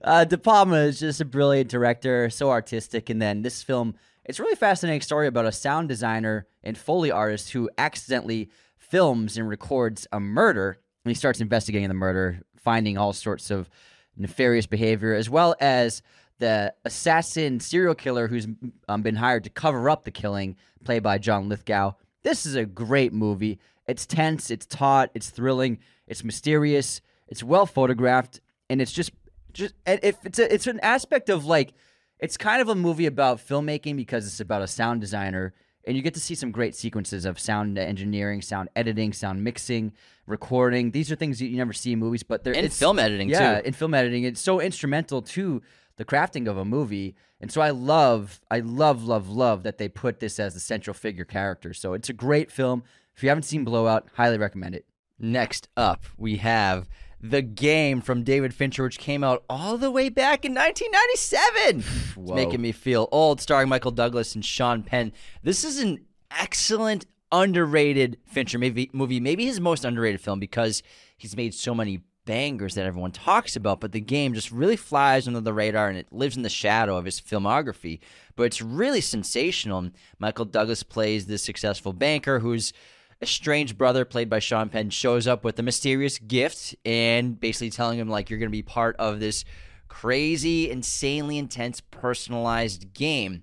[0.05, 3.09] uh, De Palma is just a brilliant director, so artistic.
[3.09, 7.11] And then this film, it's a really fascinating story about a sound designer and Foley
[7.11, 10.79] artist who accidentally films and records a murder.
[11.03, 13.69] And he starts investigating the murder, finding all sorts of
[14.15, 16.01] nefarious behavior, as well as
[16.39, 18.47] the assassin serial killer who's
[18.87, 21.93] um, been hired to cover up the killing, played by John Lithgow.
[22.23, 23.59] This is a great movie.
[23.87, 29.11] It's tense, it's taut, it's thrilling, it's mysterious, it's well photographed, and it's just
[29.53, 31.73] just if it's a, it's an aspect of like
[32.19, 35.53] it's kind of a movie about filmmaking because it's about a sound designer
[35.85, 39.93] and you get to see some great sequences of sound engineering, sound editing, sound mixing,
[40.27, 40.91] recording.
[40.91, 43.29] These are things that you never see in movies, but they're And it's, film editing,
[43.29, 43.67] yeah, too.
[43.67, 45.61] in film editing, it's so instrumental to
[45.99, 47.13] the crafting of a movie.
[47.41, 50.93] And so I love, I love, love, love that they put this as the central
[50.93, 51.73] figure character.
[51.73, 52.83] So it's a great film.
[53.17, 54.85] If you haven't seen Blowout, highly recommend it.
[55.19, 56.87] Next up, we have
[57.19, 61.83] The Game from David Fincher, which came out all the way back in 1997.
[62.23, 65.11] it's making me feel old, starring Michael Douglas and Sean Penn.
[65.43, 70.81] This is an excellent, underrated Fincher maybe, movie, maybe his most underrated film because
[71.17, 75.27] he's made so many bangers that everyone talks about, but the game just really flies
[75.27, 77.97] under the radar and it lives in the shadow of his filmography.
[78.35, 79.89] But it's really sensational.
[80.19, 82.71] Michael Douglas plays this successful banker who's
[83.19, 87.97] estranged brother, played by Sean Penn, shows up with a mysterious gift and basically telling
[87.97, 89.43] him, like, you're going to be part of this
[89.87, 93.41] crazy, insanely intense, personalized game.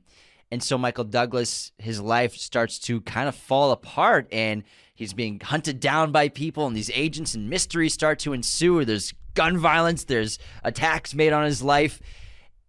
[0.53, 4.63] And so Michael Douglas, his life starts to kind of fall apart and
[4.97, 8.85] he's being hunted down by people, and these agents and mysteries start to ensue.
[8.85, 12.01] There's gun violence, there's attacks made on his life.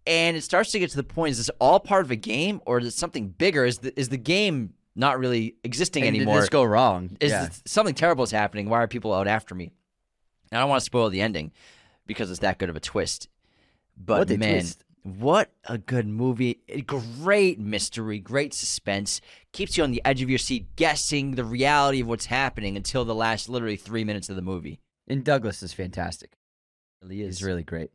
[0.06, 2.60] And it starts to get to the point: is this all part of a game,
[2.64, 3.64] or is it something bigger?
[3.64, 6.36] Is the is the game not really existing And anymore?
[6.36, 7.16] Did this go wrong?
[7.20, 7.46] is yeah.
[7.46, 8.68] this- something terrible is happening?
[8.68, 9.72] Why are people out after me?
[10.50, 11.52] And I don't want to spoil the ending
[12.06, 13.28] because it's that good of a twist.
[13.98, 14.84] But What man, twist.
[15.02, 16.60] What a good movie!
[16.86, 19.20] Great mystery, great suspense,
[19.52, 23.04] keeps you on the edge of your seat, guessing the reality of what's happening until
[23.04, 24.80] the last literally three minutes of the movie.
[25.06, 26.36] and Douglas is fantastic.
[27.02, 27.90] really He's really great.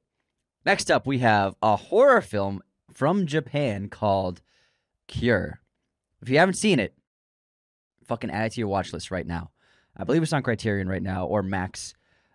[0.66, 2.62] Next up, we have a horror film
[2.92, 4.42] from Japan called
[5.08, 5.60] Cure.
[6.22, 6.96] If you haven't seen it,
[8.06, 9.52] fucking add it to your watch list right now.
[9.96, 11.94] I believe it's on Criterion right now or Max.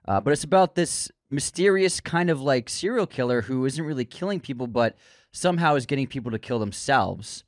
[0.09, 4.41] Uh, but it's about this mysterious kind of like serial killer who isn't really killing
[4.41, 4.97] people, but
[5.33, 7.45] somehow is getting people to kill themselves.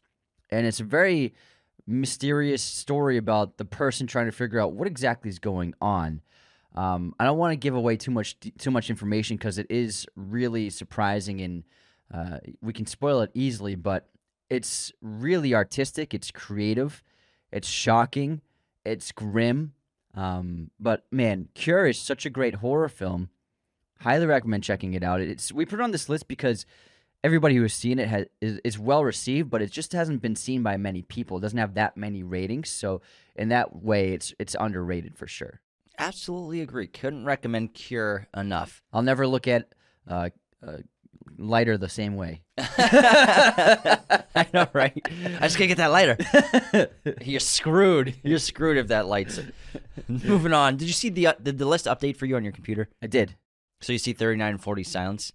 [0.50, 1.32] And it's a very
[1.86, 6.20] mysterious story about the person trying to figure out what exactly is going on.
[6.74, 10.06] Um, I don't want to give away too much too much information because it is
[10.14, 11.64] really surprising and
[12.12, 13.74] uh, we can spoil it easily.
[13.74, 14.10] But
[14.50, 16.12] it's really artistic.
[16.12, 17.02] It's creative.
[17.50, 18.42] It's shocking.
[18.84, 19.72] It's grim.
[20.14, 23.30] Um, but man, Cure is such a great horror film.
[24.00, 25.20] Highly recommend checking it out.
[25.20, 26.66] It's we put it on this list because
[27.22, 30.36] everybody who has seen it has is, is well received, but it just hasn't been
[30.36, 31.36] seen by many people.
[31.36, 33.02] It doesn't have that many ratings, so
[33.36, 35.60] in that way, it's it's underrated for sure.
[35.98, 36.86] Absolutely agree.
[36.86, 38.82] Couldn't recommend Cure enough.
[38.92, 39.68] I'll never look at
[40.08, 40.30] uh,
[40.66, 40.78] uh,
[41.36, 42.42] lighter the same way.
[42.78, 44.92] I know, right?
[45.06, 46.16] I just gotta get that lighter.
[47.22, 48.14] You're screwed.
[48.22, 49.40] You're screwed if that lights.
[50.08, 50.76] Moving on.
[50.76, 52.88] Did you see the uh, did the list update for you on your computer?
[53.02, 53.36] I did.
[53.80, 55.32] So you see 39 and 40 silence.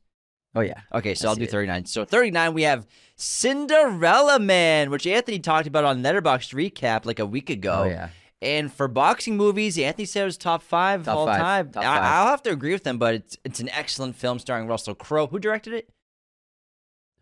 [0.53, 0.81] Oh yeah.
[0.93, 1.51] Okay, so I I'll see do it.
[1.51, 1.85] 39.
[1.85, 7.25] So 39 we have Cinderella Man, which Anthony talked about on Letterboxd recap like a
[7.25, 7.81] week ago.
[7.83, 8.09] Oh yeah.
[8.41, 11.39] And for boxing movies, Anthony said it was top five of Top all five.
[11.39, 11.71] time.
[11.71, 12.03] Top I, five.
[12.03, 15.27] I'll have to agree with him, but it's it's an excellent film starring Russell Crowe.
[15.27, 15.89] Who directed it?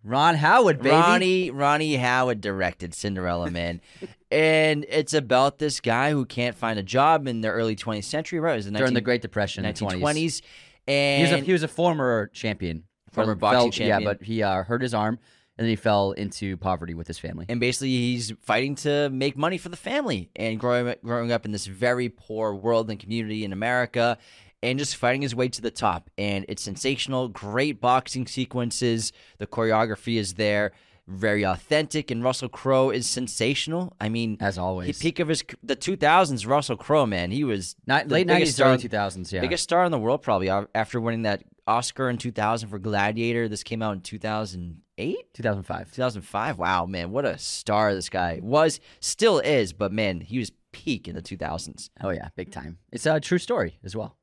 [0.03, 0.89] Ron Howard, baby.
[0.89, 3.81] Ronnie Ronnie Howard directed Cinderella Man,
[4.31, 8.39] and it's about this guy who can't find a job in the early 20th century,
[8.39, 8.53] right?
[8.53, 10.01] It was the during the Great Depression, in the 20s.
[10.01, 10.41] 1920s,
[10.85, 12.83] He and was, a, he was a former champion.
[13.11, 14.01] Former boxing fell- champion.
[14.01, 15.19] Yeah, but he uh, hurt his arm
[15.57, 17.45] and then he fell into poverty with his family.
[17.47, 21.51] and basically he's fighting to make money for the family and growing growing up in
[21.51, 24.17] this very poor world and community in America
[24.63, 29.47] and just fighting his way to the top and it's sensational great boxing sequences the
[29.47, 30.71] choreography is there
[31.05, 34.99] very authentic and Russell Crowe is sensational I mean As always.
[34.99, 38.77] peak of his the 2000s Russell Crowe man he was the late 90s, star- early
[38.77, 39.41] 2000s, yeah.
[39.41, 43.47] biggest star in the world probably uh, after winning that Oscar in 2000 for Gladiator
[43.49, 45.33] this came out in 2008?
[45.33, 45.91] 2005.
[45.91, 46.57] 2005.
[46.57, 51.07] Wow, man, what a star this guy was, still is, but man, he was peak
[51.07, 51.89] in the 2000s.
[52.01, 52.77] Oh yeah, big time.
[52.91, 54.17] It's a true story as well.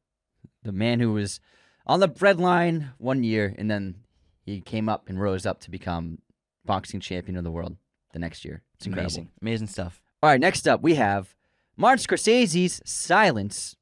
[0.63, 1.41] The man who was
[1.87, 3.97] on the breadline one year, and then
[4.45, 6.19] he came up and rose up to become
[6.65, 7.77] boxing champion of the world
[8.13, 8.63] the next year.
[8.77, 9.07] It's incredible.
[9.07, 10.03] Amazing, amazing stuff.
[10.23, 11.35] All right, next up we have
[11.77, 13.77] Martin Scorsese's Silence,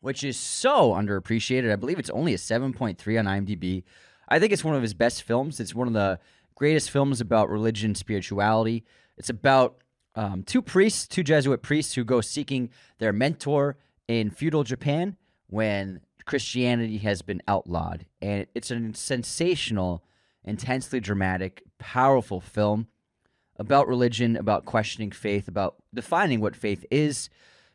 [0.00, 1.72] which is so underappreciated.
[1.72, 3.84] I believe it's only a 7.3 on IMDb.
[4.28, 5.60] I think it's one of his best films.
[5.60, 6.18] It's one of the
[6.54, 8.84] greatest films about religion, spirituality.
[9.16, 9.82] It's about
[10.14, 13.76] um, two priests, two Jesuit priests who go seeking their mentor
[14.08, 15.16] in feudal Japan
[15.52, 18.06] when Christianity has been outlawed.
[18.22, 20.02] And it's a sensational,
[20.44, 22.86] intensely dramatic, powerful film
[23.58, 27.28] about religion, about questioning faith, about defining what faith is,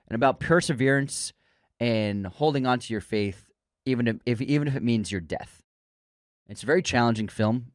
[0.07, 1.33] and about perseverance
[1.79, 3.45] and holding on to your faith,
[3.85, 5.61] even if, even if it means your death.
[6.49, 7.73] It's a very challenging film.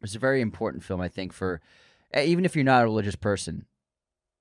[0.00, 1.60] It's a very important film, I think, for
[2.16, 3.66] even if you're not a religious person.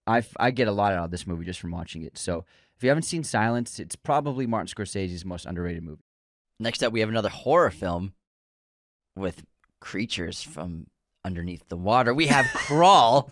[0.07, 2.17] I, I get a lot out of this movie just from watching it.
[2.17, 2.45] So
[2.76, 6.04] if you haven't seen Silence, it's probably Martin Scorsese's most underrated movie.
[6.60, 8.14] Next up, we have another horror film
[9.16, 9.44] with
[9.80, 10.88] creatures from
[11.26, 12.14] underneath the water.
[12.14, 13.32] We have Crawl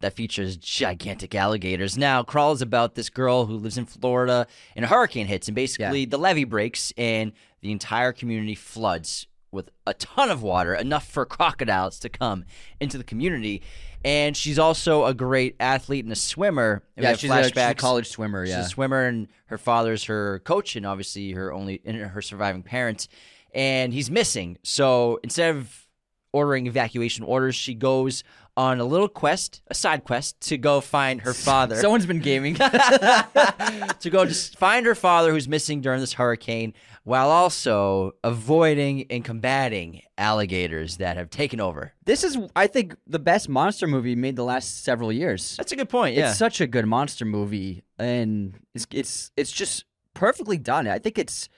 [0.00, 1.98] that features gigantic alligators.
[1.98, 4.46] Now, Crawl is about this girl who lives in Florida
[4.76, 7.32] and a hurricane hits, and basically the levee breaks and
[7.62, 12.44] the entire community floods with a ton of water, enough for crocodiles to come
[12.80, 13.62] into the community.
[14.04, 16.82] And she's also a great athlete and a swimmer.
[16.96, 18.44] And Yeah, she's a, she's a college swimmer.
[18.44, 22.22] Yeah, She's a swimmer, and her father's her coach, and obviously her only and her
[22.22, 23.08] surviving parents.
[23.54, 24.58] And he's missing.
[24.62, 25.86] So instead of
[26.32, 28.22] ordering evacuation orders, she goes
[28.58, 31.76] on a little quest, a side quest, to go find her father.
[31.76, 32.54] someone's been gaming.
[34.00, 36.74] to go just find her father who's missing during this hurricane,
[37.04, 41.92] while also avoiding and combating alligators that have taken over.
[42.04, 45.56] this is, I think, the best monster movie made the last several years.
[45.56, 46.16] That's a good point.
[46.16, 46.30] Yeah.
[46.30, 50.88] It's such a good monster movie, and it's it's it's just perfectly done.
[50.88, 51.48] I think it's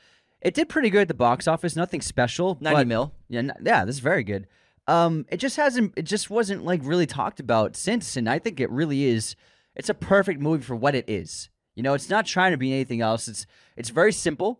[0.42, 1.76] it did pretty good at the box office.
[1.76, 2.58] Nothing special.
[2.60, 3.12] 90 but- mil.
[3.28, 4.46] Yeah, yeah, this is very good.
[4.90, 5.92] Um, it just hasn't.
[5.96, 9.36] It just wasn't like really talked about since, and I think it really is.
[9.76, 11.48] It's a perfect movie for what it is.
[11.76, 13.28] You know, it's not trying to be anything else.
[13.28, 13.46] It's
[13.76, 14.58] it's very simple.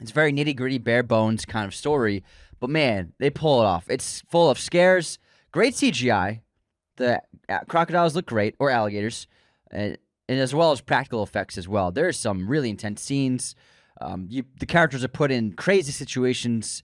[0.00, 2.24] It's very nitty gritty, bare bones kind of story.
[2.60, 3.84] But man, they pull it off.
[3.90, 5.18] It's full of scares,
[5.52, 6.40] great CGI.
[6.96, 9.26] The uh, crocodiles look great, or alligators,
[9.70, 9.98] and,
[10.30, 11.92] and as well as practical effects as well.
[11.92, 13.54] There's some really intense scenes.
[14.00, 16.82] Um, you, the characters are put in crazy situations,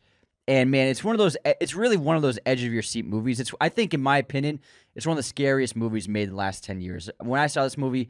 [0.49, 1.37] and man, it's one of those.
[1.45, 3.39] It's really one of those edge of your seat movies.
[3.39, 4.61] It's I think, in my opinion,
[4.95, 7.11] it's one of the scariest movies made in the last ten years.
[7.21, 8.09] When I saw this movie,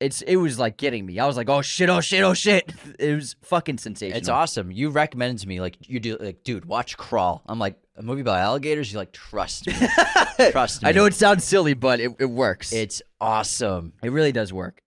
[0.00, 1.18] it's it was like getting me.
[1.18, 2.72] I was like, oh shit, oh shit, oh shit.
[2.98, 4.16] It was fucking sensational.
[4.16, 4.72] It's awesome.
[4.72, 7.42] You recommended to me like you do like dude, watch Crawl.
[7.46, 8.90] I'm like a movie about alligators.
[8.90, 9.74] You're like trust me,
[10.52, 10.88] trust me.
[10.88, 12.72] I know it sounds silly, but it, it works.
[12.72, 13.92] It's awesome.
[14.02, 14.80] it really does work.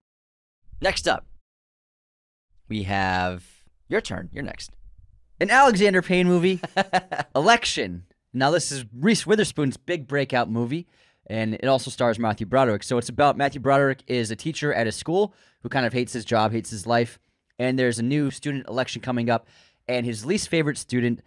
[0.82, 1.28] Next up,
[2.68, 3.44] we have
[3.88, 4.30] your turn.
[4.34, 4.72] You're next.
[5.40, 6.62] An Alexander Payne movie,
[7.36, 8.06] Election.
[8.34, 10.88] Now this is Reese Witherspoon's big breakout movie,
[11.28, 12.84] and it also stars Matthew Broderick.
[12.84, 16.14] So it's about Matthew Broderick is a teacher at a school who kind of hates
[16.14, 17.20] his job, hates his life,
[17.58, 19.48] and there's a new student election coming up,
[19.88, 21.22] and his least favorite student,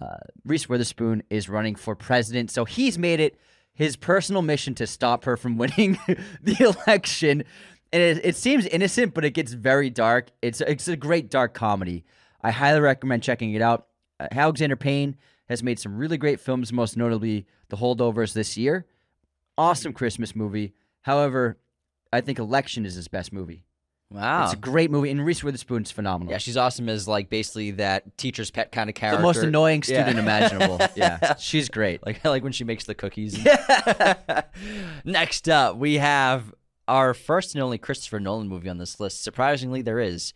[0.00, 2.50] uh, Reese Witherspoon, is running for president.
[2.50, 3.38] So he's made it
[3.74, 5.98] his personal mission to stop her from winning
[6.42, 7.44] the election.
[7.92, 10.28] And it, it seems innocent, but it gets very dark.
[10.42, 12.04] It's it's a great dark comedy.
[12.42, 13.86] I highly recommend checking it out.
[14.20, 15.16] Uh, Alexander Payne
[15.48, 18.86] has made some really great films, most notably The Holdovers this year.
[19.56, 20.72] Awesome Christmas movie.
[21.02, 21.58] However,
[22.12, 23.64] I think Election is his best movie.
[24.10, 24.44] Wow.
[24.44, 26.30] It's a great movie, and Reese Witherspoon's phenomenal.
[26.32, 29.18] yeah, she's awesome as like basically that teacher's pet kind of character.
[29.18, 30.00] the most annoying Yeah.
[30.02, 30.80] student imaginable.
[30.96, 32.04] Yeah, she's great.
[32.06, 33.38] Like I like when she makes the cookies.
[35.04, 36.54] Next up, we have
[36.86, 39.22] our first and only Christopher Nolan movie on this list.
[39.22, 40.32] Surprisingly, there is,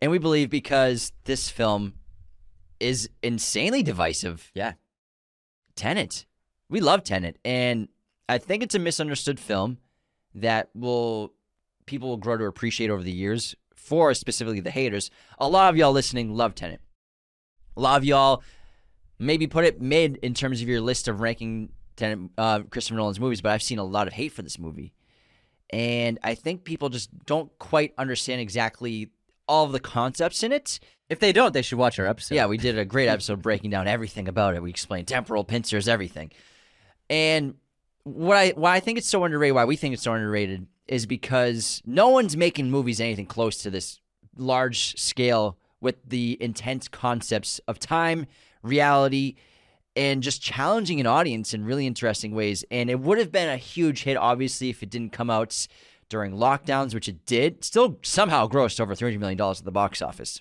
[0.00, 1.94] and we believe because this film
[2.80, 4.50] is insanely divisive.
[4.54, 4.74] Yeah.
[5.74, 6.26] Tenet.
[6.68, 7.88] We love Tenet, and
[8.28, 9.78] I think it's a misunderstood film
[10.34, 11.32] that will
[11.86, 13.54] people will grow to appreciate over the years.
[13.74, 16.80] For specifically the haters, a lot of y'all listening love Tenet.
[17.76, 18.42] A lot of y'all
[19.18, 23.20] maybe put it mid in terms of your list of ranking Tenet, uh, Christopher Nolan's
[23.20, 24.92] movies, but I've seen a lot of hate for this movie,
[25.70, 29.10] and I think people just don't quite understand exactly
[29.48, 30.80] all of the concepts in it.
[31.08, 32.34] If they don't, they should watch our episode.
[32.34, 34.62] Yeah, we did a great episode breaking down everything about it.
[34.62, 36.32] We explained temporal pincers, everything.
[37.08, 37.54] And
[38.02, 41.06] what I why I think it's so underrated, why we think it's so underrated, is
[41.06, 44.00] because no one's making movies anything close to this
[44.36, 48.26] large scale with the intense concepts of time,
[48.62, 49.36] reality,
[49.94, 52.64] and just challenging an audience in really interesting ways.
[52.70, 55.66] And it would have been a huge hit, obviously, if it didn't come out
[56.08, 57.64] during lockdowns, which it did.
[57.64, 60.40] Still somehow grossed over $300 million at the box office.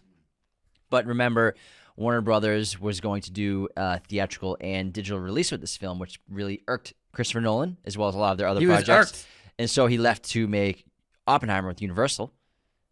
[0.90, 1.56] But remember,
[1.96, 6.20] Warner Brothers was going to do a theatrical and digital release with this film, which
[6.30, 9.12] really irked Christopher Nolan, as well as a lot of their other He was projects.
[9.12, 9.28] irked.
[9.58, 10.86] And so he left to make
[11.28, 12.34] Oppenheimer with Universal.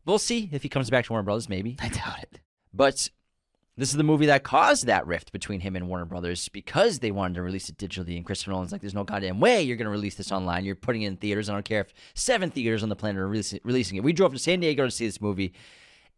[0.05, 1.77] We'll see if he comes back to Warner Brothers, maybe.
[1.79, 2.39] I doubt it.
[2.73, 3.09] But
[3.75, 7.09] this is the movie that caused that rift between him and Warner Brothers because they
[7.09, 8.15] wanted to release it digitally.
[8.15, 10.63] And Christopher Nolan's like, there's no goddamn way you're going to release this online.
[10.63, 11.49] You're putting it in theaters.
[11.49, 14.03] I don't care if seven theaters on the planet are release- releasing it.
[14.03, 15.53] We drove to San Diego to see this movie,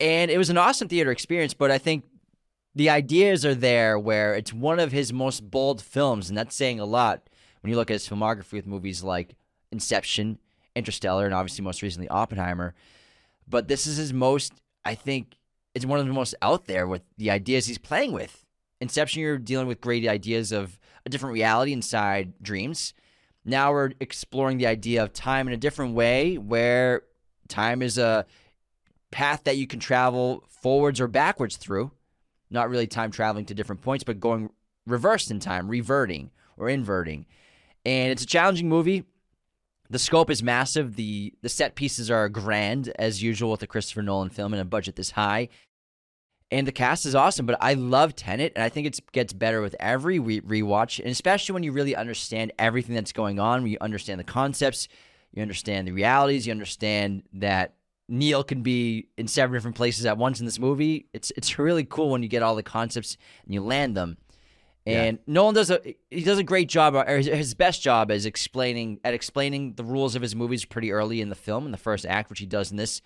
[0.01, 1.53] and it was an awesome theater experience.
[1.53, 2.03] But I think
[2.75, 6.81] the ideas are there where it's one of his most bold films, and that's saying
[6.81, 7.29] a lot
[7.61, 9.35] when you look at his filmography with movies like
[9.71, 10.39] Inception,
[10.75, 12.75] Interstellar, and obviously most recently Oppenheimer.
[13.47, 14.51] But this is his most,
[14.83, 15.37] I think,
[15.75, 18.45] it's one of the most out there with the ideas he's playing with.
[18.81, 22.93] Inception, you're dealing with great ideas of a different reality inside dreams.
[23.43, 27.03] Now we're exploring the idea of time in a different way, where
[27.47, 28.25] time is a
[29.11, 31.91] path that you can travel forwards or backwards through.
[32.49, 34.49] Not really time traveling to different points, but going
[34.87, 37.25] reversed in time, reverting or inverting.
[37.85, 39.03] And it's a challenging movie.
[39.89, 40.95] The scope is massive.
[40.95, 44.65] The the set pieces are grand as usual with a Christopher Nolan film and a
[44.65, 45.49] budget this high.
[46.51, 49.61] And the cast is awesome, but I love Tenet, and I think it gets better
[49.61, 53.71] with every re- rewatch, and especially when you really understand everything that's going on, when
[53.71, 54.87] you understand the concepts,
[55.33, 57.73] you understand the realities, you understand that
[58.07, 61.07] Neil can be in seven different places at once in this movie.
[61.13, 64.17] It's it's really cool when you get all the concepts and you land them.
[64.85, 65.81] And Nolan does a
[66.11, 69.83] he does a great job, uh, or his, best job is explaining at explaining the
[69.83, 72.45] rules of his movies pretty early in the film in the first act, which he
[72.45, 73.01] does in this.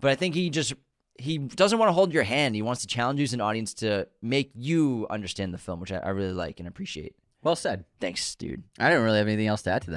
[0.00, 0.72] But I think he just
[1.18, 2.54] he doesn't want to hold your hand.
[2.54, 5.92] He wants to challenge you as an audience to make you understand the film, which
[5.92, 7.14] I, I really like and appreciate.
[7.42, 7.84] Well said.
[8.00, 8.62] Thanks, dude.
[8.78, 9.90] I don't really have anything else to add to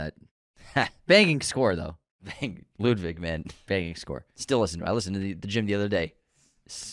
[0.75, 0.91] that.
[1.07, 1.95] Banging score though.
[2.21, 2.65] Bang.
[2.77, 3.45] Ludwig, man.
[3.67, 4.25] Banging score.
[4.35, 4.87] Still listen to.
[4.87, 6.13] I listened to the, the gym the other day.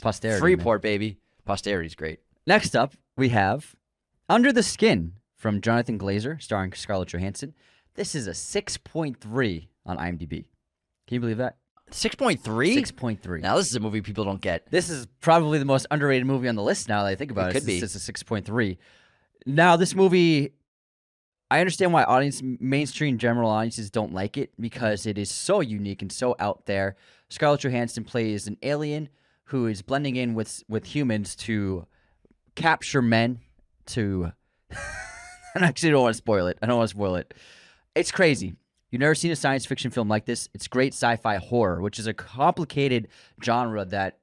[0.01, 0.35] Posterity.
[0.35, 0.41] man.
[0.41, 1.19] Freeport, baby.
[1.45, 2.21] Posterity's great.
[2.47, 3.75] Next up, we have
[4.33, 7.53] Under the Skin from Jonathan Glazer, starring Scarlett Johansson.
[7.97, 10.47] This is a 6.3 on IMDb.
[11.07, 11.59] Can you believe that?
[11.91, 12.41] 6.3?
[12.41, 13.43] 6.3.
[13.43, 14.71] Now, this is a movie people don't get.
[14.71, 17.51] This is probably the most underrated movie on the list now that I think about
[17.51, 17.57] it.
[17.57, 17.77] It could be.
[17.77, 18.79] It's a 6.3.
[19.45, 20.55] Now, this movie,
[21.51, 26.01] I understand why audience, mainstream general audiences don't like it because it is so unique
[26.01, 26.97] and so out there.
[27.29, 29.11] Scarlett Johansson plays an alien
[29.45, 31.87] who is blending in with with humans to
[32.55, 33.41] capture men.
[33.87, 34.33] To,
[34.73, 34.77] I
[35.55, 36.59] actually don't want to spoil it.
[36.63, 37.35] I don't want to spoil it.
[37.95, 38.55] It's crazy.
[38.91, 40.49] You've never seen a science fiction film like this.
[40.55, 43.09] It's great sci-fi horror, which is a complicated
[43.43, 44.19] genre that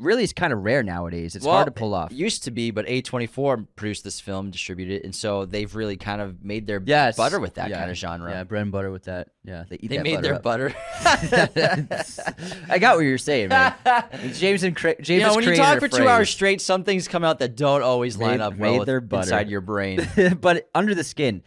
[0.00, 1.36] really is kind of rare nowadays.
[1.36, 2.10] It's hard to pull off.
[2.10, 5.96] It used to be, but A24 produced this film, distributed it, and so they've really
[5.96, 7.16] kind of made their Yes.
[7.16, 7.78] butter with that Yeah.
[7.78, 8.30] kind of genre.
[8.30, 9.28] Yeah, bread and butter with that.
[9.44, 10.42] Yeah, they eat They that made their up.
[10.42, 10.74] butter.
[11.04, 13.74] I got what you're saying, man.
[14.34, 17.08] James and Cra- James you know, when you talk for two hours straight, some things
[17.08, 19.22] come out that don't always line Made- up well made with their butter.
[19.22, 20.06] inside your brain.
[20.40, 21.42] but Under the Skin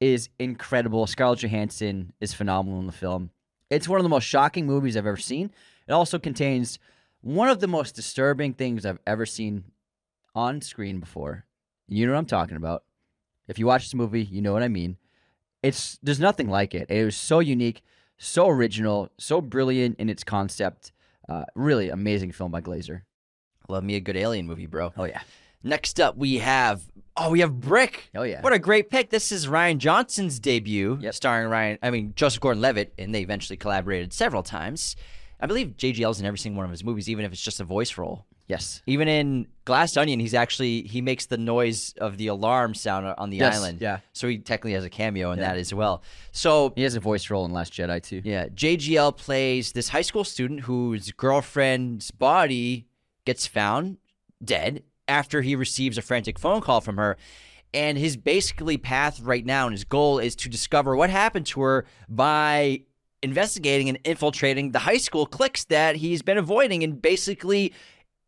[0.00, 1.06] is incredible.
[1.06, 3.30] Scarlett Johansson is phenomenal in the film.
[3.70, 5.50] It's one of the most shocking movies I've ever seen.
[5.88, 6.78] It also contains
[7.26, 9.64] one of the most disturbing things I've ever seen
[10.34, 11.44] on screen before.
[11.88, 12.84] You know what I'm talking about.
[13.48, 14.96] If you watch this movie, you know what I mean.
[15.60, 16.88] It's there's nothing like it.
[16.88, 17.82] It was so unique,
[18.16, 20.92] so original, so brilliant in its concept.
[21.28, 23.02] Uh, really amazing film by Glazer.
[23.68, 24.92] Love me a good alien movie, bro.
[24.96, 25.22] Oh yeah.
[25.64, 26.82] Next up, we have
[27.16, 28.08] oh, we have Brick.
[28.14, 28.40] Oh yeah.
[28.40, 29.10] What a great pick!
[29.10, 31.14] This is Rian Johnson's debut, Yep.
[31.14, 31.78] starring Ryan.
[31.82, 34.94] I mean Joseph Gordon-Levitt, and they eventually collaborated several times.
[35.40, 37.64] I believe JGL's in every single one of his movies, even if it's just a
[37.64, 38.24] voice role.
[38.48, 38.80] yes.
[38.86, 43.30] Even in Glass Onion, he's actually he makes the noise of the alarm sound on
[43.30, 43.80] the Yes, island.
[43.80, 43.98] yeah.
[44.12, 45.48] So he technically has a cameo in Yeah.
[45.48, 46.02] that as well.
[46.32, 48.22] So He has a voice role in Last Jedi too.
[48.24, 52.86] yeah, JGL plays this high school student whose girlfriend's body
[53.24, 53.98] gets found
[54.44, 57.16] dead after he receives a frantic phone call from her.
[57.74, 61.60] And his basically path right now and his goal is to discover what happened to
[61.62, 62.82] her by
[63.26, 66.82] investigating and infiltrating the high school cliques that he's been avoiding.
[66.84, 67.72] And basically,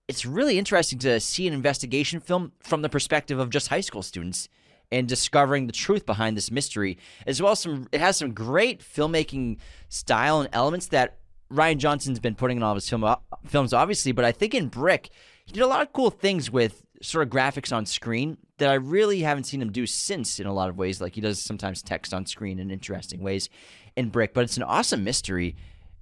[0.09, 4.03] it's really interesting to see an investigation film from the perspective of just high school
[4.03, 4.49] students
[4.91, 8.81] and discovering the truth behind this mystery as well as some it has some great
[8.81, 9.59] filmmaking
[9.91, 11.19] style and elements that
[11.53, 13.17] Rian Johnson's been putting in all of his film, uh,
[13.47, 15.11] films obviously but I think in Brick
[15.45, 18.75] he did a lot of cool things with sort of graphics on screen that I
[18.75, 21.83] really haven't seen him do since in a lot of ways like he does sometimes
[21.83, 23.49] text on screen in interesting ways
[23.97, 25.55] in Brick but it's an awesome mystery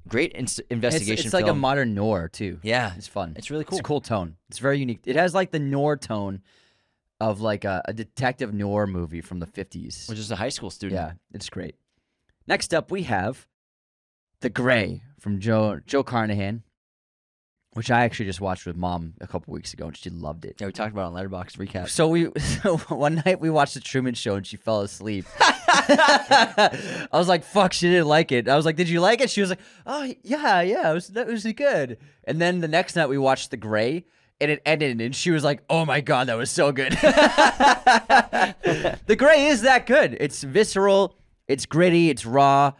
[0.08, 2.60] great in- It's, investigation it's like a modern noir too.
[2.62, 3.34] yeah It's fun.
[3.36, 3.76] It's really cool.
[3.78, 4.36] It's a cool tone.
[4.48, 5.00] It's very unique.
[5.04, 6.40] It has like the noir tone
[7.20, 10.08] of like a, a detective noir movie from the 50s.
[10.08, 11.00] Which is a high school student.
[11.00, 11.74] Yeah, it's great.
[12.46, 13.46] Next up, we have
[14.40, 16.62] The Grey from Joe Joe Carnahan,
[17.76, 20.56] which I actually just watched with mom a couple weeks ago, and she loved it.
[20.58, 21.90] Yeah, we talked about it on Letterboxd recap.
[21.90, 25.26] So we so one night we watched the Truman Show, and she fell asleep.
[25.38, 28.48] I was like, "Fuck!" She didn't like it.
[28.48, 31.08] I was like, "Did you like it?" She was like, "Oh yeah, yeah, it was
[31.08, 34.06] that was good." And then the next night we watched The Grey,
[34.40, 36.92] and it ended, and she was like, "Oh my god, that was so good."
[39.06, 40.16] the Grey is that good.
[40.18, 41.14] It's visceral.
[41.46, 42.08] It's gritty.
[42.08, 42.72] It's raw.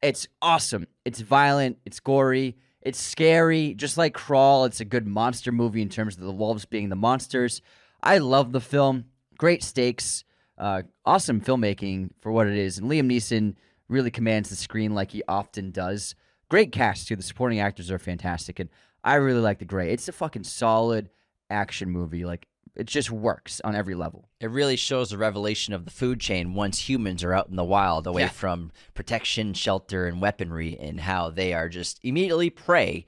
[0.00, 0.86] It's awesome.
[1.04, 1.76] It's violent.
[1.84, 2.56] It's gory.
[2.82, 3.74] It's scary.
[3.74, 6.96] Just like Crawl, it's a good monster movie in terms of the wolves being the
[6.96, 7.60] monsters.
[8.02, 9.06] I love the film.
[9.36, 10.24] Great stakes.
[10.56, 12.78] Uh, awesome filmmaking for what it is.
[12.78, 13.54] And Liam Neeson
[13.88, 16.14] really commands the screen like he often does.
[16.48, 17.16] Great cast, too.
[17.16, 18.58] The supporting actors are fantastic.
[18.58, 18.70] And
[19.04, 19.92] I really like The Grey.
[19.92, 21.10] It's a fucking solid
[21.50, 22.24] action movie.
[22.24, 22.47] Like,
[22.78, 24.28] it just works on every level.
[24.40, 27.64] It really shows the revelation of the food chain once humans are out in the
[27.64, 28.28] wild, away Yeah.
[28.28, 33.04] from protection, shelter, and weaponry, and how they are just immediately prey.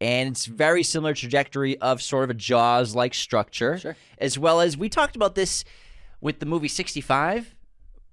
[0.00, 3.96] And it's very similar trajectory of sort of a Jaws like structure, Sure.
[4.16, 5.64] as well as we talked about this
[6.22, 7.54] with the movie 65.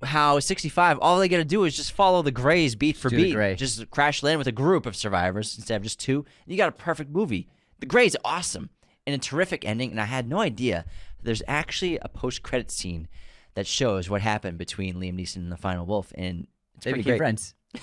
[0.03, 3.55] How 65, all they got to do is just follow the Greys beat for beat.
[3.55, 6.23] Just crash land with a group of survivors instead of just two.
[6.45, 7.47] You got a perfect movie.
[7.79, 8.69] The Grey's awesome
[9.07, 9.89] and a terrific ending.
[9.89, 10.85] And I had no idea
[11.23, 13.07] there's actually a post credit scene
[13.55, 16.13] that shows what happened between Liam Neeson and the final wolf.
[16.15, 17.17] And it's They pretty great.
[17.17, 17.55] friends.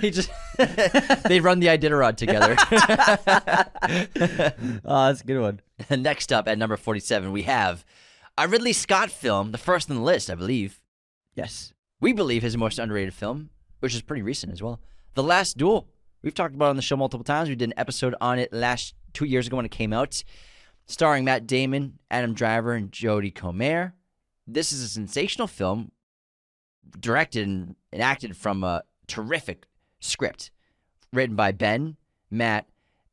[0.00, 0.30] he just
[1.28, 2.56] they run the Iditarod together.
[4.84, 5.60] Oh, that's a good one.
[5.90, 7.84] And Next up at number 47, we have
[8.38, 10.80] a Ridley Scott film, the first on the list, I believe.
[11.34, 11.72] Yes.
[12.00, 13.50] We believe his most underrated film,
[13.80, 14.80] which is pretty recent as well.
[15.14, 15.88] The Last Duel.
[16.22, 17.48] We've talked about it on the show multiple times.
[17.48, 20.22] We did an episode on it last two years ago when it came out,
[20.86, 23.94] starring Matt Damon, Adam Driver, and Jodie Comer.
[24.46, 25.92] This is a sensational film,
[26.98, 29.66] directed and, acted from a terrific
[30.00, 30.50] script,
[31.12, 31.96] written by Ben,
[32.30, 32.66] Matt,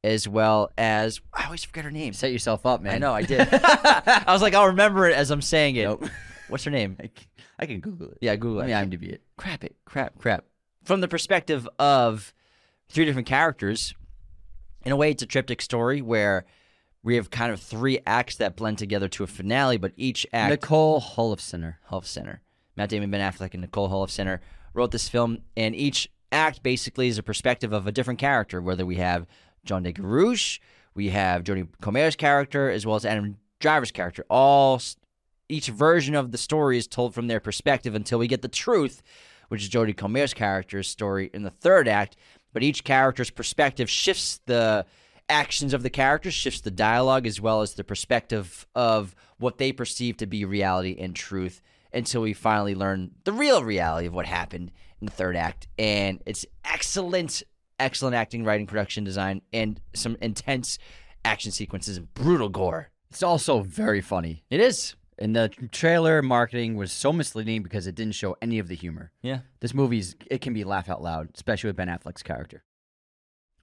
[0.03, 2.13] as well as I always forget her name.
[2.13, 2.95] Set yourself up, man.
[2.95, 3.47] I know I did.
[3.51, 5.83] I was like, I'll remember it as I'm saying it.
[5.83, 6.05] Nope.
[6.47, 6.97] What's her name?
[7.59, 8.17] I can Google it.
[8.21, 8.67] Yeah, Google it.
[8.67, 9.21] me IMDb it.
[9.37, 10.45] Crap it, crap, crap.
[10.83, 12.33] From the perspective of
[12.87, 13.93] three different characters,
[14.85, 16.45] in a way, it's a triptych story where
[17.03, 20.51] we have kind of three acts that blend together to a finale, but each act
[20.51, 21.75] Nicole Holofcener.
[21.85, 22.41] Hull Center.
[22.75, 24.41] Matt Damon, Ben Affleck, and Nicole Hull Center
[24.73, 28.61] wrote this film, and each act basically is a perspective of a different character.
[28.61, 29.27] Whether we have
[29.65, 30.59] John de Carrouges,
[30.93, 34.25] we have Jodie Comer's character, as well as Adam Driver's character.
[34.29, 34.81] All
[35.47, 39.01] each version of the story is told from their perspective until we get the truth,
[39.49, 42.15] which is Jodie Comer's character's story in the third act.
[42.53, 44.85] But each character's perspective shifts the
[45.27, 49.71] actions of the characters, shifts the dialogue, as well as the perspective of what they
[49.71, 51.61] perceive to be reality and truth
[51.93, 55.67] until we finally learn the real reality of what happened in the third act.
[55.77, 57.43] And it's excellent,
[57.79, 60.77] excellent acting, writing, production design, and some intense
[61.23, 62.89] action sequences and brutal gore.
[63.09, 64.43] It's also very funny.
[64.49, 64.95] It is.
[65.19, 69.11] And the trailer marketing was so misleading because it didn't show any of the humor.
[69.21, 69.39] Yeah.
[69.59, 72.63] This movie's it can be laugh out loud, especially with Ben Affleck's character.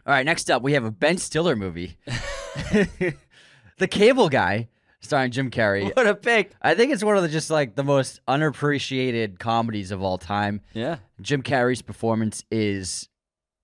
[0.06, 1.96] All right, next up we have a Ben Stiller movie,
[3.78, 4.68] The Cable Guy,
[5.00, 5.94] starring Jim Carrey.
[5.96, 6.52] What a pick.
[6.62, 10.60] I think it's one of the just like the most unappreciated comedies of all time.
[10.74, 10.98] Yeah.
[11.20, 13.08] Jim Carrey's performance is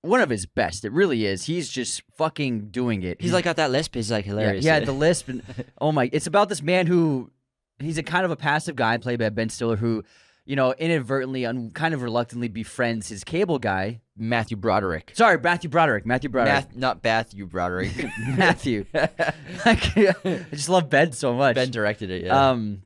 [0.02, 0.85] one of his best.
[0.85, 1.44] It really is.
[1.44, 3.20] He's just fucking doing it.
[3.20, 3.94] He's like got that lisp.
[3.94, 4.64] He's like yeah, hilarious.
[4.64, 5.28] yeah, the lisp.
[5.28, 5.43] And,
[5.81, 6.10] oh my!
[6.12, 7.31] It's about this man who
[7.85, 10.05] he's a kind of a passive guy played by Ben Stiller who,
[10.45, 14.01] you know, inadvertently and kind of reluctantly befriends his cable guy.
[14.17, 15.13] Matthew Broderick.
[15.15, 16.05] Sorry, Matthew Broderick.
[16.05, 16.53] Matthew Broderick.
[16.53, 17.93] Math, not Matthew Broderick.
[18.37, 18.85] Matthew.
[18.95, 21.55] I just love Ben so much.
[21.55, 22.25] ben directed it.
[22.27, 22.51] Yeah.
[22.51, 22.83] Um,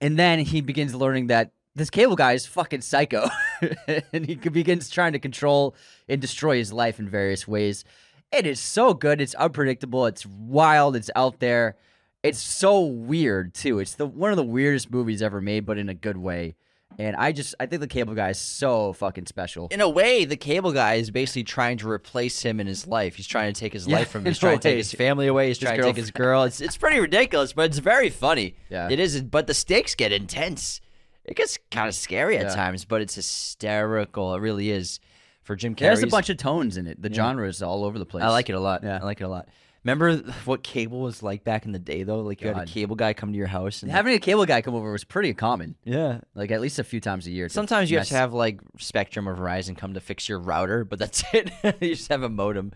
[0.00, 3.28] and then he begins learning that this cable guy is fucking psycho,
[4.12, 5.74] and he begins trying to control
[6.08, 7.84] and destroy his life in various ways.
[8.30, 9.20] It is so good.
[9.20, 10.06] It's unpredictable.
[10.06, 10.96] It's wild.
[10.96, 11.76] It's out there.
[12.22, 13.78] It's so weird too.
[13.80, 16.54] It's the one of the weirdest movies ever made, but in a good way.
[16.98, 19.68] And I just I think the cable guy is so fucking special.
[19.70, 23.14] in a way, the cable guy is basically trying to replace him in his life.
[23.16, 24.26] He's trying to take his Yeah, life from him.
[24.32, 25.48] He's trying to take his family away.
[25.48, 26.42] He's His trying to take his girl.
[26.44, 28.56] It's it's pretty ridiculous, but it's very funny.
[28.68, 28.88] Yeah.
[28.90, 30.80] It is, but the stakes get intense.
[31.24, 32.54] It gets kind of scary at Yeah.
[32.54, 34.34] times, but it's hysterical.
[34.34, 35.00] It really is
[35.42, 35.80] for Jim Carrey.
[35.80, 37.00] There's a bunch of tones in it.
[37.00, 38.22] The genre is all over the place.
[38.24, 38.82] I like it a lot.
[38.84, 38.98] Yeah.
[39.00, 39.48] I like it a lot.
[39.84, 42.20] Remember what cable was like back in the day, though?
[42.20, 44.62] Like you had a cable guy come to your house and Having a cable guy
[44.62, 45.76] come over was pretty common.
[45.84, 46.20] yeah.
[46.34, 47.48] Like at least a few times a year.
[47.48, 50.38] to Sometimes you have mess- to have like Spectrum or Verizon come to fix your
[50.38, 51.50] router, but that's it.
[51.80, 52.72] you just have a modem.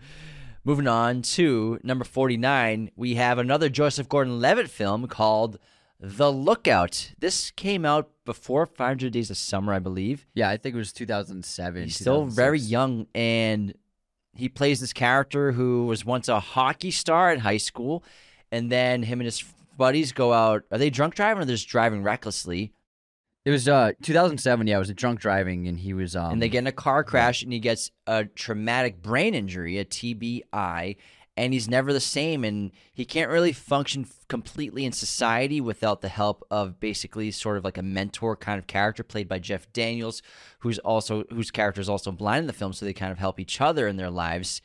[0.63, 5.59] Moving on to number 49, we have another Joseph Gordon Levitt film called
[6.01, 7.13] The Lookout.
[7.19, 10.27] This came out before 500 Days of Summer, I believe.
[10.33, 11.83] Yeah, I think it was 2007.
[11.83, 12.69] He's still very 2006.
[12.69, 13.73] young, and
[14.37, 18.03] he plays this character who was once a hockey star at high school,
[18.51, 19.43] and then him and his
[19.77, 20.63] buddies go out.
[20.71, 22.71] Are they drunk driving or they're just driving recklessly?
[23.45, 24.67] It was uh 2007.
[24.67, 26.33] Yeah, it was a drunk driving, and he was um.
[26.33, 29.85] and they get in a car crash, and he gets a traumatic brain injury, a
[29.85, 30.97] TBI,
[31.37, 36.09] and he's never the same, and he can't really function completely in society without the
[36.09, 40.23] help of basically sort of like a mentor kind of character played by Jeff Daniels,
[40.59, 43.39] who's also whose character is also blind in the film, so they kind of help
[43.39, 44.61] each other in their lives,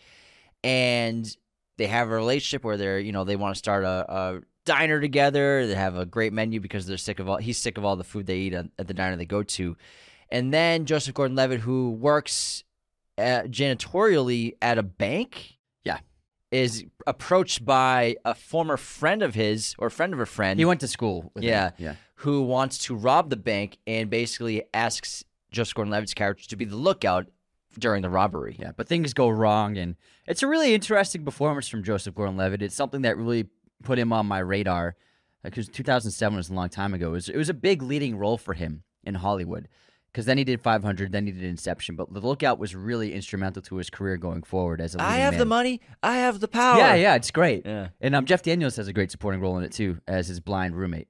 [0.64, 1.36] and
[1.76, 4.98] they have a relationship where they're you know they want to start a, a diner
[4.98, 5.66] together.
[5.66, 8.04] They have a great menu because they're sick of all he's sick of all the
[8.04, 9.76] food they eat at, the diner they go to,
[10.30, 12.64] and then Joseph Gordon-Levitt, who works
[13.18, 15.58] at, janitorially at a bank.
[16.52, 20.80] Is approached by a former friend of his or friend of a friend he went
[20.80, 21.32] to school.
[21.34, 21.48] With him.
[21.48, 21.70] Yeah.
[21.78, 21.94] yeah.
[22.16, 26.76] who wants to rob the bank and basically asks Joseph Gordon-Levitt's character to be the
[26.76, 27.26] lookout
[27.78, 28.56] during the robbery.
[28.58, 29.96] Yeah, but things go wrong, and
[30.26, 32.62] it's a really interesting performance from Joseph Gordon-Levitt.
[32.62, 33.46] It's something that really
[33.82, 34.94] put him on my radar
[35.44, 37.08] uh, because 2007 was a long time ago.
[37.08, 39.68] It was, it was a big leading role for him in Hollywood
[40.12, 41.96] because then he did 500, then he did Inception.
[41.96, 45.38] But The Lookout was really instrumental to his career going forward as a I have
[45.38, 45.80] the money.
[46.02, 46.76] I have the power.
[46.76, 47.64] Yeah, yeah, it's great.
[47.64, 47.88] Yeah.
[48.00, 50.76] And um, Jeff Daniels has a great supporting role in it too, as his blind
[50.76, 51.08] roommate.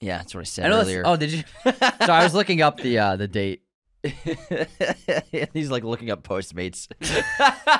[0.00, 1.02] Yeah, that's what I said I earlier.
[1.06, 1.44] Oh, did you?
[1.64, 1.72] so
[2.12, 3.62] I was looking up the uh, the date.
[5.52, 6.88] He's like looking up Postmates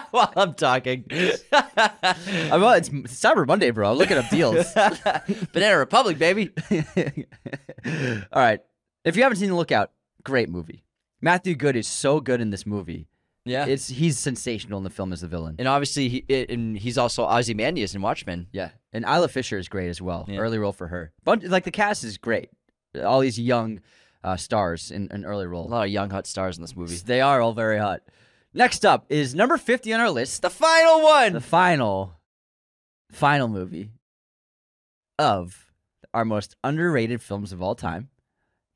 [0.12, 1.04] while I'm talking.
[1.10, 3.90] I, well, it's Cyber Monday, bro.
[3.90, 4.72] I'm looking up deals.
[5.52, 6.52] Banana Republic, baby.
[6.72, 8.60] All right.
[9.04, 9.90] If you haven't seen The Lookout,
[10.24, 10.84] great movie.
[11.20, 13.08] Matthew Goode is so good in this movie.
[13.44, 13.66] Yeah.
[13.66, 15.56] It's he's sensational in the film as the villain.
[15.58, 18.46] and obviously, he, it, and he's also Ozymandias in Watchmen.
[18.52, 20.24] yeah, and Isla Fisher is great as well.
[20.28, 20.38] Yeah.
[20.38, 21.12] Early role for her.
[21.24, 22.50] But like the cast is great.
[23.04, 23.80] All these young
[24.22, 25.66] uh, stars in an early role.
[25.66, 26.94] A lot of young hot stars in this movie.
[26.96, 28.02] They are all very hot.
[28.54, 31.32] Next up is number 50 on our list, The final one.
[31.32, 32.12] the final,
[33.10, 33.90] final movie
[35.18, 35.72] of
[36.14, 38.08] our most underrated films of all time,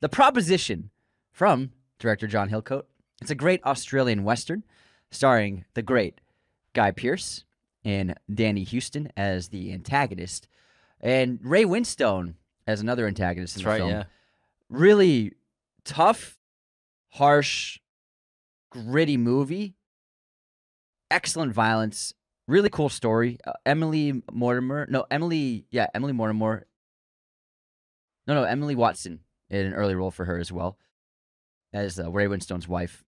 [0.01, 0.89] The Proposition
[1.37, 2.85] from director John Hillcoat.
[3.21, 4.63] It's a great Australian Western
[5.11, 6.19] starring the great
[6.73, 7.43] Guy Pearce
[7.85, 10.47] and Danny Huston as the antagonist,
[10.99, 12.33] and Ray Winstone
[12.65, 13.77] as another antagonist in That's the right.
[13.77, 14.03] film Yeah.
[14.67, 15.33] really
[15.85, 16.39] tough,
[17.09, 17.79] harsh,
[18.71, 19.75] gritty movie.
[21.11, 22.13] Excellent violence.
[22.47, 23.37] Really cool story.
[23.45, 24.87] Uh, Emily Mortimer.
[24.89, 25.67] No, Emily.
[25.69, 26.65] Yeah, Emily Mortimer.
[28.25, 29.19] No, no, Emily Watson
[29.51, 30.77] in an early role for her as well
[31.77, 33.03] as uh, Ray Winstone's wife.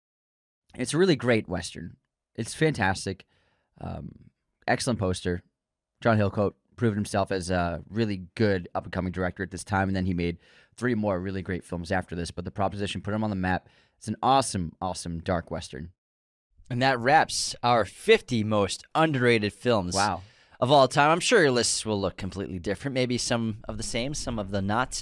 [0.78, 1.98] It's a really great Western.
[2.36, 3.26] It's fantastic.
[3.82, 4.12] Um,
[4.68, 5.44] excellent poster.
[6.02, 9.90] John Hillcoat proven himself as a really good up and coming director at this time,
[9.90, 10.38] and then he made
[10.76, 12.30] three more really great films after this.
[12.30, 13.68] But the proposition put him on the map.
[13.98, 15.90] It's an awesome, awesome dark Western.
[16.70, 20.22] And that wraps our 50 most underrated films Wow.
[20.60, 21.10] of all time.
[21.10, 22.94] I'm sure your lists will look completely different.
[22.94, 25.02] Maybe some of the same, some of the not.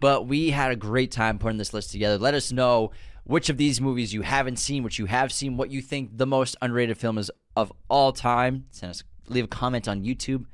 [0.00, 2.18] But we had a great time putting this list together.
[2.18, 2.90] Let us know
[3.24, 6.26] which of these movies you haven't seen, which you have seen, what you think the
[6.26, 8.66] most underrated film is of all time.
[8.70, 10.44] Send us leave a comment on YouTube,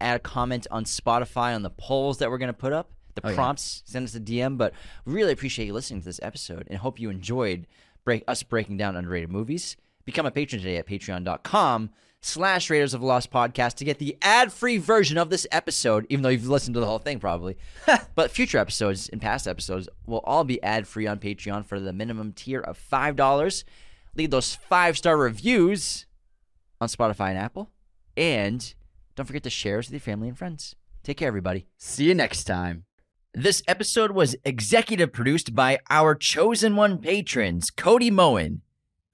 [0.00, 2.90] add a comment on Spotify on the polls that we're gonna put up.
[3.14, 3.34] The Oh, yeah.
[3.36, 4.56] prompts, send us a DM.
[4.56, 4.72] But
[5.04, 7.66] we really appreciate you listening to this episode and hope you enjoyed
[8.04, 9.76] break us breaking down underrated movies.
[10.04, 11.90] Become a patron today at patreon.com
[12.20, 16.28] slash Raiders of Lost podcast to get the ad-free version of this episode, even though
[16.28, 17.56] you've listened to the whole thing probably.
[18.14, 22.32] but future episodes and past episodes will all be ad-free on Patreon for the minimum
[22.32, 23.64] tier of $5.
[24.16, 26.06] Leave those five-star reviews
[26.80, 27.70] on Spotify and Apple.
[28.16, 28.74] And
[29.14, 30.74] don't forget to share us with your family and friends.
[31.02, 31.66] Take care, everybody.
[31.76, 32.84] See you next time.
[33.34, 38.62] This episode was executive produced by our chosen one patrons Cody Moen,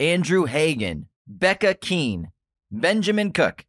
[0.00, 2.30] Andrew Hagan, Becca Keene,
[2.76, 3.64] Benjamin Cook,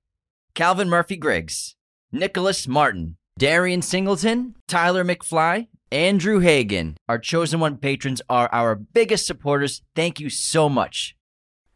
[0.56, 1.76] Calvin Murphy Griggs,
[2.12, 6.98] Nicholas Martin, Darian Singleton, Tyler McFly, Andrew Hagan.
[7.08, 9.84] Our chosen one patrons are our biggest supporters.
[9.96, 11.16] Thank you so much.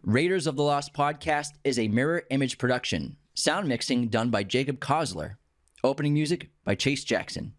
[0.01, 3.17] Raiders of the Lost podcast is a mirror image production.
[3.35, 5.35] Sound mixing done by Jacob Kosler.
[5.83, 7.53] Opening music by Chase Jackson.